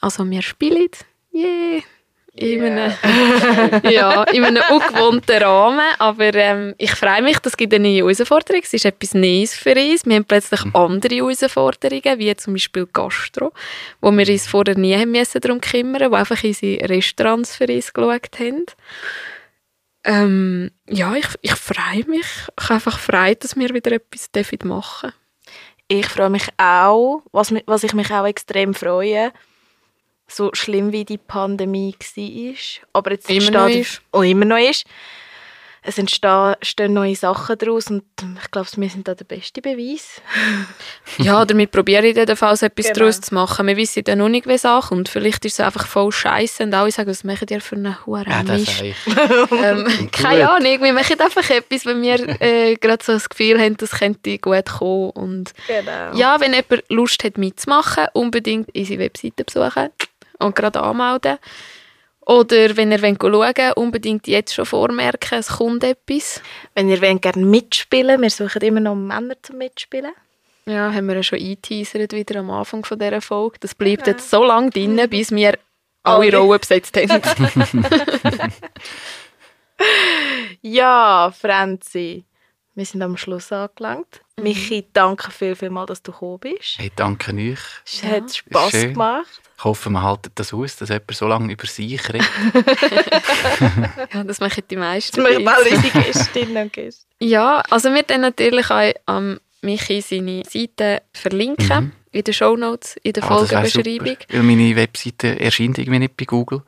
Also 0.00 0.28
wir 0.28 0.42
spielen, 0.42 0.88
yeah, 1.32 1.82
in 2.34 2.62
einem, 2.62 2.92
ja, 3.90 4.22
in 4.24 4.44
einem 4.44 4.62
ungewohnten 4.70 5.42
Rahmen, 5.42 5.94
aber 5.98 6.34
ähm, 6.34 6.74
ich 6.78 6.92
freue 6.92 7.20
mich, 7.20 7.38
das 7.40 7.56
gibt 7.56 7.74
eine 7.74 7.86
neue 7.86 7.98
Herausforderung, 7.98 8.62
es 8.62 8.72
ist 8.72 8.86
etwas 8.86 9.12
Neues 9.12 9.54
für 9.54 9.74
uns, 9.74 10.06
wir 10.06 10.16
haben 10.16 10.24
plötzlich 10.24 10.64
mhm. 10.64 10.74
andere 10.74 11.14
Herausforderungen, 11.16 12.18
wie 12.18 12.34
zum 12.36 12.54
Beispiel 12.54 12.86
Gastro, 12.90 13.52
wo 14.00 14.10
wir 14.10 14.28
uns 14.28 14.46
vorher 14.46 14.78
nie 14.78 14.96
haben 14.96 15.12
müssen 15.12 15.42
darum 15.42 15.60
kümmern, 15.60 16.10
wo 16.10 16.16
einfach 16.16 16.42
unsere 16.42 16.88
Restaurants 16.88 17.56
für 17.56 17.66
uns 17.66 17.92
geschaut 17.92 18.38
haben. 18.38 18.64
Ähm, 20.04 20.70
ja, 20.88 21.14
ich, 21.14 21.28
ich 21.42 21.54
freue 21.54 22.04
mich, 22.06 22.26
ich 22.58 22.64
habe 22.64 22.74
einfach 22.74 22.98
Freude, 22.98 23.36
dass 23.36 23.56
wir 23.56 23.74
wieder 23.74 23.92
etwas 23.92 24.30
machen 24.64 25.12
dürfen. 25.12 25.12
Ich 25.88 26.06
freue 26.06 26.30
mich 26.30 26.48
auch, 26.56 27.22
was, 27.30 27.52
was 27.66 27.84
ich 27.84 27.92
mich 27.92 28.10
auch 28.10 28.26
extrem 28.26 28.72
freue, 28.72 29.32
so 30.34 30.50
schlimm 30.52 30.92
wie 30.92 31.04
die 31.04 31.18
Pandemie 31.18 31.94
war, 31.94 32.54
aber 32.92 33.12
jetzt 33.12 33.30
immer 33.30 33.50
noch 33.50 33.68
ist. 33.68 34.02
Und 34.10 34.24
immer 34.24 34.44
noch 34.44 34.58
ist. 34.58 34.84
Es 35.84 35.98
entstehen 35.98 36.92
neue 36.92 37.16
Sachen 37.16 37.58
daraus 37.58 37.88
und 37.88 38.04
ich 38.40 38.50
glaube, 38.52 38.68
wir 38.76 38.88
sind 38.88 39.08
da 39.08 39.16
der 39.16 39.24
beste 39.24 39.60
Beweis. 39.60 40.22
ja, 41.18 41.42
oder 41.42 41.58
wir 41.58 41.66
probieren 41.66 42.04
in 42.04 42.14
jedem 42.14 42.36
Fall 42.36 42.54
etwas 42.54 42.86
genau. 42.86 42.98
daraus 43.00 43.20
zu 43.20 43.34
machen. 43.34 43.66
Wir 43.66 43.76
wissen 43.76 44.04
dann 44.04 44.18
noch 44.18 44.28
nicht, 44.28 44.46
wie 44.46 44.52
es 44.52 44.64
ankommt. 44.64 45.08
Vielleicht 45.08 45.44
ist 45.44 45.54
es 45.54 45.60
einfach 45.60 45.88
voll 45.88 46.12
scheiße 46.12 46.62
und 46.62 46.74
alle 46.74 46.92
sagen, 46.92 47.10
was 47.10 47.24
machen 47.24 47.46
die 47.46 47.58
für 47.58 47.74
einen 47.74 48.06
Huren 48.06 48.28
ja, 48.28 48.44
ähm, 49.64 50.08
Keine 50.12 50.50
Ahnung, 50.50 50.82
wir 50.82 50.92
machen 50.92 51.18
einfach 51.18 51.50
etwas, 51.50 51.84
wenn 51.84 52.00
wir 52.00 52.40
äh, 52.40 52.76
gerade 52.76 53.04
so 53.04 53.14
das 53.14 53.28
Gefühl 53.28 53.60
haben, 53.60 53.76
das 53.76 53.90
könnte 53.90 54.38
gut 54.38 54.66
kommen. 54.66 55.10
Und 55.10 55.52
genau. 55.66 56.14
ja, 56.14 56.40
wenn 56.40 56.54
jemand 56.54 56.84
Lust 56.90 57.24
hat 57.24 57.38
mitzumachen, 57.38 58.06
unbedingt 58.12 58.72
unsere 58.72 59.00
Webseite 59.00 59.42
besuchen 59.42 59.90
und 60.42 60.54
gerade 60.56 60.80
anmelden. 60.80 61.38
Oder 62.24 62.76
wenn 62.76 62.92
ihr 62.92 63.00
schauen 63.00 63.20
wollt, 63.20 63.76
unbedingt 63.76 64.28
jetzt 64.28 64.54
schon 64.54 64.66
vormerken, 64.66 65.38
es 65.38 65.48
kommt 65.48 65.82
etwas. 65.82 66.40
Wenn 66.74 66.88
ihr 66.88 66.98
gerne 66.98 67.44
mitspielen 67.44 68.22
wir 68.22 68.30
suchen 68.30 68.62
immer 68.62 68.80
noch 68.80 68.94
Männer 68.94 69.34
zum 69.42 69.58
Mitspielen. 69.58 70.12
Ja, 70.66 70.92
haben 70.92 71.06
wir 71.06 71.16
ja 71.16 71.22
schon 71.24 71.40
eingeteasert 71.40 72.12
wieder 72.12 72.38
am 72.38 72.50
Anfang 72.50 72.84
von 72.84 72.98
dieser 72.98 73.20
Folge. 73.20 73.58
Das 73.58 73.74
bleibt 73.74 74.06
ja. 74.06 74.12
jetzt 74.12 74.30
so 74.30 74.44
lange 74.44 74.70
drin, 74.70 75.00
bis 75.10 75.32
wir 75.32 75.58
alle 76.04 76.36
Rollen 76.36 76.60
besetzt 76.60 76.96
haben. 76.96 77.20
ja, 80.62 81.32
Franzi, 81.36 82.24
wir 82.74 82.86
sind 82.86 83.02
am 83.02 83.16
Schluss 83.16 83.52
angelangt. 83.52 84.22
Mhm. 84.36 84.44
Michi, 84.44 84.86
danke 84.92 85.30
viel, 85.30 85.54
viel 85.54 85.70
mal, 85.70 85.86
dass 85.86 86.02
du 86.02 86.12
gekommen 86.12 86.38
bist. 86.40 86.78
Hey, 86.78 86.90
danke 86.96 87.34
euch. 87.34 87.58
Es 87.84 88.02
hat 88.02 88.34
Spass 88.34 88.72
gemacht. 88.72 89.42
Ich 89.58 89.64
hoffe, 89.64 89.90
man 89.90 90.02
haltet 90.02 90.32
das 90.36 90.52
aus, 90.54 90.76
dass 90.76 90.88
jemand 90.88 91.14
so 91.14 91.28
lange 91.28 91.52
über 91.52 91.66
sich 91.66 92.08
redet. 92.08 92.28
ja, 94.12 94.24
das 94.24 94.40
machen 94.40 94.64
die 94.68 94.76
meisten. 94.76 95.22
Das 95.22 95.32
machen 95.38 95.48
alle 95.48 95.70
unsere 95.76 96.04
Gästinnen 96.04 96.62
und 96.64 96.72
Gäste. 96.72 97.06
Ja, 97.20 97.62
also 97.70 97.94
wir 97.94 98.02
dann 98.02 98.22
natürlich 98.22 98.68
auch 98.68 98.92
am 99.06 99.38
Michi 99.60 100.00
seine 100.00 100.42
Seite 100.44 101.02
verlinken. 101.12 101.84
Mhm. 101.84 101.92
In 102.10 102.24
den 102.24 102.34
Shownotes, 102.34 102.96
in 103.02 103.12
der 103.14 103.22
ah, 103.22 103.28
Folgenbeschreibung. 103.28 104.16
Weil 104.28 104.42
meine 104.42 104.76
Webseite 104.76 105.40
erscheint 105.40 105.78
irgendwie 105.78 106.00
nicht 106.00 106.16
bei 106.16 106.26
Google. 106.26 106.62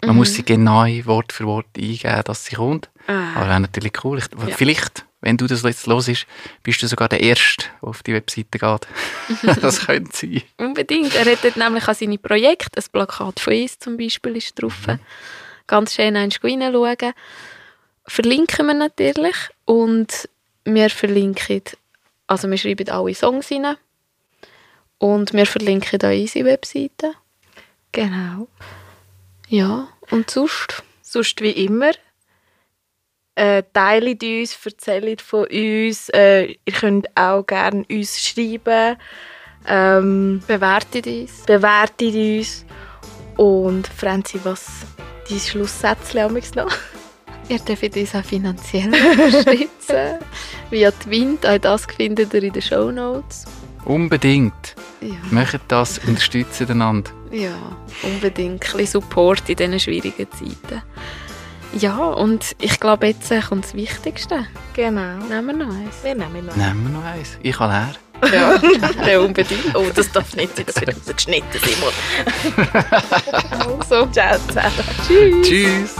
Man 0.00 0.12
mhm. 0.12 0.16
muss 0.16 0.32
sie 0.32 0.42
genau 0.42 0.86
Wort 1.04 1.32
für 1.32 1.44
Wort 1.44 1.66
eingeben, 1.76 2.22
dass 2.24 2.46
sie 2.46 2.56
kommt. 2.56 2.88
Ah. 3.06 3.34
Aber 3.34 3.48
wäre 3.48 3.60
natürlich 3.60 3.92
cool. 4.04 4.18
Ich, 4.18 4.28
ja. 4.48 4.54
Vielleicht 4.56 5.04
wenn 5.26 5.36
du 5.36 5.48
das 5.48 5.64
jetzt 5.64 5.88
los 5.88 6.06
ist, 6.06 6.24
bist 6.62 6.80
du 6.82 6.86
sogar 6.86 7.08
der 7.08 7.20
Erste, 7.20 7.64
der 7.82 7.88
auf 7.88 8.04
die 8.04 8.14
Webseite 8.14 8.60
geht. 8.60 9.60
das 9.60 9.84
könnte 9.84 10.16
sein. 10.16 10.42
Unbedingt. 10.56 11.16
Er 11.16 11.24
hat 11.24 11.42
dort 11.42 11.56
nämlich 11.56 11.88
an 11.88 11.94
seine 11.96 12.16
Projekte, 12.16 12.80
ein 12.80 12.84
Plakat 12.92 13.40
von 13.40 13.52
uns 13.52 13.76
zum 13.80 13.96
Beispiel 13.96 14.36
ist 14.36 14.54
drauf. 14.54 14.86
Mhm. 14.86 15.00
Ganz 15.66 15.94
schön 15.94 16.16
einmal 16.16 16.28
reinschauen. 16.44 17.12
Verlinken 18.06 18.66
wir 18.68 18.74
natürlich 18.74 19.34
und 19.64 20.28
wir 20.64 20.90
verlinken, 20.90 21.62
also 22.28 22.48
wir 22.48 22.56
schreiben 22.56 22.88
alle 22.88 23.12
Songs 23.12 23.50
rein 23.50 23.76
und 24.98 25.32
wir 25.32 25.46
verlinken 25.46 26.00
auch 26.02 26.14
unsere 26.14 26.44
Webseite. 26.44 27.14
Genau. 27.90 28.46
Ja, 29.48 29.88
und 30.12 30.30
sonst? 30.30 30.84
Sonst 31.02 31.40
wie 31.40 31.50
immer 31.50 31.90
äh, 33.36 33.62
teilt 33.72 34.22
uns, 34.22 34.58
erzählt 34.64 35.20
von 35.20 35.46
uns. 35.46 36.08
Äh, 36.08 36.56
ihr 36.64 36.72
könnt 36.72 37.06
auch 37.16 37.46
gerne 37.46 37.84
uns 37.88 38.20
schreiben. 38.20 38.96
Ähm, 39.68 40.42
bewertet 40.46 41.06
uns. 41.06 41.42
Bewertet 41.46 42.14
uns. 42.14 42.64
Und 43.36 43.86
Franzi, 43.86 44.40
was 44.42 44.66
dein 45.28 45.38
Schlusssätzchen 45.38 46.40
noch? 46.54 46.72
Ihr 47.48 47.58
dürft 47.58 47.96
uns 47.96 48.14
auch 48.14 48.24
finanziell 48.24 48.86
unterstützen. 49.12 50.18
Via 50.70 50.90
Twint, 50.90 51.46
auch 51.46 51.58
das 51.58 51.86
findet 51.86 52.34
ihr 52.34 52.42
in 52.42 52.52
den 52.52 52.62
Show 52.62 52.90
Notes. 52.90 53.44
Unbedingt. 53.84 54.74
Ja. 55.00 55.14
Macht 55.30 55.60
das, 55.68 55.98
unterstützen 55.98 56.68
einander. 56.70 57.10
Ja, 57.30 57.54
unbedingt. 58.02 58.64
Ein 58.64 58.76
bisschen 58.76 58.86
Support 58.86 59.48
in 59.48 59.56
diesen 59.56 59.78
schwierigen 59.78 60.26
Zeiten. 60.32 60.82
Ja, 61.74 61.96
und 61.96 62.56
ich 62.60 62.80
glaube, 62.80 63.06
jetzt 63.08 63.30
kommt 63.48 63.64
das 63.64 63.74
Wichtigste. 63.74 64.46
Genau. 64.74 65.16
Nehmen 65.28 65.46
wir 65.46 65.66
noch 65.66 65.74
eins. 65.74 65.96
Wir 66.02 66.14
nehmen 66.14 66.46
noch 66.46 66.54
eins. 66.54 66.64
Nehmen 66.64 66.82
wir 66.84 66.98
noch 66.98 67.04
eins. 67.04 67.38
Ich 67.42 67.56
kann 67.56 67.70
leer. 67.70 67.94
Ja, 68.32 68.60
ja 69.06 69.20
unbedingt. 69.20 69.74
Oh, 69.74 69.84
das 69.94 70.10
darf 70.10 70.34
nicht 70.36 70.56
sein, 70.56 70.64
das 70.66 70.80
wird 70.80 71.16
geschnitten, 71.16 71.58
Simon. 71.62 71.92
also, 73.80 74.06
ciao 74.06 74.38
zusammen. 74.48 74.72
Tschüss. 75.06 75.46
Tschüss. 75.46 75.94